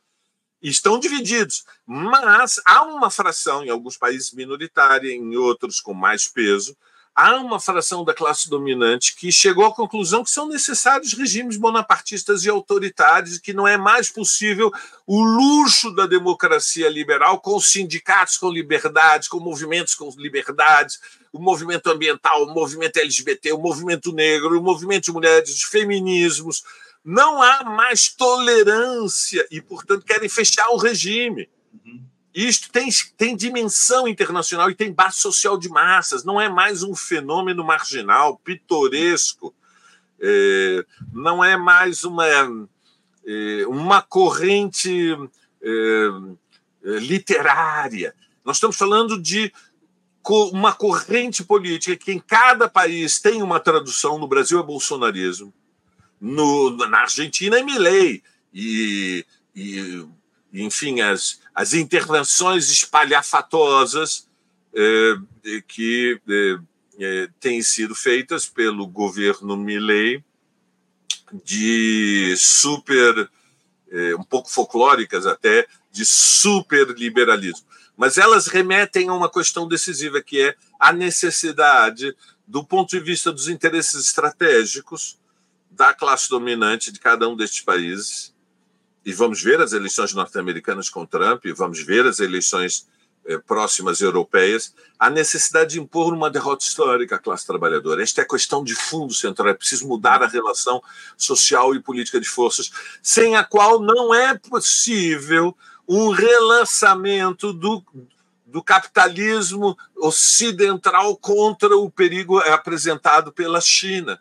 estão 0.63 0.99
divididos. 0.99 1.65
Mas 1.87 2.61
há 2.65 2.83
uma 2.85 3.11
fração, 3.11 3.65
em 3.65 3.71
alguns 3.71 3.97
países 3.97 4.33
minoritária, 4.33 5.11
em 5.11 5.37
outros 5.37 5.81
com 5.81 5.93
mais 5.93 6.29
peso, 6.29 6.77
há 7.15 7.37
uma 7.37 7.61
fração 7.61 8.05
da 8.05 8.15
classe 8.15 8.49
dominante 8.49 9.15
que 9.17 9.31
chegou 9.31 9.67
à 9.67 9.75
conclusão 9.75 10.25
que 10.25 10.31
são 10.31 10.49
necessários 10.49 11.13
regimes 11.13 11.57
bonapartistas 11.57 12.45
e 12.45 12.49
autoritários, 12.49 13.39
que 13.39 13.53
não 13.53 13.67
é 13.67 13.77
mais 13.77 14.11
possível 14.11 14.71
o 15.07 15.23
luxo 15.23 15.95
da 15.95 16.07
democracia 16.07 16.89
liberal 16.89 17.41
com 17.41 17.61
sindicatos 17.61 18.39
com 18.39 18.51
liberdades, 18.51 19.29
com 19.29 19.39
movimentos 19.41 19.95
com 19.95 20.11
liberdades, 20.17 20.99
o 21.33 21.41
movimento 21.41 21.91
ambiental, 21.91 22.45
o 22.45 22.55
movimento 22.55 22.99
LGBT, 22.99 23.53
o 23.53 23.59
movimento 23.59 24.13
negro, 24.13 24.59
o 24.59 24.63
movimento 24.63 25.05
de 25.05 25.13
mulheres, 25.13 25.51
os 25.51 25.63
feminismos, 25.63 26.63
não 27.05 27.43
há 27.43 27.65
mais 27.65 28.09
tolerância 28.09 29.47
e, 29.51 29.61
portanto, 29.61 30.05
querem 30.05 30.29
fechar 30.29 30.69
o 30.71 30.77
regime. 30.77 31.49
Uhum. 31.85 32.05
Isto 32.35 32.71
tem, 32.71 32.89
tem 33.17 33.37
dimensão 33.37 34.07
internacional 34.07 34.71
e 34.71 34.75
tem 34.75 34.93
base 34.93 35.19
social 35.19 35.59
de 35.59 35.69
massas, 35.69 36.25
não 36.25 36.41
é 36.41 36.49
mais 36.49 36.83
um 36.83 36.95
fenômeno 36.95 37.65
marginal, 37.65 38.39
pitoresco, 38.39 39.55
é, 40.21 40.85
não 41.13 41.43
é 41.43 41.57
mais 41.57 42.05
uma, 42.05 42.27
é, 43.27 43.67
uma 43.67 44.01
corrente 44.01 45.17
é, 45.61 46.09
literária. 46.83 48.15
Nós 48.45 48.57
estamos 48.57 48.77
falando 48.77 49.21
de 49.21 49.53
uma 50.53 50.73
corrente 50.73 51.43
política 51.43 51.97
que 51.97 52.13
em 52.13 52.21
cada 52.21 52.69
país 52.69 53.21
tem 53.21 53.43
uma 53.43 53.59
tradução, 53.59 54.19
no 54.19 54.29
Brasil 54.29 54.61
é 54.61 54.63
bolsonarismo, 54.63 55.53
no, 56.23 56.71
na 56.87 57.01
Argentina 57.01 57.59
é 57.59 57.65
Milley. 57.65 58.23
E, 58.55 59.27
e, 59.57 60.07
enfim, 60.53 61.01
as, 61.01 61.41
as 61.53 61.75
intervenções 61.75 62.71
espalhafatosas 62.71 64.29
eh, 64.73 65.17
que 65.67 66.21
eh, 66.29 66.59
eh, 67.01 67.29
têm 67.41 67.61
sido 67.61 67.93
feitas 67.95 68.49
pelo 68.49 68.87
governo 68.87 69.57
Milley 69.57 70.25
de 71.45 72.35
super, 72.37 73.31
um 74.19 74.23
pouco 74.23 74.51
folclóricas 74.51 75.25
até, 75.27 75.67
de 75.91 76.05
superliberalismo. 76.05 77.67
Mas 77.97 78.19
elas 78.19 78.49
remetem 78.49 79.09
a 79.09 79.15
uma 79.15 79.31
questão 79.31 79.67
decisiva, 79.67 80.21
que 80.21 80.43
é 80.43 80.55
a 80.79 80.93
necessidade, 80.93 82.15
do 82.47 82.63
ponto 82.63 82.91
de 82.91 83.01
vista 83.01 83.33
dos 83.33 83.49
interesses 83.49 84.05
estratégicos, 84.05 85.19
da 85.83 85.93
classe 85.93 86.29
dominante 86.29 86.93
de 86.93 87.01
cada 87.01 87.29
um 87.29 87.35
destes 87.35 87.61
países. 87.61 88.33
E 89.05 89.13
vamos 89.13 89.43
ver 89.43 89.61
as 89.61 89.73
eleições 89.73 90.15
norte-americanas 90.15 90.89
com 90.89 91.05
Trump, 91.05 91.45
e 91.45 91.53
vamos 91.53 91.83
ver 91.83 92.07
as 92.07 92.21
eleições 92.21 92.87
eh, 93.27 93.37
próximas 93.37 94.01
europeias, 94.01 94.73
a 94.97 95.11
necessidade 95.11 95.71
de 95.71 95.81
impor 95.81 96.15
uma 96.15 96.31
derrota 96.31 96.65
histórica 96.65 97.17
à 97.17 97.19
classe 97.19 97.45
trabalhadora. 97.45 98.01
Esta 98.01 98.21
é 98.21 98.25
a 98.25 98.29
questão 98.29 98.63
de 98.63 98.77
fundo 98.77 99.13
central. 99.13 99.49
É 99.49 99.55
preciso 99.55 99.89
mudar 99.89 100.23
a 100.23 100.29
relação 100.29 100.81
social 101.17 101.75
e 101.75 101.83
política 101.83 102.21
de 102.21 102.29
forças, 102.29 102.71
sem 103.03 103.35
a 103.35 103.43
qual 103.43 103.83
não 103.83 104.15
é 104.15 104.39
possível 104.39 105.53
um 105.89 106.11
relançamento 106.11 107.53
do, 107.53 107.85
do 108.47 108.63
capitalismo 108.63 109.77
ocidental 109.97 111.17
contra 111.17 111.77
o 111.77 111.91
perigo 111.91 112.39
apresentado 112.39 113.33
pela 113.33 113.61
China 113.61 114.21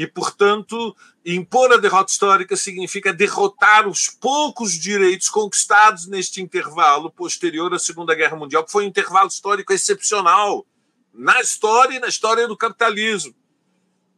e, 0.00 0.06
portanto, 0.06 0.96
impor 1.26 1.70
a 1.70 1.76
derrota 1.76 2.10
histórica 2.10 2.56
significa 2.56 3.12
derrotar 3.12 3.86
os 3.86 4.08
poucos 4.08 4.72
direitos 4.72 5.28
conquistados 5.28 6.06
neste 6.06 6.40
intervalo 6.40 7.10
posterior 7.10 7.74
à 7.74 7.78
Segunda 7.78 8.14
Guerra 8.14 8.34
Mundial, 8.34 8.64
que 8.64 8.72
foi 8.72 8.84
um 8.84 8.88
intervalo 8.88 9.28
histórico 9.28 9.74
excepcional 9.74 10.64
na 11.12 11.38
história 11.42 11.98
e 11.98 12.00
na 12.00 12.08
história 12.08 12.48
do 12.48 12.56
capitalismo. 12.56 13.34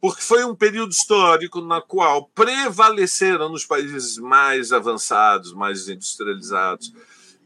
Porque 0.01 0.23
foi 0.23 0.45
um 0.45 0.55
período 0.55 0.93
histórico 0.93 1.61
na 1.61 1.81
qual 1.81 2.29
prevaleceram 2.29 3.49
nos 3.49 3.67
países 3.67 4.19
mais 4.19 4.71
avançados, 4.71 5.53
mais 5.53 5.89
industrializados, 5.89 6.93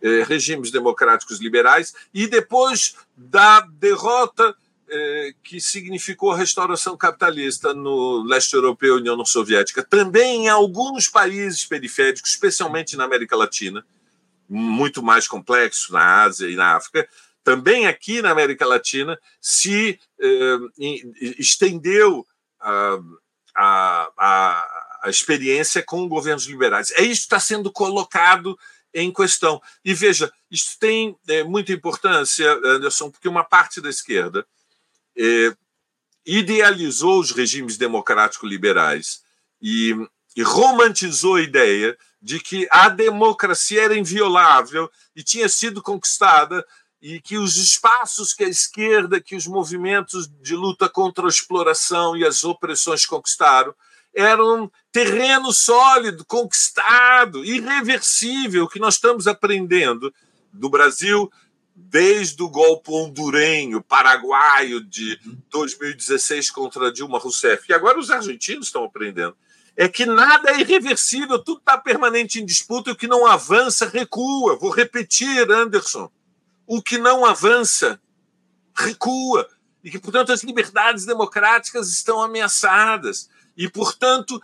eh, 0.03 0.24
regimes 0.24 0.70
democráticos 0.70 1.41
liberais, 1.41 1.95
e 2.12 2.26
depois 2.26 2.97
da 3.16 3.61
derrota 3.61 4.55
é, 4.89 5.34
que 5.43 5.61
significou 5.61 6.30
a 6.30 6.37
restauração 6.37 6.97
capitalista 6.97 7.74
no 7.74 8.22
leste 8.22 8.55
europeu 8.55 8.97
e 8.97 9.01
União 9.01 9.24
Soviética, 9.24 9.82
também 9.82 10.45
em 10.45 10.49
alguns 10.49 11.09
países 11.09 11.64
periféricos, 11.64 12.30
especialmente 12.30 12.97
na 12.97 13.05
América 13.05 13.37
Latina, 13.37 13.84
muito 14.49 15.03
mais 15.03 15.26
complexo 15.26 15.93
na 15.93 16.22
Ásia 16.22 16.49
e 16.49 16.55
na 16.55 16.76
África, 16.76 17.09
também 17.43 17.87
aqui 17.87 18.20
na 18.20 18.30
América 18.30 18.66
Latina 18.66 19.18
se 19.41 20.01
eh, 20.20 20.59
estendeu 21.39 22.26
a, 22.61 22.99
a, 23.55 24.11
a, 24.18 24.99
a, 25.05 25.11
experiência 25.11 25.80
com 25.80 26.09
governos 26.09 26.47
liberais. 26.47 26.91
É 26.93 27.03
isso 27.03 27.20
que 27.20 27.26
está 27.26 27.39
sendo 27.39 27.70
colocado 27.70 28.59
em 28.93 29.12
questão. 29.12 29.62
E 29.84 29.95
veja, 29.95 30.32
isso 30.51 30.76
tem 30.80 31.16
é, 31.28 31.45
muita 31.45 31.72
importância, 31.72 32.53
Anderson, 32.64 33.11
porque 33.12 33.28
uma 33.28 33.45
parte 33.45 33.80
da 33.80 33.91
esquerda 33.91 34.45
é, 35.17 35.57
idealizou 36.25 37.21
os 37.21 37.31
regimes 37.31 37.77
democráticos 37.77 38.49
liberais 38.49 39.23
e, 39.61 39.95
e 40.37 40.43
romantizou 40.43 41.37
a 41.37 41.43
ideia 41.43 41.97
de 42.21 42.41
que 42.41 42.67
a 42.71 42.89
democracia 42.89 43.85
era 43.85 43.97
inviolável 43.97 44.91
e 45.14 45.23
tinha 45.23 45.49
sido 45.49 45.81
conquistada 45.81 46.67
e 47.01 47.21
que 47.21 47.37
os 47.39 47.57
espaços 47.57 48.33
que 48.33 48.43
a 48.43 48.49
esquerda, 48.49 49.21
que 49.21 49.37
os 49.37 49.47
movimentos 49.47 50.29
de 50.41 50.57
luta 50.57 50.89
contra 50.89 51.27
a 51.27 51.29
exploração 51.29 52.17
e 52.17 52.25
as 52.25 52.43
opressões 52.43 53.07
conquistaram, 53.07 53.75
eram 54.14 54.73
terreno 54.91 55.53
sólido, 55.53 56.25
conquistado, 56.25 57.45
irreversível, 57.45 58.67
que 58.67 58.81
nós 58.81 58.95
estamos 58.95 59.27
aprendendo 59.27 60.12
do 60.53 60.71
Brasil, 60.71 61.31
desde 61.79 62.43
o 62.43 62.49
golpe 62.49 62.91
hondurenho, 62.91 63.83
paraguaio 63.83 64.83
de 64.83 65.20
2016 65.51 66.51
contra 66.51 66.91
Dilma 66.91 67.18
Rousseff, 67.18 67.66
e 67.68 67.74
agora 67.74 67.99
os 67.99 68.11
argentinos 68.11 68.68
estão 68.68 68.85
aprendendo, 68.85 69.37
é 69.77 69.87
que 69.87 70.07
nada 70.07 70.53
é 70.53 70.61
irreversível, 70.61 71.39
tudo 71.39 71.59
está 71.59 71.77
permanente 71.77 72.41
em 72.41 72.47
disputa, 72.47 72.89
e 72.89 72.93
o 72.95 72.97
que 72.97 73.07
não 73.07 73.27
avança 73.27 73.87
recua. 73.87 74.57
Vou 74.57 74.70
repetir, 74.70 75.51
Anderson. 75.53 76.11
O 76.66 76.81
que 76.81 76.97
não 76.97 77.27
avança 77.27 78.01
recua. 78.74 79.47
E 79.85 79.91
que, 79.91 79.99
portanto, 79.99 80.33
as 80.33 80.43
liberdades 80.43 81.05
democráticas 81.05 81.91
estão 81.91 82.22
ameaçadas. 82.22 83.29
E, 83.55 83.68
portanto, 83.68 84.41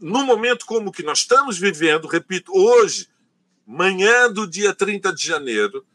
no 0.00 0.24
momento 0.24 0.66
como 0.66 0.90
que 0.90 1.04
nós 1.04 1.20
estamos 1.20 1.56
vivendo, 1.56 2.08
repito, 2.08 2.50
hoje, 2.52 3.08
manhã 3.64 4.30
do 4.30 4.48
dia 4.48 4.74
30 4.74 5.12
de 5.12 5.24
janeiro, 5.24 5.86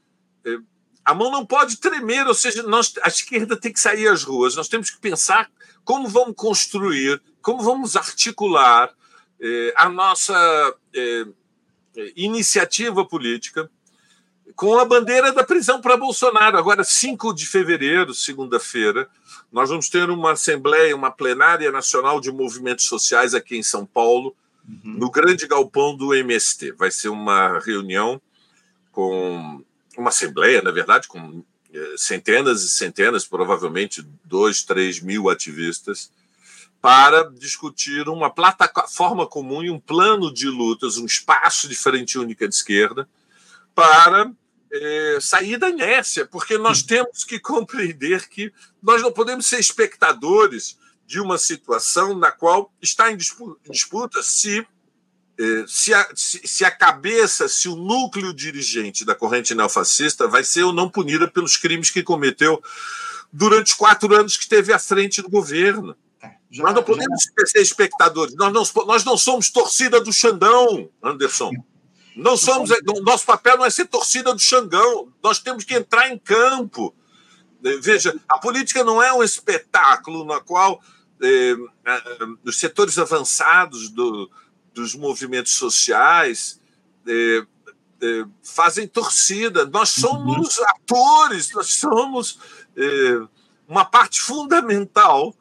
a 1.03 1.13
mão 1.13 1.31
não 1.31 1.45
pode 1.45 1.77
tremer, 1.77 2.27
ou 2.27 2.33
seja, 2.33 2.63
nós, 2.63 2.93
a 3.03 3.07
esquerda 3.07 3.57
tem 3.57 3.73
que 3.73 3.79
sair 3.79 4.07
às 4.07 4.23
ruas. 4.23 4.55
Nós 4.55 4.67
temos 4.67 4.89
que 4.89 4.99
pensar 4.99 5.49
como 5.83 6.07
vamos 6.07 6.35
construir, 6.35 7.21
como 7.41 7.63
vamos 7.63 7.95
articular 7.95 8.93
eh, 9.39 9.73
a 9.75 9.89
nossa 9.89 10.75
eh, 10.93 11.25
iniciativa 12.15 13.03
política 13.03 13.69
com 14.55 14.77
a 14.77 14.85
bandeira 14.85 15.31
da 15.31 15.43
prisão 15.43 15.81
para 15.81 15.97
Bolsonaro. 15.97 16.57
Agora, 16.57 16.83
5 16.83 17.33
de 17.33 17.47
fevereiro, 17.47 18.13
segunda-feira, 18.13 19.09
nós 19.51 19.69
vamos 19.69 19.89
ter 19.89 20.09
uma 20.09 20.33
assembleia, 20.33 20.95
uma 20.95 21.09
plenária 21.09 21.71
nacional 21.71 22.21
de 22.21 22.31
movimentos 22.31 22.85
sociais 22.85 23.33
aqui 23.33 23.57
em 23.57 23.63
São 23.63 23.85
Paulo, 23.85 24.35
uhum. 24.67 24.79
no 24.83 25.09
grande 25.09 25.47
galpão 25.47 25.95
do 25.95 26.13
MST. 26.13 26.73
Vai 26.73 26.91
ser 26.91 27.09
uma 27.09 27.59
reunião 27.59 28.21
com 28.91 29.63
uma 29.97 30.09
assembleia, 30.09 30.61
na 30.61 30.71
verdade, 30.71 31.07
com 31.07 31.43
eh, 31.73 31.95
centenas 31.97 32.63
e 32.63 32.69
centenas, 32.69 33.25
provavelmente 33.25 34.05
dois, 34.23 34.63
três 34.63 34.99
mil 34.99 35.29
ativistas, 35.29 36.11
para 36.81 37.29
discutir 37.31 38.09
uma 38.09 38.29
plataforma 38.29 39.27
comum 39.27 39.63
e 39.63 39.69
um 39.69 39.79
plano 39.79 40.33
de 40.33 40.47
lutas, 40.47 40.97
um 40.97 41.05
espaço 41.05 41.67
de 41.67 41.75
frente 41.75 42.17
única 42.17 42.47
de 42.47 42.55
esquerda, 42.55 43.07
para 43.75 44.31
é, 44.71 45.17
sair 45.21 45.57
da 45.57 45.69
inércia, 45.69 46.25
porque 46.25 46.57
nós 46.57 46.81
temos 46.81 47.23
que 47.23 47.39
compreender 47.39 48.27
que 48.27 48.51
nós 48.81 49.01
não 49.01 49.11
podemos 49.11 49.45
ser 49.45 49.59
espectadores 49.59 50.77
de 51.05 51.19
uma 51.19 51.37
situação 51.37 52.17
na 52.17 52.31
qual 52.31 52.73
está 52.81 53.11
em 53.11 53.17
disputa 53.17 54.23
se 54.23 54.65
se 55.67 55.93
a, 55.93 56.07
se 56.15 56.63
a 56.63 56.71
cabeça, 56.71 57.47
se 57.47 57.67
o 57.67 57.75
núcleo 57.75 58.33
dirigente 58.33 59.03
da 59.05 59.15
corrente 59.15 59.55
neofascista 59.55 60.27
vai 60.27 60.43
ser 60.43 60.63
ou 60.63 60.73
não 60.73 60.89
punida 60.89 61.27
pelos 61.27 61.57
crimes 61.57 61.89
que 61.89 62.03
cometeu 62.03 62.61
durante 63.31 63.67
os 63.67 63.73
quatro 63.73 64.13
anos 64.13 64.35
que 64.35 64.43
esteve 64.43 64.73
à 64.73 64.79
frente 64.79 65.21
do 65.21 65.29
governo. 65.29 65.95
É, 66.21 66.31
já, 66.49 66.63
nós 66.63 66.75
não 66.75 66.83
podemos 66.83 67.23
já... 67.23 67.45
ser 67.45 67.61
espectadores, 67.61 68.35
nós 68.35 68.53
não, 68.53 68.85
nós 68.85 69.03
não 69.03 69.17
somos 69.17 69.49
torcida 69.49 69.99
do 70.01 70.11
Xandão, 70.11 70.89
Anderson. 71.01 71.51
Não 72.15 72.35
somos, 72.35 72.69
nosso 73.03 73.25
papel 73.25 73.57
não 73.57 73.65
é 73.65 73.69
ser 73.69 73.85
torcida 73.85 74.33
do 74.33 74.39
Xangão, 74.39 75.13
nós 75.23 75.39
temos 75.39 75.63
que 75.63 75.75
entrar 75.75 76.09
em 76.09 76.17
campo. 76.19 76.93
Veja, 77.81 78.13
a 78.27 78.37
política 78.37 78.83
não 78.83 79.01
é 79.01 79.13
um 79.13 79.23
espetáculo 79.23 80.25
na 80.25 80.41
qual 80.41 80.81
eh, 81.21 81.55
os 82.43 82.59
setores 82.59 82.97
avançados 82.97 83.89
do, 83.89 84.29
dos 84.73 84.95
movimentos 84.95 85.53
sociais 85.53 86.59
é, 87.07 87.45
é, 88.01 88.25
fazem 88.43 88.87
torcida. 88.87 89.65
Nós 89.65 89.95
uhum. 89.97 90.01
somos 90.01 90.57
uhum. 90.57 90.65
atores, 90.65 91.51
nós 91.53 91.73
somos 91.73 92.39
é, 92.75 93.21
uma 93.67 93.85
parte 93.85 94.21
fundamental 94.21 95.35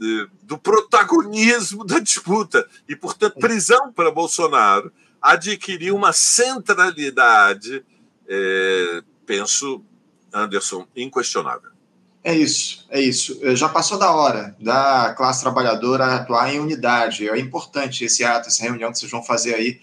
é, 0.00 0.26
do 0.42 0.58
protagonismo 0.58 1.84
da 1.84 1.98
disputa. 1.98 2.68
E, 2.88 2.96
portanto, 2.96 3.38
prisão 3.38 3.92
para 3.92 4.10
Bolsonaro 4.10 4.92
adquirir 5.20 5.92
uma 5.92 6.12
centralidade, 6.12 7.84
é, 8.28 9.02
penso, 9.26 9.84
Anderson, 10.32 10.86
inquestionável. 10.94 11.77
É 12.22 12.34
isso, 12.34 12.86
é 12.90 13.00
isso. 13.00 13.38
Eh, 13.42 13.54
já 13.54 13.68
passou 13.68 13.98
da 13.98 14.10
hora 14.12 14.54
da 14.60 15.14
classe 15.16 15.40
trabalhadora 15.40 16.16
atuar 16.16 16.52
em 16.52 16.60
unidade. 16.60 17.28
É 17.28 17.38
importante 17.38 18.04
esse 18.04 18.24
ato, 18.24 18.48
essa 18.48 18.62
reunião 18.62 18.92
que 18.92 18.98
vocês 18.98 19.10
vão 19.10 19.22
fazer 19.22 19.54
aí 19.54 19.80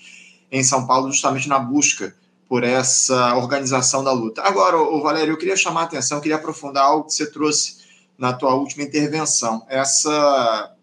em 0.51 0.63
São 0.63 0.86
Paulo, 0.86 1.11
justamente 1.11 1.47
na 1.47 1.57
busca 1.57 2.15
por 2.47 2.63
essa 2.63 3.36
organização 3.36 4.03
da 4.03 4.11
luta. 4.11 4.41
Agora, 4.43 4.77
o 4.77 5.01
Valério, 5.01 5.33
eu 5.33 5.38
queria 5.38 5.55
chamar 5.55 5.81
a 5.81 5.83
atenção, 5.86 6.21
queria 6.21 6.38
aprofundar 6.38 6.86
algo 6.86 7.05
que 7.05 7.13
você 7.13 7.25
trouxe 7.25 7.77
na 8.17 8.31
tua 8.33 8.53
última 8.53 8.83
intervenção. 8.83 9.65
Essa 9.67 10.75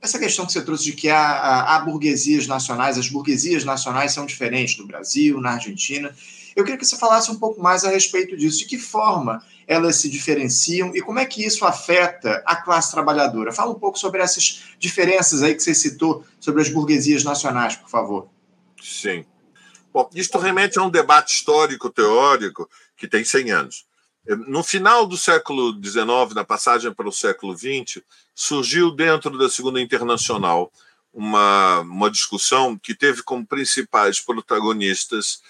essa 0.00 0.18
questão 0.18 0.46
que 0.46 0.52
você 0.52 0.62
trouxe 0.62 0.84
de 0.84 0.92
que 0.92 1.08
há, 1.08 1.74
há 1.74 1.80
burguesias 1.80 2.46
nacionais, 2.46 2.96
as 2.96 3.08
burguesias 3.08 3.64
nacionais 3.64 4.12
são 4.12 4.24
diferentes 4.24 4.78
no 4.78 4.86
Brasil, 4.86 5.40
na 5.40 5.52
Argentina. 5.52 6.14
Eu 6.56 6.64
queria 6.64 6.78
que 6.78 6.86
você 6.86 6.96
falasse 6.96 7.30
um 7.30 7.38
pouco 7.38 7.62
mais 7.62 7.84
a 7.84 7.90
respeito 7.90 8.34
disso. 8.34 8.60
De 8.60 8.64
que 8.64 8.78
forma 8.78 9.44
elas 9.66 9.96
se 9.96 10.08
diferenciam 10.08 10.90
e 10.96 11.02
como 11.02 11.18
é 11.18 11.26
que 11.26 11.44
isso 11.44 11.66
afeta 11.66 12.42
a 12.46 12.56
classe 12.56 12.90
trabalhadora? 12.90 13.52
Fala 13.52 13.72
um 13.72 13.78
pouco 13.78 13.98
sobre 13.98 14.22
essas 14.22 14.62
diferenças 14.78 15.42
aí 15.42 15.54
que 15.54 15.62
você 15.62 15.74
citou 15.74 16.24
sobre 16.40 16.62
as 16.62 16.70
burguesias 16.70 17.22
nacionais, 17.22 17.76
por 17.76 17.90
favor. 17.90 18.28
Sim. 18.82 19.26
Bom, 19.92 20.08
isto 20.14 20.38
remete 20.38 20.78
a 20.78 20.82
um 20.82 20.90
debate 20.90 21.34
histórico-teórico 21.34 22.68
que 22.96 23.06
tem 23.06 23.22
100 23.22 23.50
anos. 23.50 23.86
No 24.46 24.62
final 24.62 25.06
do 25.06 25.16
século 25.16 25.72
XIX, 25.72 26.34
na 26.34 26.44
passagem 26.44 26.92
para 26.92 27.08
o 27.08 27.12
século 27.12 27.56
XX, 27.56 28.02
surgiu 28.34 28.90
dentro 28.90 29.36
da 29.38 29.48
Segunda 29.48 29.80
Internacional 29.80 30.72
uma, 31.12 31.80
uma 31.80 32.10
discussão 32.10 32.78
que 32.78 32.94
teve 32.94 33.22
como 33.22 33.46
principais 33.46 34.20
protagonistas 34.20 35.40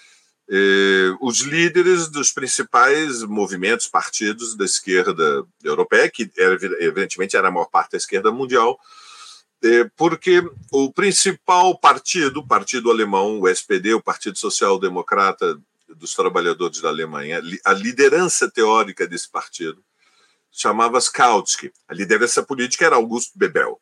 os 1.19 1.41
líderes 1.41 2.07
dos 2.07 2.31
principais 2.31 3.21
movimentos, 3.23 3.87
partidos 3.87 4.55
da 4.55 4.63
esquerda 4.63 5.45
europeia, 5.63 6.09
que 6.09 6.31
era, 6.37 6.53
evidentemente 6.79 7.35
era 7.35 7.49
a 7.49 7.51
maior 7.51 7.65
parte 7.65 7.91
da 7.91 7.97
esquerda 7.97 8.31
mundial, 8.31 8.79
eh, 9.63 9.89
porque 9.95 10.43
o 10.71 10.91
principal 10.93 11.77
partido, 11.77 12.39
o 12.39 12.47
partido 12.47 12.91
alemão, 12.91 13.39
o 13.39 13.47
SPD, 13.47 13.93
o 13.93 14.01
Partido 14.01 14.37
Social 14.37 14.79
Democrata 14.79 15.59
dos 15.95 16.13
Trabalhadores 16.13 16.79
da 16.79 16.89
Alemanha, 16.89 17.41
a 17.65 17.73
liderança 17.73 18.49
teórica 18.49 19.07
desse 19.07 19.29
partido 19.29 19.83
chamava-se 20.51 21.11
Kautsky. 21.11 21.71
A 21.87 21.93
liderança 21.93 22.43
política 22.43 22.85
era 22.85 22.95
Augusto 22.95 23.37
Bebel. 23.37 23.79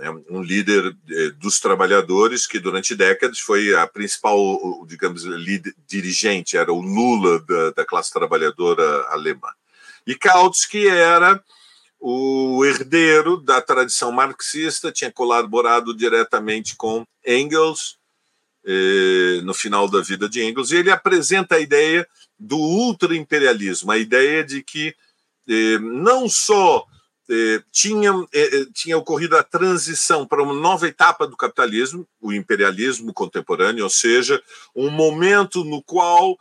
Né, 0.00 0.10
um 0.30 0.42
líder 0.42 0.96
eh, 1.10 1.30
dos 1.38 1.60
trabalhadores 1.60 2.46
que 2.46 2.58
durante 2.58 2.94
décadas 2.94 3.38
foi 3.38 3.74
a 3.74 3.86
principal, 3.86 4.36
digamos, 4.86 5.24
líder, 5.24 5.74
dirigente, 5.86 6.56
era 6.56 6.72
o 6.72 6.80
Lula 6.80 7.38
da, 7.40 7.70
da 7.72 7.84
classe 7.84 8.10
trabalhadora 8.10 8.82
alemã. 9.10 9.50
E 10.06 10.14
Kautsky 10.14 10.88
era 10.88 11.42
o 12.00 12.64
herdeiro 12.64 13.36
da 13.36 13.60
tradição 13.60 14.10
marxista, 14.10 14.90
tinha 14.90 15.12
colaborado 15.12 15.94
diretamente 15.94 16.74
com 16.76 17.04
Engels 17.26 17.98
eh, 18.64 19.42
no 19.44 19.52
final 19.52 19.86
da 19.86 20.00
vida 20.00 20.30
de 20.30 20.42
Engels, 20.42 20.70
e 20.70 20.76
ele 20.76 20.90
apresenta 20.90 21.56
a 21.56 21.60
ideia 21.60 22.08
do 22.38 22.56
ultra-imperialismo, 22.56 23.92
a 23.92 23.98
ideia 23.98 24.42
de 24.42 24.62
que 24.62 24.96
eh, 25.46 25.78
não 25.78 26.26
só 26.26 26.86
eh, 27.32 27.62
tinha, 27.70 28.10
eh, 28.34 28.66
tinha 28.74 28.98
ocorrido 28.98 29.36
a 29.36 29.42
transição 29.44 30.26
para 30.26 30.42
uma 30.42 30.52
nova 30.52 30.88
etapa 30.88 31.28
do 31.28 31.36
capitalismo, 31.36 32.04
o 32.20 32.32
imperialismo 32.32 33.12
contemporâneo, 33.12 33.84
ou 33.84 33.90
seja, 33.90 34.42
um 34.74 34.90
momento 34.90 35.64
no 35.64 35.80
qual 35.80 36.36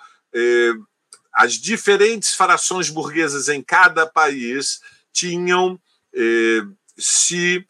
as 1.33 1.53
diferentes 1.53 2.35
frações 2.35 2.89
burguesas 2.89 3.49
em 3.49 3.63
cada 3.63 4.05
país 4.05 4.79
tinham 5.11 5.79
se 6.95 7.65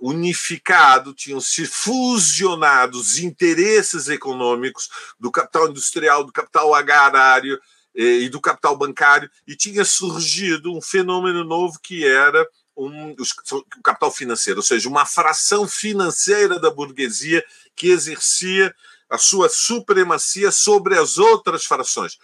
unificado, 0.00 1.14
tinham 1.14 1.40
se 1.40 1.64
fusionado 1.66 2.98
os 2.98 3.18
interesses 3.18 4.08
econômicos 4.08 4.88
do 5.20 5.30
capital 5.30 5.68
industrial, 5.68 6.24
do 6.24 6.32
capital 6.32 6.74
agrário, 6.74 7.60
e 7.94 8.28
do 8.28 8.40
capital 8.40 8.76
bancário, 8.76 9.30
e 9.46 9.54
tinha 9.54 9.84
surgido 9.84 10.74
um 10.74 10.80
fenômeno 10.80 11.44
novo 11.44 11.78
que 11.82 12.06
era 12.06 12.46
um, 12.76 13.12
o 13.12 13.82
capital 13.82 14.10
financeiro, 14.10 14.60
ou 14.60 14.62
seja, 14.62 14.88
uma 14.88 15.04
fração 15.04 15.68
financeira 15.68 16.58
da 16.58 16.70
burguesia 16.70 17.44
que 17.76 17.88
exercia 17.88 18.74
a 19.10 19.18
sua 19.18 19.48
supremacia 19.48 20.50
sobre 20.50 20.98
as 20.98 21.18
outras 21.18 21.66
frações. 21.66 22.18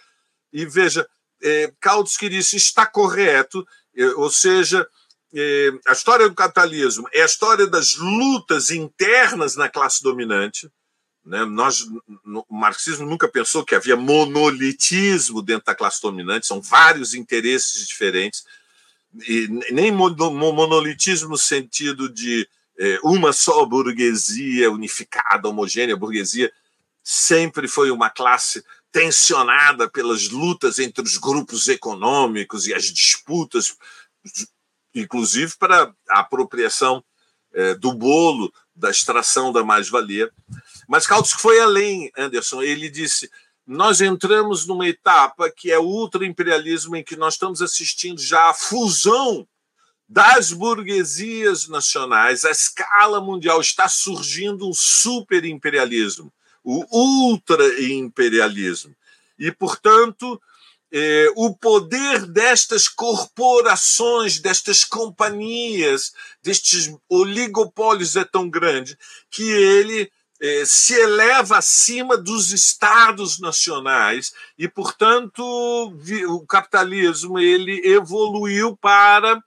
E 0.51 0.65
veja, 0.65 1.07
é, 1.41 1.71
Kautsky 1.79 2.29
disse 2.29 2.55
está 2.55 2.85
correto, 2.85 3.65
é, 3.95 4.05
ou 4.15 4.31
seja, 4.31 4.87
é, 5.33 5.69
a 5.87 5.91
história 5.91 6.27
do 6.27 6.33
capitalismo 6.33 7.07
é 7.13 7.21
a 7.21 7.25
história 7.25 7.67
das 7.67 7.95
lutas 7.95 8.71
internas 8.71 9.55
na 9.55 9.69
classe 9.69 10.01
dominante, 10.01 10.69
né? 11.29 11.45
Nós, 11.45 11.85
no, 12.25 12.43
o 12.49 12.55
marxismo 12.55 13.05
nunca 13.05 13.27
pensou 13.27 13.63
que 13.63 13.75
havia 13.75 13.95
monolitismo 13.95 15.43
dentro 15.43 15.65
da 15.65 15.75
classe 15.75 16.01
dominante, 16.01 16.47
são 16.47 16.59
vários 16.59 17.13
interesses 17.13 17.87
diferentes, 17.87 18.43
e 19.27 19.47
nem 19.71 19.91
monolitismo 19.91 21.29
no 21.29 21.37
sentido 21.37 22.09
de 22.09 22.49
é, 22.79 22.99
uma 23.03 23.31
só 23.31 23.63
burguesia 23.63 24.71
unificada, 24.71 25.47
homogênea, 25.47 25.95
burguesia 25.95 26.51
sempre 27.03 27.67
foi 27.67 27.91
uma 27.91 28.09
classe 28.09 28.63
tensionada 28.91 29.87
pelas 29.87 30.29
lutas 30.29 30.79
entre 30.79 31.03
os 31.03 31.17
grupos 31.17 31.67
econômicos 31.67 32.65
e 32.65 32.73
as 32.73 32.85
disputas, 32.85 33.75
inclusive 34.95 35.53
para 35.59 35.93
a 36.09 36.19
apropriação 36.21 37.03
é, 37.53 37.75
do 37.75 37.93
bolo 37.93 38.51
da 38.75 38.89
extração 38.89 39.51
da 39.51 39.63
mais-valia. 39.63 40.31
Mas 40.89 41.05
Kautsky 41.05 41.39
foi 41.39 41.59
além, 41.59 42.11
Anderson. 42.17 42.63
Ele 42.63 42.89
disse: 42.89 43.29
nós 43.65 44.01
entramos 44.01 44.65
numa 44.65 44.87
etapa 44.87 45.51
que 45.51 45.71
é 45.71 45.77
o 45.77 45.83
ultra-imperialismo, 45.83 46.95
em 46.95 47.03
que 47.03 47.15
nós 47.15 47.35
estamos 47.35 47.61
assistindo 47.61 48.19
já 48.19 48.49
a 48.49 48.55
fusão 48.55 49.47
das 50.07 50.51
burguesias 50.51 51.67
nacionais, 51.67 52.43
a 52.43 52.49
escala 52.49 53.21
mundial 53.21 53.61
está 53.61 53.87
surgindo 53.87 54.67
um 54.67 54.73
super-imperialismo, 54.73 56.33
o 56.63 56.83
ultra-imperialismo. 57.29 58.95
E, 59.37 59.51
portanto, 59.51 60.41
eh, 60.91 61.27
o 61.35 61.55
poder 61.55 62.25
destas 62.25 62.87
corporações, 62.87 64.39
destas 64.39 64.83
companhias, 64.83 66.11
destes 66.41 66.91
oligopólios 67.07 68.15
é 68.15 68.25
tão 68.25 68.49
grande 68.49 68.97
que 69.29 69.43
ele 69.43 70.11
eh, 70.41 70.63
se 70.65 70.93
eleva 70.93 71.57
acima 71.57 72.17
dos 72.17 72.51
estados 72.51 73.39
nacionais 73.39 74.33
e, 74.57 74.67
portanto, 74.67 75.43
o 75.43 76.45
capitalismo 76.45 77.39
ele 77.39 77.81
evoluiu 77.85 78.77
para 78.77 79.43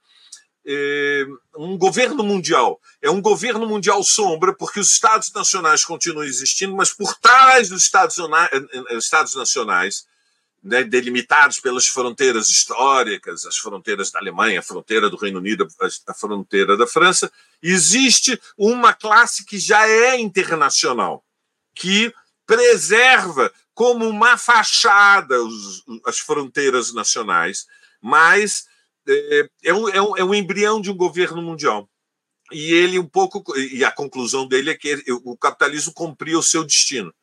eh, 0.65 1.25
um 1.57 1.77
governo 1.77 2.23
mundial. 2.23 2.79
É 3.01 3.09
um 3.09 3.21
governo 3.21 3.67
mundial 3.67 4.03
sombra, 4.03 4.53
porque 4.53 4.79
os 4.79 4.91
estados 4.91 5.31
nacionais 5.33 5.83
continuam 5.83 6.25
existindo, 6.25 6.75
mas 6.75 6.91
por 6.91 7.15
trás 7.15 7.69
dos 7.69 7.83
estados, 7.83 8.17
eh, 8.19 8.97
estados 8.97 9.35
nacionais 9.35 10.05
né, 10.63 10.83
delimitados 10.83 11.59
pelas 11.59 11.87
fronteiras 11.87 12.49
históricas, 12.49 13.45
as 13.45 13.57
fronteiras 13.57 14.11
da 14.11 14.19
Alemanha, 14.19 14.59
a 14.59 14.63
fronteira 14.63 15.09
do 15.09 15.17
Reino 15.17 15.39
Unido, 15.39 15.67
a 16.07 16.13
fronteira 16.13 16.77
da 16.77 16.87
França, 16.87 17.31
existe 17.63 18.39
uma 18.57 18.93
classe 18.93 19.45
que 19.45 19.57
já 19.57 19.87
é 19.87 20.19
internacional, 20.19 21.23
que 21.73 22.13
preserva 22.45 23.51
como 23.73 24.07
uma 24.07 24.37
fachada 24.37 25.41
os, 25.41 25.83
as 26.05 26.19
fronteiras 26.19 26.93
nacionais, 26.93 27.65
mas 28.01 28.67
é, 29.07 29.49
é, 29.63 29.73
um, 29.73 29.89
é, 29.89 30.01
um, 30.01 30.33
é 30.33 30.37
embrião 30.37 30.81
de 30.81 30.91
um 30.91 30.95
governo 30.95 31.41
mundial. 31.41 31.89
E 32.51 32.73
ele 32.73 32.99
um 32.99 33.07
pouco 33.07 33.57
e 33.57 33.83
a 33.83 33.91
conclusão 33.91 34.45
dele 34.45 34.69
é 34.69 34.75
que 34.75 35.01
o 35.23 35.35
capitalismo 35.37 35.93
cumpria 35.93 36.37
o 36.37 36.43
seu 36.43 36.63
destino, 36.63 37.13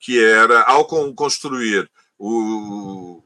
que 0.00 0.18
era 0.18 0.62
ao 0.62 0.86
construir 1.14 1.88
o, 2.18 3.22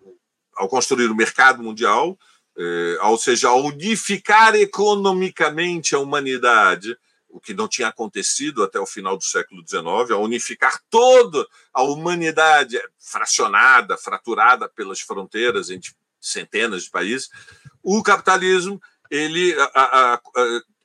ao 0.57 0.68
construir 0.68 1.11
o 1.11 1.14
mercado 1.14 1.62
mundial, 1.62 2.18
eh, 2.62 2.98
ou 3.04 3.16
seja, 3.16 3.50
unificar 3.52 4.54
economicamente 4.54 5.94
a 5.94 5.98
humanidade, 5.98 6.94
o 7.30 7.40
que 7.40 7.54
não 7.54 7.66
tinha 7.66 7.88
acontecido 7.88 8.62
até 8.62 8.78
o 8.78 8.84
final 8.84 9.16
do 9.16 9.24
século 9.24 9.66
XIX, 9.66 10.11
a 10.11 10.18
unificar 10.18 10.78
toda 10.90 11.46
a 11.72 11.82
humanidade 11.82 12.78
fracionada, 12.98 13.96
fraturada 13.96 14.68
pelas 14.68 15.00
fronteiras 15.00 15.70
entre 15.70 15.94
centenas 16.20 16.82
de 16.82 16.90
países, 16.90 17.30
o 17.82 18.02
capitalismo 18.02 18.78
ele 19.11 19.54
a, 19.58 19.70
a, 19.74 20.14
a, 20.14 20.20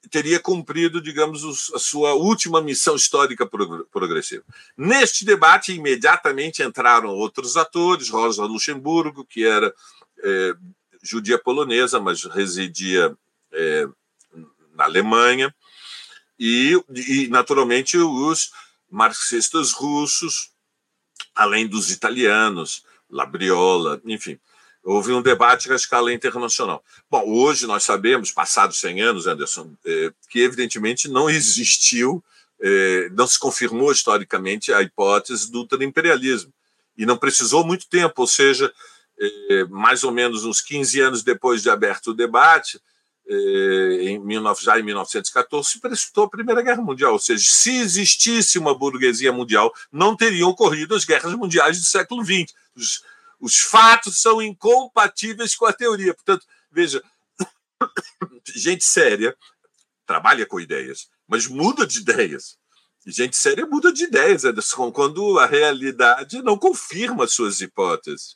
teria 0.09 0.39
cumprido, 0.39 1.01
digamos, 1.01 1.73
a 1.73 1.79
sua 1.79 2.13
última 2.13 2.61
missão 2.61 2.95
histórica 2.95 3.45
progressiva. 3.91 4.45
Neste 4.77 5.25
debate, 5.25 5.73
imediatamente 5.73 6.63
entraram 6.63 7.09
outros 7.09 7.57
atores, 7.57 8.09
Rosa 8.09 8.45
Luxemburgo, 8.45 9.25
que 9.25 9.45
era 9.45 9.73
é, 10.23 10.55
judia 11.05 11.37
polonesa, 11.37 11.99
mas 11.99 12.23
residia 12.23 13.15
é, 13.51 13.87
na 14.73 14.85
Alemanha, 14.85 15.53
e, 16.37 16.77
e, 16.93 17.27
naturalmente, 17.29 17.97
os 17.97 18.51
marxistas 18.89 19.71
russos, 19.71 20.51
além 21.33 21.67
dos 21.67 21.91
italianos, 21.91 22.83
Labriola, 23.09 24.01
enfim 24.05 24.39
houve 24.85 25.11
um 25.11 25.21
debate 25.21 25.71
à 25.71 25.75
escala 25.75 26.13
internacional. 26.13 26.83
Bom, 27.09 27.23
hoje 27.27 27.65
nós 27.65 27.83
sabemos, 27.83 28.31
passados 28.31 28.77
100 28.77 29.01
anos, 29.01 29.27
Anderson, 29.27 29.73
é, 29.83 30.13
que 30.29 30.41
evidentemente 30.41 31.09
não 31.09 31.27
existiu, 31.27 32.23
é, 32.61 33.09
não 33.09 33.25
se 33.25 33.39
confirmou 33.39 33.91
historicamente 33.91 34.71
a 34.71 34.83
hipótese 34.83 35.51
do 35.51 35.67
imperialismo 35.81 36.53
e 36.95 37.05
não 37.05 37.17
precisou 37.17 37.65
muito 37.65 37.89
tempo, 37.89 38.13
ou 38.21 38.27
seja, 38.27 38.71
mais 39.69 40.03
ou 40.03 40.11
menos 40.11 40.43
uns 40.45 40.61
15 40.61 40.99
anos 40.99 41.23
depois 41.23 41.61
de 41.61 41.69
aberto 41.69 42.07
o 42.07 42.13
debate, 42.13 42.79
em 44.01 44.23
19, 44.23 44.63
já 44.63 44.79
em 44.79 44.83
1914, 44.83 45.71
se 45.71 45.79
precipitou 45.79 46.25
a 46.25 46.29
Primeira 46.29 46.61
Guerra 46.61 46.81
Mundial. 46.81 47.13
Ou 47.13 47.19
seja, 47.19 47.43
se 47.43 47.77
existisse 47.77 48.59
uma 48.59 48.77
burguesia 48.77 49.31
mundial, 49.31 49.73
não 49.91 50.15
teriam 50.15 50.49
ocorrido 50.49 50.93
as 50.95 51.05
guerras 51.05 51.33
mundiais 51.33 51.79
do 51.79 51.85
século 51.85 52.23
XX. 52.23 52.53
Os, 52.75 53.03
os 53.39 53.59
fatos 53.59 54.21
são 54.21 54.41
incompatíveis 54.41 55.55
com 55.55 55.65
a 55.65 55.73
teoria. 55.73 56.13
Portanto, 56.13 56.45
veja, 56.71 57.01
gente 58.55 58.83
séria 58.83 59.35
trabalha 60.05 60.45
com 60.45 60.59
ideias, 60.59 61.09
mas 61.27 61.47
muda 61.47 61.85
de 61.85 61.99
ideias. 61.99 62.57
E 63.05 63.11
gente 63.11 63.37
séria 63.37 63.65
muda 63.65 63.91
de 63.91 64.03
ideias, 64.03 64.43
quando 64.93 65.37
a 65.39 65.45
realidade 65.45 66.41
não 66.41 66.57
confirma 66.57 67.27
suas 67.27 67.61
hipóteses. 67.61 68.35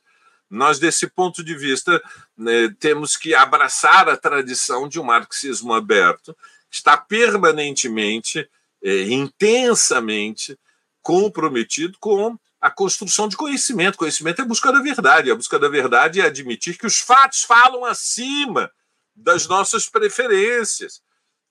Nós, 0.50 0.80
desse 0.80 1.08
ponto 1.08 1.44
de 1.44 1.56
vista, 1.56 2.02
né, 2.36 2.74
temos 2.80 3.16
que 3.16 3.36
abraçar 3.36 4.10
a 4.10 4.18
tradição 4.18 4.88
de 4.88 5.00
um 5.00 5.04
marxismo 5.04 5.74
aberto, 5.74 6.36
que 6.70 6.78
está 6.78 6.98
permanentemente, 6.98 8.50
é, 8.82 9.04
intensamente 9.04 10.58
comprometido 11.02 11.98
com 12.00 12.38
a 12.60 12.70
construção 12.72 13.28
de 13.28 13.38
conhecimento. 13.38 13.98
Conhecimento 13.98 14.40
é 14.40 14.44
a 14.44 14.48
busca 14.48 14.72
da 14.72 14.82
verdade. 14.82 15.32
A 15.32 15.36
busca 15.36 15.60
da 15.60 15.70
verdade 15.70 16.20
é 16.20 16.26
admitir 16.26 16.78
que 16.78 16.88
os 16.88 17.00
fatos 17.00 17.44
falam 17.44 17.86
acima 17.86 18.72
das 19.16 19.48
nossas 19.48 19.88
preferências. 19.88 21.02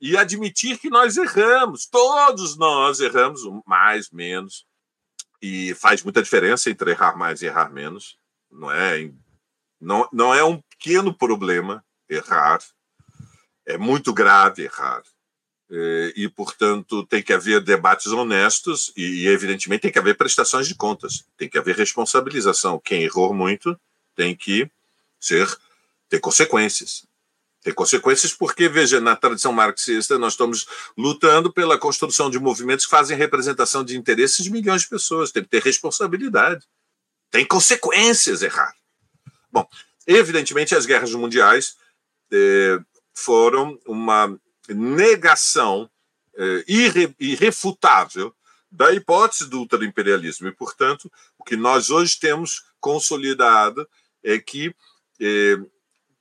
e 0.00 0.16
admitir 0.16 0.78
que 0.78 0.88
nós 0.88 1.16
erramos. 1.16 1.86
Todos 1.86 2.56
nós 2.56 3.00
erramos, 3.00 3.40
mais, 3.66 4.10
menos. 4.10 4.64
E 5.42 5.74
faz 5.74 6.02
muita 6.02 6.22
diferença 6.22 6.70
entre 6.70 6.92
errar 6.92 7.16
mais 7.16 7.42
e 7.42 7.46
errar 7.46 7.70
menos. 7.72 8.17
Não 8.50 8.70
é, 8.70 9.10
não, 9.80 10.08
não 10.12 10.34
é 10.34 10.42
um 10.44 10.60
pequeno 10.60 11.12
problema 11.12 11.84
errar. 12.08 12.60
É 13.66 13.76
muito 13.76 14.12
grave 14.12 14.64
errar. 14.64 15.02
É, 15.70 16.12
e, 16.16 16.28
portanto, 16.28 17.04
tem 17.06 17.22
que 17.22 17.32
haver 17.32 17.60
debates 17.60 18.06
honestos 18.06 18.90
e, 18.96 19.26
evidentemente, 19.26 19.82
tem 19.82 19.92
que 19.92 19.98
haver 19.98 20.16
prestações 20.16 20.66
de 20.66 20.74
contas, 20.74 21.26
tem 21.36 21.48
que 21.48 21.58
haver 21.58 21.76
responsabilização. 21.76 22.80
Quem 22.82 23.02
errou 23.02 23.34
muito 23.34 23.78
tem 24.16 24.34
que 24.34 24.70
ser 25.20 25.46
ter 26.08 26.20
consequências. 26.20 27.06
Tem 27.62 27.74
consequências 27.74 28.32
porque, 28.32 28.66
veja, 28.68 28.98
na 28.98 29.14
tradição 29.14 29.52
marxista, 29.52 30.18
nós 30.18 30.32
estamos 30.32 30.66
lutando 30.96 31.52
pela 31.52 31.76
construção 31.76 32.30
de 32.30 32.38
movimentos 32.38 32.86
que 32.86 32.90
fazem 32.90 33.16
representação 33.16 33.84
de 33.84 33.96
interesses 33.96 34.44
de 34.44 34.50
milhões 34.50 34.82
de 34.82 34.88
pessoas. 34.88 35.30
Tem 35.30 35.42
que 35.42 35.50
ter 35.50 35.62
responsabilidade. 35.62 36.64
Tem 37.30 37.44
consequências 37.44 38.42
errar. 38.42 38.74
Bom, 39.50 39.68
evidentemente, 40.06 40.74
as 40.74 40.86
guerras 40.86 41.12
mundiais 41.12 41.76
eh, 42.32 42.78
foram 43.14 43.78
uma 43.86 44.38
negação 44.68 45.90
eh, 46.36 46.64
irre, 46.68 47.14
irrefutável 47.18 48.34
da 48.70 48.92
hipótese 48.92 49.48
do 49.48 49.60
ultraimperialismo. 49.60 50.48
E, 50.48 50.52
portanto, 50.52 51.10
o 51.38 51.44
que 51.44 51.56
nós 51.56 51.90
hoje 51.90 52.18
temos 52.18 52.64
consolidado 52.80 53.88
é 54.22 54.38
que, 54.38 54.74
eh, 55.20 55.56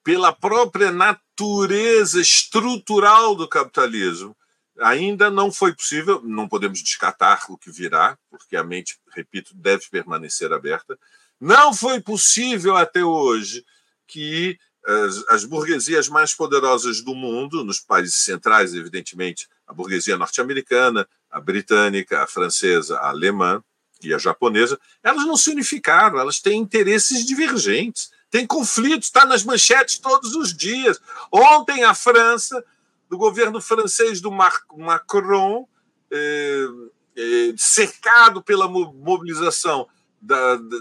pela 0.03 0.31
própria 0.31 0.91
natureza 0.91 2.19
estrutural 2.21 3.35
do 3.35 3.47
capitalismo, 3.47 4.35
ainda 4.79 5.29
não 5.29 5.51
foi 5.51 5.73
possível, 5.73 6.21
não 6.23 6.47
podemos 6.47 6.81
descartar 6.81 7.45
o 7.49 7.57
que 7.57 7.71
virá, 7.71 8.17
porque 8.29 8.55
a 8.55 8.63
mente, 8.63 8.97
repito, 9.15 9.51
deve 9.55 9.85
permanecer 9.89 10.51
aberta. 10.53 10.97
Não 11.39 11.73
foi 11.73 12.01
possível 12.01 12.75
até 12.75 13.03
hoje 13.03 13.65
que 14.07 14.57
as, 14.85 15.23
as 15.29 15.43
burguesias 15.43 16.07
mais 16.07 16.33
poderosas 16.33 17.01
do 17.01 17.13
mundo, 17.13 17.63
nos 17.63 17.79
países 17.79 18.15
centrais, 18.15 18.73
evidentemente, 18.73 19.47
a 19.67 19.73
burguesia 19.73 20.17
norte-americana, 20.17 21.07
a 21.29 21.41
britânica, 21.41 22.23
a 22.23 22.27
francesa, 22.27 22.97
a 22.97 23.09
alemã 23.09 23.61
e 24.01 24.13
a 24.13 24.17
japonesa, 24.17 24.79
elas 25.03 25.25
não 25.25 25.35
se 25.35 25.49
unificaram, 25.49 26.19
elas 26.19 26.39
têm 26.39 26.59
interesses 26.59 27.25
divergentes, 27.25 28.11
têm 28.29 28.47
conflitos, 28.47 29.07
está 29.07 29.25
nas 29.25 29.43
manchetes 29.43 29.97
todos 29.97 30.35
os 30.35 30.55
dias. 30.55 30.99
Ontem, 31.31 31.83
a 31.83 31.93
França, 31.93 32.63
do 33.09 33.17
governo 33.17 33.61
francês 33.61 34.21
do 34.21 34.31
Macron, 34.31 35.67
eh, 36.11 36.67
eh, 37.15 37.53
cercado 37.57 38.41
pela 38.41 38.67
mobilização 38.67 39.87
da, 40.21 40.55
da 40.55 40.77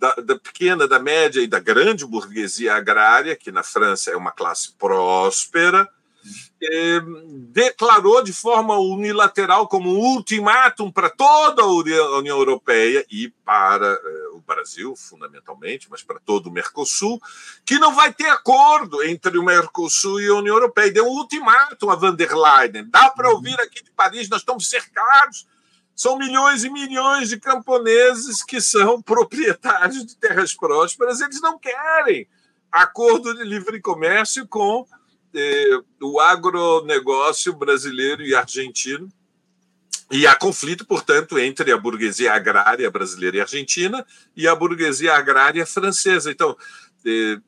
da, 0.00 0.38
pequena, 0.38 0.88
da 0.88 0.98
média 0.98 1.42
e 1.42 1.46
da 1.46 1.60
grande 1.60 2.06
burguesia 2.06 2.74
agrária, 2.74 3.36
que 3.36 3.52
na 3.52 3.62
França 3.62 4.10
é 4.10 4.16
uma 4.16 4.32
classe 4.32 4.72
próspera, 4.72 5.86
eh, 6.62 7.00
declarou 7.52 8.22
de 8.22 8.32
forma 8.32 8.78
unilateral 8.78 9.68
como 9.68 9.90
um 9.90 9.98
ultimátum 9.98 10.90
para 10.90 11.10
toda 11.10 11.62
a 11.62 12.18
União 12.18 12.38
Europeia 12.38 13.04
e 13.10 13.28
para 13.44 13.92
eh, 13.92 14.29
o 14.40 14.44
Brasil, 14.46 14.94
fundamentalmente, 14.96 15.88
mas 15.90 16.02
para 16.02 16.18
todo 16.20 16.48
o 16.48 16.52
Mercosul, 16.52 17.20
que 17.64 17.78
não 17.78 17.94
vai 17.94 18.12
ter 18.12 18.28
acordo 18.28 19.02
entre 19.02 19.38
o 19.38 19.44
Mercosul 19.44 20.20
e 20.20 20.28
a 20.28 20.34
União 20.34 20.56
Europeia. 20.56 20.86
E 20.88 20.92
deu 20.92 21.06
um 21.06 21.18
ultimátum 21.18 21.90
a 21.90 21.94
van 21.94 22.14
der 22.14 22.34
Leyen. 22.34 22.88
Dá 22.88 23.10
para 23.10 23.30
ouvir 23.30 23.58
aqui 23.60 23.82
de 23.82 23.90
Paris, 23.90 24.28
nós 24.28 24.40
estamos 24.40 24.68
cercados 24.68 25.46
são 26.00 26.16
milhões 26.16 26.64
e 26.64 26.70
milhões 26.70 27.28
de 27.28 27.38
camponeses 27.38 28.42
que 28.42 28.58
são 28.58 29.02
proprietários 29.04 30.06
de 30.06 30.16
terras 30.16 30.54
prósperas, 30.54 31.20
eles 31.20 31.42
não 31.42 31.58
querem 31.58 32.26
acordo 32.72 33.34
de 33.34 33.44
livre 33.44 33.78
comércio 33.82 34.48
com 34.48 34.86
eh, 35.34 35.80
o 36.00 36.18
agronegócio 36.18 37.52
brasileiro 37.52 38.22
e 38.22 38.34
argentino. 38.34 39.10
E 40.10 40.26
há 40.26 40.34
conflito, 40.34 40.84
portanto, 40.84 41.38
entre 41.38 41.70
a 41.70 41.78
burguesia 41.78 42.32
agrária 42.32 42.90
brasileira 42.90 43.36
e 43.36 43.40
argentina 43.40 44.04
e 44.36 44.48
a 44.48 44.54
burguesia 44.56 45.14
agrária 45.14 45.64
francesa. 45.64 46.32
Então, 46.32 46.56
eh, 47.06 47.38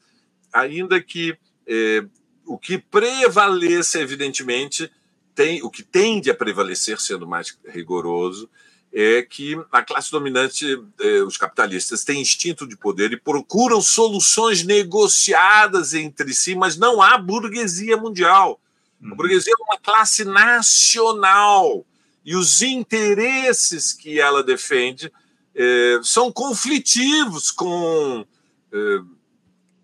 ainda 0.52 1.00
que 1.00 1.36
eh, 1.66 2.04
o 2.46 2.56
que 2.56 2.78
prevaleça, 2.78 3.98
evidentemente, 3.98 4.88
tem, 5.34 5.60
o 5.62 5.70
que 5.70 5.82
tende 5.82 6.30
a 6.30 6.34
prevalecer, 6.34 7.00
sendo 7.00 7.26
mais 7.26 7.58
rigoroso, 7.66 8.48
é 8.92 9.22
que 9.22 9.60
a 9.72 9.82
classe 9.82 10.12
dominante, 10.12 10.64
eh, 11.00 11.22
os 11.22 11.36
capitalistas, 11.36 12.04
têm 12.04 12.20
instinto 12.20 12.64
de 12.64 12.76
poder 12.76 13.12
e 13.12 13.20
procuram 13.20 13.80
soluções 13.80 14.62
negociadas 14.62 15.94
entre 15.94 16.32
si, 16.32 16.54
mas 16.54 16.76
não 16.76 17.02
há 17.02 17.18
burguesia 17.18 17.96
mundial. 17.96 18.60
A 19.02 19.08
uhum. 19.08 19.16
burguesia 19.16 19.52
é 19.52 19.62
uma 19.64 19.80
classe 19.80 20.24
nacional 20.24 21.84
e 22.24 22.36
os 22.36 22.62
interesses 22.62 23.92
que 23.92 24.20
ela 24.20 24.42
defende 24.42 25.12
eh, 25.54 26.00
são 26.02 26.32
conflitivos 26.32 27.50
com 27.50 28.24
eh, 28.72 29.00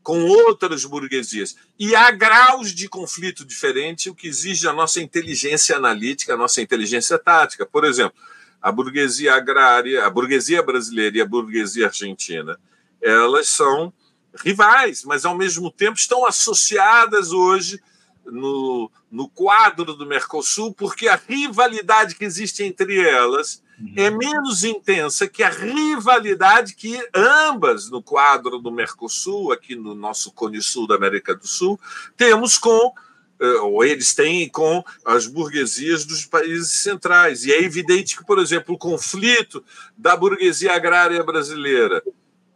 com 0.09 0.25
outras 0.25 0.87
burguesias. 0.87 1.55
E 1.79 1.95
há 1.95 2.11
graus 2.11 2.75
de 2.75 2.89
conflito 2.89 3.45
diferente, 3.45 4.09
o 4.09 4.15
que 4.15 4.27
exige 4.27 4.67
a 4.67 4.73
nossa 4.73 5.03
inteligência 5.03 5.77
analítica, 5.77 6.33
a 6.33 6.37
nossa 6.37 6.63
inteligência 6.63 7.19
tática. 7.19 7.67
Por 7.67 7.85
exemplo, 7.85 8.19
a 8.63 8.73
burguesia 8.73 9.35
agrária, 9.35 10.07
a 10.07 10.09
burguesia 10.09 10.63
brasileira 10.63 11.19
e 11.19 11.21
a 11.21 11.27
burguesia 11.27 11.89
argentina, 11.89 12.59
elas 13.03 13.49
são 13.49 13.93
rivais, 14.43 15.05
mas 15.05 15.27
ao 15.27 15.37
mesmo 15.37 15.71
tempo 15.71 15.99
estão 15.99 16.27
associadas 16.27 17.31
hoje 17.31 17.79
no, 18.31 18.91
no 19.11 19.29
quadro 19.29 19.95
do 19.95 20.07
Mercosul, 20.07 20.73
porque 20.73 21.09
a 21.09 21.17
rivalidade 21.17 22.15
que 22.15 22.25
existe 22.25 22.63
entre 22.63 22.99
elas 23.01 23.63
é 23.97 24.11
menos 24.11 24.65
intensa 24.65 25.29
que 25.29 25.43
a 25.43 25.51
rivalidade 25.51 26.75
que 26.75 26.99
ambas, 27.15 27.89
no 27.89 28.03
quadro 28.03 28.59
do 28.59 28.73
Mercosul, 28.73 29.53
aqui 29.53 29.77
no 29.77 29.95
nosso 29.95 30.33
Cone 30.33 30.61
Sul 30.61 30.87
da 30.87 30.97
América 30.97 31.35
do 31.35 31.47
Sul, 31.47 31.79
temos 32.17 32.59
com, 32.59 32.93
eh, 33.41 33.61
ou 33.61 33.85
eles 33.85 34.15
têm 34.15 34.49
com 34.49 34.83
as 35.05 35.29
burguesias 35.29 36.05
dos 36.05 36.25
países 36.25 36.73
centrais. 36.73 37.45
E 37.45 37.53
é 37.53 37.63
evidente 37.63 38.17
que, 38.17 38.27
por 38.27 38.41
exemplo, 38.41 38.75
o 38.75 38.79
conflito 38.79 39.65
da 39.97 40.17
burguesia 40.17 40.75
agrária 40.75 41.23
brasileira 41.23 42.03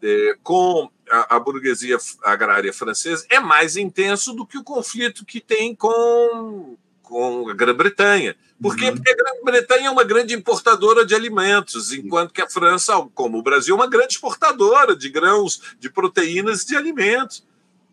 eh, 0.03 0.37
com 0.43 0.91
a, 1.13 1.37
a, 1.37 1.39
burguesia 1.39 1.99
agrária 2.23 2.73
francesa 2.73 3.27
é 3.29 3.39
mais 3.39 3.77
intenso 3.77 4.33
do 4.33 4.47
que 4.47 4.57
o 4.57 4.65
conflito 4.65 5.27
que 5.27 5.41
tem 5.41 5.75
com, 5.75 6.75
com 7.03 7.51
a 7.51 7.55
Grã-Bretanha. 7.55 8.35
Por 8.61 8.75
quê? 8.75 8.87
Uhum. 8.87 8.95
Porque 8.95 9.11
a 9.11 9.17
Grã-Bretanha 9.17 9.89
é 9.89 9.91
uma 9.91 10.05
grande 10.05 10.35
importadora 10.35 11.05
de 11.05 11.15
alimentos, 11.15 11.93
enquanto 11.93 12.33
que 12.33 12.41
a 12.41 12.49
França, 12.49 12.95
como 13.15 13.39
o 13.39 13.43
Brasil, 13.43 13.75
é 13.75 13.79
uma 13.79 13.91
grande 13.91 14.15
exportadora 14.15 14.97
de 14.97 15.11
grãos, 15.11 15.61
de 15.79 15.91
proteínas 15.91 16.63
e 16.63 16.69
de 16.69 16.77
alimentos. 16.77 17.47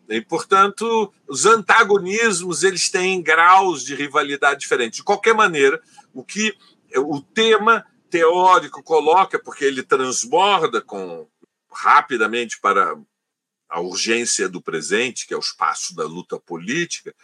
E, 0.08 0.20
portanto, 0.22 1.12
os 1.28 1.44
antagonismos 1.44 2.64
eles 2.64 2.88
têm 2.88 3.22
graus 3.22 3.84
de 3.84 3.94
rivalidade 3.94 4.60
diferentes. 4.60 4.96
De 4.96 5.04
qualquer 5.04 5.34
maneira, 5.34 5.80
o 6.14 6.24
que 6.24 6.56
o 6.96 7.20
tema 7.20 7.84
teórico 8.08 8.82
coloca, 8.82 9.38
porque 9.38 9.64
ele 9.64 9.82
transborda 9.82 10.80
com 10.80 11.28
rapidamente 11.70 12.58
para 12.60 12.96
a 13.70 13.80
urgência 13.80 14.48
do 14.48 14.60
presente, 14.60 15.26
que 15.26 15.32
é 15.32 15.36
o 15.36 15.40
espaço 15.40 15.94
da 15.94 16.04
luta 16.04 16.38
política, 16.38 17.14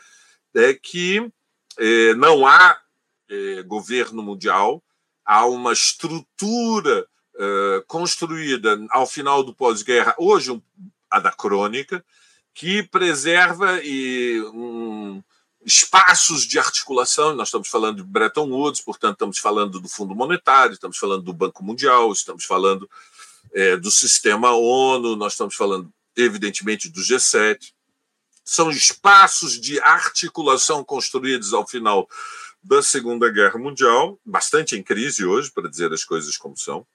é 0.55 0.73
que 0.73 1.31
eh, 1.79 2.15
não 2.15 2.47
há 2.47 2.79
eh, 3.29 3.63
governo 3.63 4.23
mundial, 4.23 4.83
há 5.25 5.45
uma 5.47 5.73
estrutura 5.73 7.07
eh, 7.39 7.85
construída 7.87 8.79
ao 8.91 9.07
final 9.07 9.43
do 9.43 9.55
pós-guerra, 9.55 10.15
hoje 10.19 10.53
um, 10.53 10.63
anacrônica, 11.11 12.05
que 12.55 12.83
preserva 12.83 13.81
e, 13.83 14.41
um, 14.55 15.23
espaços 15.63 16.47
de 16.47 16.59
articulação. 16.59 17.35
Nós 17.35 17.49
estamos 17.49 17.69
falando 17.69 17.97
de 17.97 18.03
Bretton 18.05 18.49
Woods, 18.49 18.81
portanto, 18.81 19.15
estamos 19.15 19.39
falando 19.39 19.79
do 19.79 19.89
Fundo 19.89 20.15
Monetário, 20.15 20.73
estamos 20.73 20.97
falando 20.97 21.23
do 21.23 21.35
Banco 21.35 21.63
Mundial, 21.63 22.11
estamos 22.13 22.45
falando 22.45 22.89
do 23.81 23.91
sistema 23.91 24.51
ONU, 24.51 25.17
nós 25.17 25.33
estamos 25.33 25.55
falando, 25.55 25.91
evidentemente, 26.17 26.89
do 26.89 27.01
G7. 27.01 27.73
São 28.45 28.71
espaços 28.71 29.61
de 29.61 29.81
articulação 29.81 30.85
construídos 30.85 31.53
ao 31.53 31.67
final 31.67 32.09
da 32.63 32.83
Segunda 32.83 33.31
Guerra 33.31 33.59
Mundial, 33.59 34.19
bastante 34.25 34.77
em 34.77 34.83
crise 34.83 35.25
hoje, 35.25 35.51
para 35.51 35.69
dizer 35.69 35.93
as 35.93 36.05
coisas 36.05 36.37
como 36.37 36.57
são, 36.57 36.87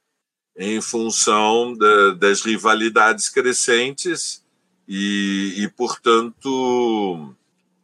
em 0.55 0.81
função 0.81 1.73
da, 1.77 2.11
das 2.11 2.41
rivalidades 2.41 3.29
crescentes 3.29 4.43
e, 4.87 5.53
e, 5.57 5.67
portanto, 5.69 7.33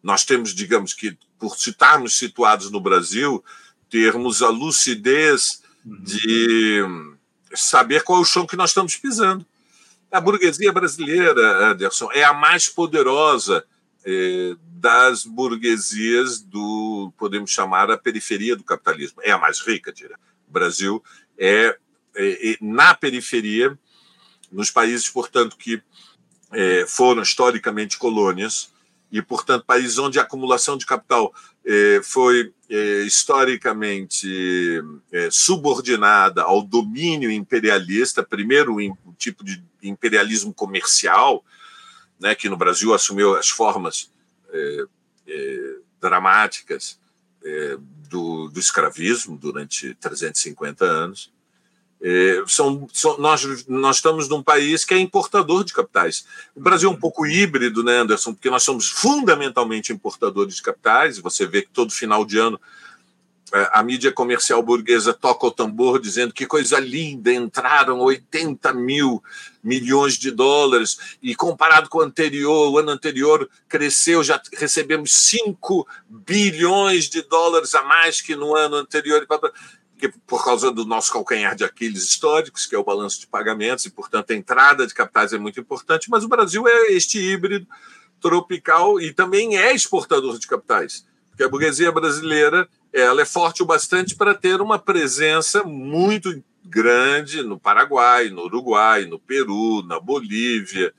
nós 0.03 0.25
temos, 0.25 0.53
digamos 0.53 0.93
que, 0.93 1.17
por 1.39 1.55
estarmos 1.55 2.17
situados 2.17 2.69
no 2.69 2.81
Brasil, 2.81 3.43
termos 3.89 4.41
a 4.41 4.49
lucidez 4.49 5.61
uhum. 5.85 6.03
de 6.03 6.83
saber 7.55 8.03
qual 8.03 8.19
é 8.19 8.21
o 8.21 8.25
chão 8.25 8.45
que 8.45 8.57
nós 8.57 8.71
estamos 8.71 8.97
pisando. 8.97 9.45
A 10.11 10.21
burguesia 10.21 10.71
brasileira, 10.71 11.71
Anderson, 11.71 12.09
é 12.13 12.23
a 12.23 12.33
mais 12.33 12.69
poderosa 12.69 13.65
eh, 14.05 14.55
das 14.61 15.25
burguesias 15.25 16.39
do, 16.39 17.11
podemos 17.17 17.51
chamar, 17.51 17.91
a 17.91 17.97
periferia 17.97 18.55
do 18.55 18.63
capitalismo. 18.63 19.21
É 19.21 19.31
a 19.31 19.37
mais 19.37 19.59
rica, 19.59 19.91
diria. 19.91 20.17
O 20.47 20.51
Brasil 20.51 21.03
é, 21.37 21.77
é, 22.15 22.51
é 22.51 22.57
na 22.61 22.93
periferia, 22.93 23.77
nos 24.51 24.71
países, 24.71 25.09
portanto, 25.09 25.57
que 25.57 25.81
é, 26.53 26.85
foram 26.87 27.21
historicamente 27.21 27.97
colônias, 27.97 28.71
e, 29.11 29.21
portanto, 29.21 29.65
países 29.65 29.97
onde 29.97 30.19
a 30.19 30.23
acumulação 30.23 30.77
de 30.77 30.85
capital 30.85 31.33
foi 32.03 32.53
é, 32.69 33.01
historicamente 33.01 34.81
é, 35.11 35.29
subordinada 35.31 36.43
ao 36.43 36.61
domínio 36.61 37.31
imperialista, 37.31 38.23
primeiro 38.23 38.75
o 38.75 39.13
tipo 39.17 39.43
de 39.43 39.63
imperialismo 39.81 40.53
comercial, 40.53 41.43
né, 42.19 42.35
que 42.35 42.49
no 42.49 42.57
Brasil 42.57 42.93
assumiu 42.93 43.35
as 43.35 43.49
formas 43.49 44.11
é, 44.51 44.85
é, 45.27 45.75
dramáticas 46.01 46.99
é, 47.43 47.77
do, 48.09 48.49
do, 48.49 48.59
escravismo 48.59 49.37
durante 49.37 49.93
350 49.95 50.83
anos. 50.83 51.31
É, 52.01 52.43
são, 52.45 52.87
são, 52.93 53.17
nós, 53.17 53.65
nós 53.67 53.95
estamos 53.95 54.29
num 54.29 54.43
país 54.43 54.85
que 54.85 54.93
é 54.93 54.99
importador 54.99 55.63
de 55.63 55.73
capitais. 55.73 56.25
O 56.55 56.61
Brasil 56.61 56.89
é 56.89 56.93
um 56.93 56.99
pouco 56.99 57.25
híbrido, 57.25 57.83
né, 57.83 57.97
Anderson? 57.97 58.33
Porque 58.33 58.49
nós 58.49 58.63
somos 58.63 58.87
fundamentalmente 58.87 59.91
importadores 59.91 60.55
de 60.55 60.61
capitais. 60.61 61.17
Você 61.19 61.47
vê 61.47 61.63
que 61.63 61.69
todo 61.69 61.91
final 61.91 62.23
de 62.23 62.37
ano 62.37 62.59
é, 63.53 63.69
a 63.71 63.81
mídia 63.81 64.11
comercial 64.11 64.61
burguesa 64.61 65.13
toca 65.13 65.47
o 65.47 65.51
tambor 65.51 66.01
dizendo 66.01 66.33
que 66.33 66.45
coisa 66.45 66.79
linda, 66.79 67.31
entraram 67.31 67.99
80 67.99 68.73
mil 68.73 69.23
milhões 69.63 70.17
de 70.17 70.31
dólares 70.31 71.17
e 71.21 71.33
comparado 71.33 71.89
com 71.89 71.99
o 71.99 72.01
anterior, 72.01 72.69
o 72.69 72.77
ano 72.77 72.91
anterior 72.91 73.49
cresceu, 73.69 74.21
já 74.21 74.41
recebemos 74.53 75.13
5 75.13 75.87
bilhões 76.09 77.09
de 77.09 77.21
dólares 77.21 77.73
a 77.73 77.83
mais 77.83 78.21
que 78.21 78.35
no 78.35 78.55
ano 78.55 78.75
anterior, 78.75 79.25
por 80.25 80.43
causa 80.43 80.71
do 80.71 80.85
nosso 80.85 81.11
calcanhar 81.11 81.55
de 81.55 81.63
Aquiles 81.63 82.03
históricos, 82.03 82.65
que 82.65 82.75
é 82.75 82.77
o 82.77 82.83
balanço 82.83 83.19
de 83.19 83.27
pagamentos, 83.27 83.85
e, 83.85 83.89
portanto, 83.89 84.31
a 84.31 84.35
entrada 84.35 84.85
de 84.85 84.93
capitais 84.93 85.33
é 85.33 85.37
muito 85.37 85.59
importante, 85.59 86.09
mas 86.09 86.23
o 86.23 86.27
Brasil 86.27 86.67
é 86.67 86.93
este 86.93 87.19
híbrido 87.19 87.67
tropical 88.19 88.99
e 88.99 89.13
também 89.13 89.57
é 89.57 89.73
exportador 89.73 90.37
de 90.37 90.47
capitais, 90.47 91.05
porque 91.29 91.43
a 91.43 91.49
burguesia 91.49 91.91
brasileira 91.91 92.67
ela 92.93 93.21
é 93.21 93.25
forte 93.25 93.61
o 93.61 93.65
bastante 93.65 94.15
para 94.15 94.33
ter 94.33 94.61
uma 94.61 94.79
presença 94.79 95.63
muito 95.63 96.43
grande 96.63 97.43
no 97.43 97.59
Paraguai, 97.59 98.29
no 98.29 98.43
Uruguai, 98.43 99.05
no 99.05 99.19
Peru, 99.19 99.83
na 99.83 99.99
Bolívia, 99.99 100.93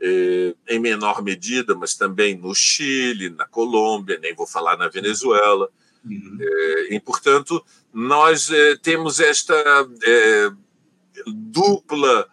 eh, 0.00 0.54
em 0.68 0.78
menor 0.78 1.22
medida, 1.22 1.74
mas 1.74 1.94
também 1.94 2.36
no 2.36 2.54
Chile, 2.54 3.30
na 3.30 3.46
Colômbia, 3.46 4.18
nem 4.20 4.34
vou 4.34 4.46
falar 4.46 4.76
na 4.76 4.88
Venezuela. 4.88 5.68
Uhum. 6.04 6.38
Eh, 6.40 6.94
e, 6.94 7.00
portanto, 7.00 7.62
nós 7.92 8.50
eh, 8.50 8.76
temos 8.82 9.20
esta 9.20 9.54
dupla 11.26 12.28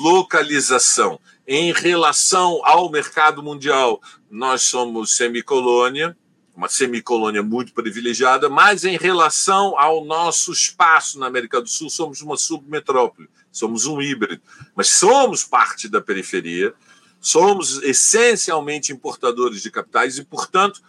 localização. 0.00 1.20
Em 1.46 1.72
relação 1.72 2.60
ao 2.64 2.90
mercado 2.90 3.42
mundial, 3.42 4.00
nós 4.30 4.62
somos 4.62 5.14
semicolônia, 5.14 6.16
uma 6.54 6.68
semicolônia 6.68 7.42
muito 7.42 7.72
privilegiada, 7.72 8.48
mas 8.48 8.84
em 8.84 8.96
relação 8.96 9.78
ao 9.78 10.04
nosso 10.04 10.52
espaço 10.52 11.18
na 11.18 11.26
América 11.26 11.60
do 11.60 11.68
Sul, 11.68 11.90
somos 11.90 12.20
uma 12.20 12.36
submetrópole, 12.36 13.28
somos 13.50 13.86
um 13.86 14.00
híbrido, 14.00 14.42
mas 14.74 14.88
somos 14.88 15.44
parte 15.44 15.88
da 15.88 16.00
periferia, 16.00 16.74
somos 17.20 17.82
essencialmente 17.82 18.92
importadores 18.92 19.62
de 19.62 19.70
capitais 19.70 20.18
e, 20.18 20.24
portanto, 20.24 20.82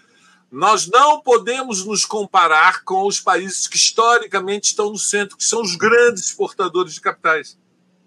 nós 0.54 0.88
não 0.88 1.20
podemos 1.20 1.84
nos 1.84 2.06
comparar 2.06 2.84
com 2.84 3.08
os 3.08 3.20
países 3.20 3.68
que 3.68 3.76
historicamente 3.76 4.68
estão 4.68 4.92
no 4.92 5.00
centro, 5.00 5.36
que 5.36 5.44
são 5.44 5.62
os 5.62 5.76
grandes 5.76 6.26
exportadores 6.26 6.94
de 6.94 7.02
capitais 7.02 7.58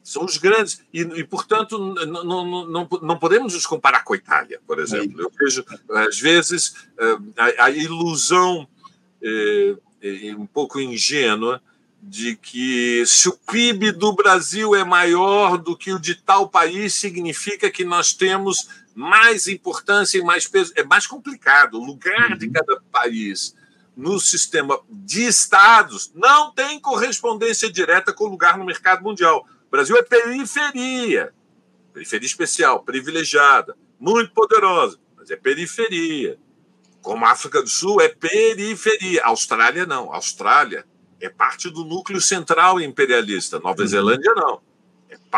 são 0.05 0.25
os 0.25 0.37
grandes, 0.37 0.81
e, 0.95 1.01
e 1.01 1.25
portanto, 1.25 1.77
não, 1.77 2.25
não, 2.25 2.65
não, 2.69 2.89
não, 3.03 3.19
podemos 3.19 3.55
nos 3.55 3.67
comparar 3.67 4.05
com 4.05 4.15
a 4.15 4.17
Itália, 4.17 4.61
por 4.65 4.79
exemplo. 4.79 5.21
Eu 5.21 5.33
vejo, 5.37 5.65
às 5.91 6.21
vezes, 6.21 6.77
eh, 6.97 7.19
a, 7.37 7.65
a 7.65 7.71
ilusão 7.71 8.69
é, 9.21 9.75
é, 10.01 10.37
um 10.37 10.47
pouco 10.47 10.79
ingênua 10.79 11.61
de 12.01 12.37
que 12.37 13.05
se 13.05 13.29
o 13.29 13.33
PIB 13.33 13.91
do 13.91 14.13
Brasil 14.13 14.77
é 14.77 14.85
maior 14.85 15.59
do 15.59 15.77
que 15.77 15.93
o 15.93 15.99
de 15.99 16.15
tal 16.15 16.49
país, 16.49 16.95
significa 16.95 17.69
que 17.69 17.85
nós 17.85 18.13
temos 18.13 18.69
mais 18.97 19.47
importância 19.47 20.17
e 20.17 20.23
mais 20.23 20.49
peso. 20.49 20.73
É 20.75 20.83
mais 20.83 21.07
complicado. 21.07 21.79
O 21.79 21.85
lugar 21.85 22.37
de 22.39 22.47
uhum. 22.47 22.53
cada 22.53 22.81
país 22.91 23.55
no 23.95 24.19
sistema 24.19 24.81
de 24.89 25.27
estados 25.27 26.11
não 26.15 26.51
tem 26.51 26.81
correspondência 26.81 27.71
direta 27.71 28.11
com 28.13 28.25
o 28.25 28.29
lugar 28.29 28.57
no 28.57 28.65
mercado 28.65 29.03
mundial. 29.03 29.47
O 29.67 29.71
Brasil 29.71 29.97
é 29.99 30.03
periferia, 30.03 31.33
periferia 31.93 32.27
especial, 32.27 32.83
privilegiada, 32.85 33.77
muito 34.01 34.33
poderosa, 34.33 34.99
mas 35.15 35.31
é 35.31 35.37
periferia. 35.37 36.39
Como 37.03 37.25
a 37.27 37.31
África 37.33 37.63
do 37.63 37.69
Sul 37.69 38.01
é 38.01 38.09
periferia. 38.09 39.23
A 39.25 39.29
Austrália 39.29 39.85
não. 39.87 40.11
A 40.11 40.17
Austrália 40.17 40.87
é 41.21 41.29
parte 41.29 41.69
do 41.71 41.85
núcleo 41.85 42.21
central 42.21 42.81
imperialista. 42.81 43.61
Nova 43.61 43.83
uhum. 43.83 43.87
Zelândia 43.87 44.33
não. 44.35 44.61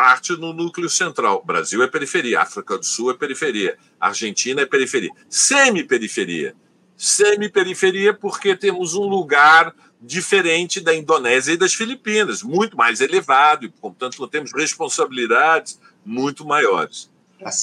Parte 0.01 0.37
do 0.37 0.53
núcleo 0.53 0.89
central. 0.89 1.43
Brasil 1.45 1.83
é 1.83 1.89
periferia, 1.89 2.43
África 2.43 2.79
do 2.79 2.87
Sul 2.87 3.11
é 3.11 3.15
periferia, 3.15 3.77
Argentina 3.99 4.61
é 4.61 4.65
periferia. 4.65 5.11
Semi-periferia. 5.29 6.55
Semi-periferia 6.97 8.15
porque 8.15 8.55
temos 8.55 8.95
um 8.95 9.09
lugar 9.09 9.75
diferente 10.01 10.81
da 10.81 10.95
Indonésia 10.95 11.53
e 11.53 11.57
das 11.57 11.75
Filipinas, 11.75 12.45
muito 12.45 12.77
mais 12.77 13.01
elevado, 13.01 13.67
e, 13.67 13.69
portanto, 13.69 14.21
nós 14.21 14.31
temos 14.31 14.53
responsabilidades 14.55 15.81
muito 16.07 16.47
maiores. 16.47 17.11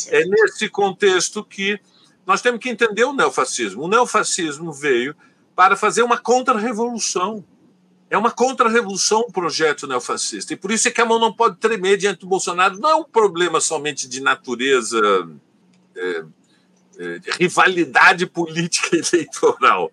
É 0.10 0.26
nesse 0.26 0.68
contexto 0.68 1.42
que 1.42 1.80
nós 2.26 2.42
temos 2.42 2.60
que 2.60 2.68
entender 2.68 3.06
o 3.06 3.14
neofascismo. 3.14 3.84
O 3.84 3.88
neofascismo 3.88 4.74
veio 4.74 5.16
para 5.56 5.78
fazer 5.78 6.02
uma 6.02 6.18
contra-revolução. 6.18 7.46
É 8.16 8.18
uma 8.18 8.32
contra-revolução 8.32 9.26
o 9.28 9.32
projeto 9.32 9.86
neofascista. 9.86 10.54
E 10.54 10.56
por 10.56 10.72
isso 10.72 10.88
é 10.88 10.92
que 10.92 11.02
a 11.02 11.06
mão 11.06 11.20
não 11.20 11.34
pode 11.34 11.58
tremer 11.58 11.98
diante 11.98 12.22
do 12.22 12.28
Bolsonaro. 12.28 12.80
Não 12.80 12.90
é 12.90 12.96
um 12.96 13.04
problema 13.04 13.60
somente 13.60 14.08
de 14.08 14.22
natureza, 14.22 15.02
é, 15.94 16.24
é, 16.98 17.20
de 17.20 17.32
rivalidade 17.32 18.26
política 18.26 18.96
eleitoral. 18.96 19.92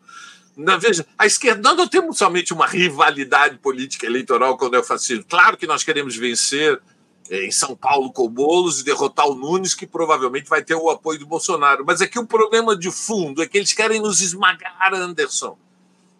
Não, 0.57 0.79
veja, 0.79 1.05
a 1.18 1.27
esquerda, 1.27 1.62
nós 1.62 1.77
não 1.77 1.89
temos 1.89 2.16
somente 2.16 2.53
uma 2.53 2.64
rivalidade 2.64 3.59
política 3.59 4.07
eleitoral 4.07 4.57
com 4.57 4.66
o 4.66 4.70
neofascismo. 4.70 5.25
Claro 5.29 5.57
que 5.57 5.66
nós 5.66 5.83
queremos 5.83 6.14
vencer 6.14 6.81
eh, 7.29 7.47
em 7.47 7.51
São 7.51 7.75
Paulo 7.75 8.12
com 8.12 8.27
o 8.27 8.29
Boulos 8.29 8.79
e 8.79 8.85
derrotar 8.85 9.27
o 9.27 9.35
Nunes, 9.35 9.75
que 9.75 9.85
provavelmente 9.85 10.49
vai 10.49 10.62
ter 10.62 10.77
o 10.77 10.89
apoio 10.91 11.18
do 11.18 11.27
Bolsonaro. 11.27 11.85
Mas 11.85 12.01
aqui 12.01 12.20
o 12.20 12.27
problema 12.27 12.77
de 12.77 12.93
fundo 12.93 13.43
é 13.43 13.49
que 13.49 13.59
eles 13.59 13.73
querem 13.73 14.01
nos 14.01 14.20
esmagar, 14.20 14.95
Anderson. 14.95 15.59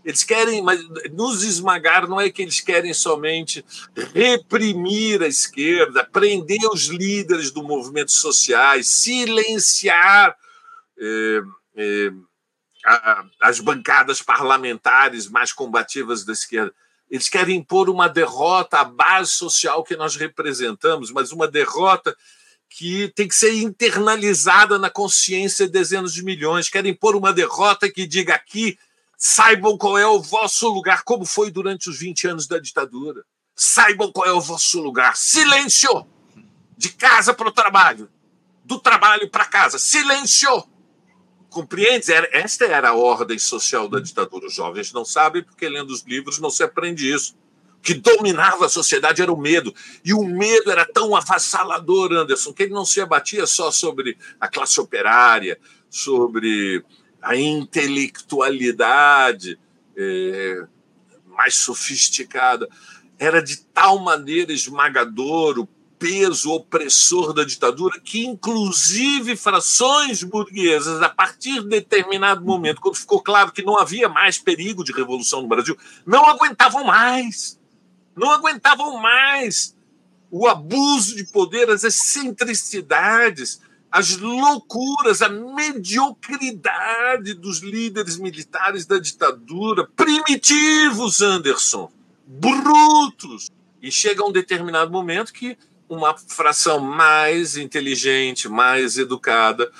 Eles 0.05 0.25
querem, 0.25 0.63
mas 0.63 0.81
nos 1.13 1.43
esmagar 1.43 2.09
não 2.09 2.21
é 2.21 2.31
que 2.31 2.43
eles 2.43 2.61
querem 2.61 2.93
somente 2.93 3.65
reprimir 4.15 5.23
a 5.23 5.29
esquerda, 5.29 6.05
prender 6.05 6.69
os 6.73 6.87
líderes 6.87 7.51
do 7.51 7.63
movimento 7.63 8.13
sociais, 8.13 8.89
silenciar. 8.89 10.37
Eh, 10.99 11.43
eh, 11.77 12.13
as 13.41 13.61
bancadas 13.61 14.21
parlamentares 14.21 15.29
mais 15.29 15.53
combativas 15.53 16.25
da 16.25 16.33
esquerda. 16.33 16.75
Eles 17.09 17.29
querem 17.29 17.59
impor 17.59 17.89
uma 17.89 18.09
derrota 18.09 18.79
à 18.79 18.85
base 18.85 19.33
social 19.33 19.85
que 19.85 19.97
nós 19.97 20.17
representamos, 20.17 21.11
mas 21.11 21.31
uma 21.31 21.47
derrota 21.47 22.17
que 22.71 23.13
tem 23.15 23.29
que 23.29 23.35
ser 23.35 23.53
internalizada 23.53 24.79
na 24.79 24.89
consciência 24.89 25.67
de 25.67 25.73
dezenas 25.73 26.15
de 26.15 26.25
milhões. 26.25 26.71
Querem 26.71 26.93
impor 26.93 27.15
uma 27.15 27.33
derrota 27.33 27.91
que 27.91 28.07
diga 28.07 28.35
aqui, 28.35 28.79
saibam 29.25 29.79
qual 29.79 29.97
é 29.97 30.05
o 30.05 30.21
vosso 30.21 30.69
lugar, 30.69 31.05
como 31.05 31.25
foi 31.25 31.49
durante 31.49 31.89
os 31.89 31.97
20 31.97 32.27
anos 32.27 32.49
da 32.49 32.59
ditadura. 32.59 33.25
Saibam 33.55 34.11
qual 34.11 34.27
é 34.27 34.33
o 34.33 34.41
vosso 34.41 34.81
lugar. 34.81 35.17
Silêncio! 35.17 36.05
De 36.77 36.89
casa 36.89 37.33
para 37.33 37.47
o 37.47 37.53
trabalho, 37.53 38.11
do 38.65 38.81
trabalho 38.81 39.31
para 39.31 39.45
casa. 39.45 39.79
Silêncio! 39.79 40.65
Compreendes? 41.49 42.09
Esta 42.09 42.65
era 42.65 42.89
a 42.89 42.95
ordem 42.95 43.39
social 43.39 43.89
da 43.89 44.01
ditadura. 44.01 44.47
Os 44.49 44.55
jovens 44.55 44.93
não 44.93 45.05
sabem, 45.05 45.45
porque 45.45 45.69
lendo 45.69 45.91
os 45.91 46.03
livros 46.03 46.41
não 46.41 46.51
se 46.51 46.65
aprende 46.65 47.09
isso. 47.09 47.37
O 47.79 47.81
que 47.81 47.95
dominava 47.95 48.67
a 48.67 48.69
sociedade 48.69 49.23
era 49.23 49.33
o 49.33 49.41
medo. 49.41 49.73
E 50.05 50.13
o 50.13 50.25
medo 50.25 50.69
era 50.69 50.85
tão 50.85 51.15
avassalador, 51.15 52.13
Anderson, 52.13 52.53
que 52.53 52.65
ele 52.65 52.75
não 52.75 52.85
se 52.85 53.01
abatia 53.01 53.47
só 53.47 53.71
sobre 53.71 54.19
a 54.41 54.49
classe 54.49 54.81
operária, 54.81 55.61
sobre 55.89 56.85
a 57.23 57.37
intelectualidade 57.37 59.59
é, 59.97 60.67
mais 61.27 61.55
sofisticada 61.55 62.69
era 63.19 63.41
de 63.41 63.59
tal 63.73 64.01
maneira 64.01 64.53
esmagador 64.53 65.59
o 65.59 65.67
peso 65.99 66.51
opressor 66.51 67.33
da 67.33 67.45
ditadura 67.45 67.99
que, 68.01 68.27
inclusive, 68.27 69.37
frações 69.37 70.25
burguesas, 70.25 71.01
a 71.01 71.09
partir 71.09 71.63
de 71.63 71.69
determinado 71.69 72.45
momento, 72.45 72.81
quando 72.81 72.97
ficou 72.97 73.23
claro 73.23 73.53
que 73.53 73.63
não 73.63 73.79
havia 73.79 74.09
mais 74.09 74.37
perigo 74.37 74.83
de 74.83 74.91
revolução 74.91 75.43
no 75.43 75.49
Brasil, 75.49 75.79
não 76.05 76.27
aguentavam 76.27 76.83
mais. 76.83 77.57
Não 78.17 78.33
aguentavam 78.33 79.01
mais 79.01 79.77
o 80.29 80.49
abuso 80.49 81.15
de 81.15 81.23
poder, 81.25 81.71
as 81.71 81.85
excentricidades, 81.85 83.61
as 83.93 84.17
loucuras, 84.17 85.21
a 85.21 85.29
mediocridade 85.29 87.35
dos 87.35 87.59
líderes 87.59 88.17
militares 88.17 88.87
da 88.87 88.99
ditadura, 88.99 89.87
primitivos, 89.95 91.21
Anderson, 91.21 91.93
brutos. 92.27 93.51
E 93.83 93.93
chega 93.93 94.25
um 94.25 94.33
determinado 94.33 94.91
momento 94.91 95.31
que 95.31 95.59
uma 95.91 96.17
fração 96.17 96.81
mais 96.81 97.59
inteligente, 97.59 98.49
mais 98.49 98.97
educada 98.97 99.71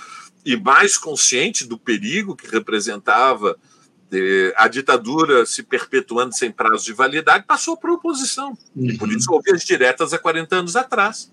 e 0.45 0.59
mais 0.59 0.99
consciente 0.99 1.65
do 1.65 1.79
perigo 1.79 2.37
que 2.37 2.51
representava 2.51 3.57
a 4.57 4.69
ditadura 4.69 5.47
se 5.47 5.63
perpetuando 5.63 6.37
sem 6.37 6.53
prazo 6.53 6.85
de 6.85 6.93
validade, 6.93 7.47
passou 7.47 7.79
para 7.79 7.91
a 7.91 7.95
oposição. 7.95 8.51
Uhum. 8.77 8.91
E 8.91 8.99
por 8.99 9.11
isso 9.11 9.33
houve 9.33 9.53
as 9.53 9.65
diretas 9.65 10.13
há 10.13 10.19
40 10.19 10.55
anos 10.55 10.77
atrás. 10.77 11.33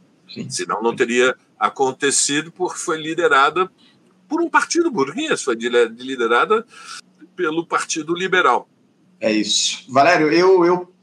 Senão 0.50 0.82
não 0.82 0.96
teria 0.96 1.36
acontecido, 1.60 2.52
porque 2.52 2.80
foi 2.80 3.02
liderada 3.02 3.70
por 4.28 4.42
um 4.42 4.50
partido 4.50 4.92
burguês, 4.92 5.42
foi 5.42 5.56
liderada 5.56 6.66
pelo 7.36 7.66
Partido 7.66 8.14
Liberal. 8.14 8.70
É 9.20 9.32
isso. 9.32 9.86
Valério, 9.90 10.32
eu, 10.32 10.64
eu 10.64 10.94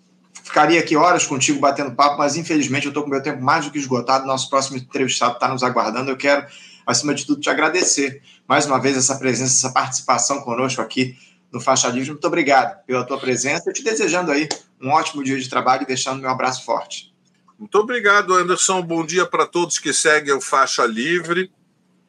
Ficaria 0.47 0.79
aqui 0.79 0.95
horas 0.95 1.27
contigo 1.27 1.59
batendo 1.59 1.97
papo, 1.97 2.19
mas 2.19 2.37
infelizmente 2.37 2.87
eu 2.87 2.91
estou 2.91 3.03
com 3.03 3.11
meu 3.11 3.21
tempo 3.21 3.43
mais 3.43 3.65
do 3.65 3.73
que 3.73 3.79
esgotado. 3.79 4.29
Nosso 4.29 4.49
próximo 4.49 4.77
entrevistado 4.77 5.35
está 5.35 5.49
nos 5.49 5.65
aguardando. 5.65 6.09
Eu 6.09 6.17
quero, 6.17 6.47
acima 6.87 7.13
de 7.13 7.27
tudo, 7.27 7.41
te 7.41 7.51
agradecer 7.51 8.23
mais 8.47 8.65
uma 8.65 8.81
vez 8.81 8.97
essa 8.97 9.17
presença, 9.17 9.53
essa 9.67 9.75
participação 9.75 10.43
conosco 10.43 10.81
aqui 10.81 11.19
no 11.53 11.61
Faixa 11.61 11.89
Livre. 11.89 12.11
Muito 12.11 12.27
obrigado 12.29 12.81
pela 12.87 13.05
tua 13.05 13.19
presença. 13.19 13.69
Eu 13.69 13.73
te 13.73 13.83
desejando 13.83 14.31
aí 14.31 14.49
um 14.81 14.91
ótimo 14.91 15.25
dia 15.25 15.37
de 15.37 15.49
trabalho 15.49 15.83
e 15.83 15.87
deixando 15.87 16.21
meu 16.21 16.31
abraço 16.31 16.65
forte. 16.65 17.13
Muito 17.59 17.79
obrigado, 17.79 18.35
Anderson. 18.35 18.83
Bom 18.83 19.05
dia 19.05 19.25
para 19.25 19.47
todos 19.47 19.79
que 19.79 19.93
seguem 19.93 20.35
o 20.35 20.41
Faixa 20.41 20.85
Livre. 20.85 21.51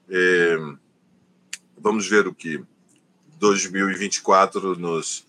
É... 0.10 0.58
Vamos 1.78 2.08
ver 2.08 2.28
o 2.28 2.34
que 2.34 2.64
2024 3.40 4.78
nos, 4.78 5.26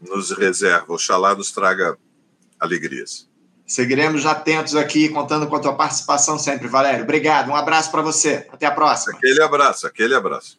nos 0.00 0.32
reserva. 0.32 0.92
Oxalá 0.92 1.34
nos 1.34 1.52
traga 1.52 1.96
alegrias. 2.58 3.28
Seguiremos 3.66 4.26
atentos 4.26 4.74
aqui, 4.74 5.08
contando 5.08 5.46
com 5.46 5.54
a 5.54 5.60
tua 5.60 5.76
participação 5.76 6.36
sempre, 6.36 6.66
Valério. 6.66 7.04
Obrigado, 7.04 7.50
um 7.50 7.54
abraço 7.54 7.90
para 7.92 8.02
você. 8.02 8.48
Até 8.50 8.66
a 8.66 8.72
próxima. 8.72 9.16
Aquele 9.16 9.40
abraço, 9.40 9.86
aquele 9.86 10.14
abraço. 10.14 10.58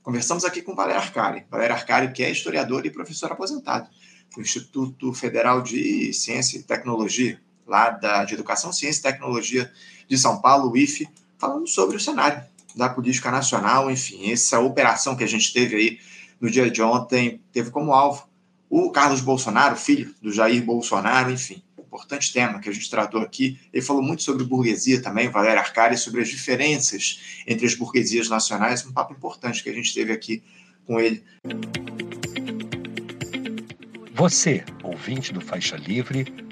Conversamos 0.00 0.44
aqui 0.44 0.62
com 0.62 0.74
Valério 0.74 1.00
Arcari. 1.02 1.44
Valério 1.50 1.74
Arcari, 1.74 2.12
que 2.12 2.22
é 2.22 2.30
historiador 2.30 2.86
e 2.86 2.90
professor 2.90 3.32
aposentado 3.32 3.88
do 4.34 4.40
Instituto 4.40 5.12
Federal 5.12 5.60
de 5.60 6.12
Ciência 6.12 6.56
e 6.56 6.62
Tecnologia, 6.62 7.40
lá 7.72 7.88
da, 7.88 8.24
de 8.24 8.34
Educação, 8.34 8.70
Ciência 8.70 9.00
e 9.00 9.02
Tecnologia 9.02 9.72
de 10.06 10.18
São 10.18 10.42
Paulo, 10.42 10.76
IFE, 10.76 11.08
falando 11.38 11.66
sobre 11.66 11.96
o 11.96 12.00
cenário 12.00 12.42
da 12.76 12.90
política 12.90 13.30
nacional, 13.30 13.90
enfim, 13.90 14.30
essa 14.30 14.60
operação 14.60 15.16
que 15.16 15.24
a 15.24 15.26
gente 15.26 15.52
teve 15.54 15.74
aí 15.74 15.98
no 16.38 16.50
dia 16.50 16.70
de 16.70 16.82
ontem, 16.82 17.40
teve 17.50 17.70
como 17.70 17.94
alvo 17.94 18.28
o 18.68 18.90
Carlos 18.90 19.20
Bolsonaro, 19.20 19.76
filho 19.76 20.14
do 20.20 20.30
Jair 20.30 20.62
Bolsonaro, 20.62 21.30
enfim, 21.30 21.62
importante 21.78 22.32
tema 22.32 22.58
que 22.58 22.68
a 22.68 22.72
gente 22.72 22.88
tratou 22.90 23.20
aqui. 23.20 23.58
Ele 23.72 23.84
falou 23.84 24.02
muito 24.02 24.22
sobre 24.22 24.44
burguesia 24.44 25.02
também, 25.02 25.28
Valério 25.28 25.60
Arcari, 25.60 25.96
sobre 25.96 26.22
as 26.22 26.28
diferenças 26.28 27.42
entre 27.46 27.66
as 27.66 27.74
burguesias 27.74 28.28
nacionais, 28.28 28.84
um 28.86 28.92
papo 28.92 29.12
importante 29.12 29.62
que 29.62 29.70
a 29.70 29.74
gente 29.74 29.92
teve 29.92 30.12
aqui 30.12 30.42
com 30.86 30.98
ele. 30.98 31.22
Você, 34.14 34.64
ouvinte 34.82 35.32
do 35.32 35.40
Faixa 35.40 35.76
Livre, 35.76 36.51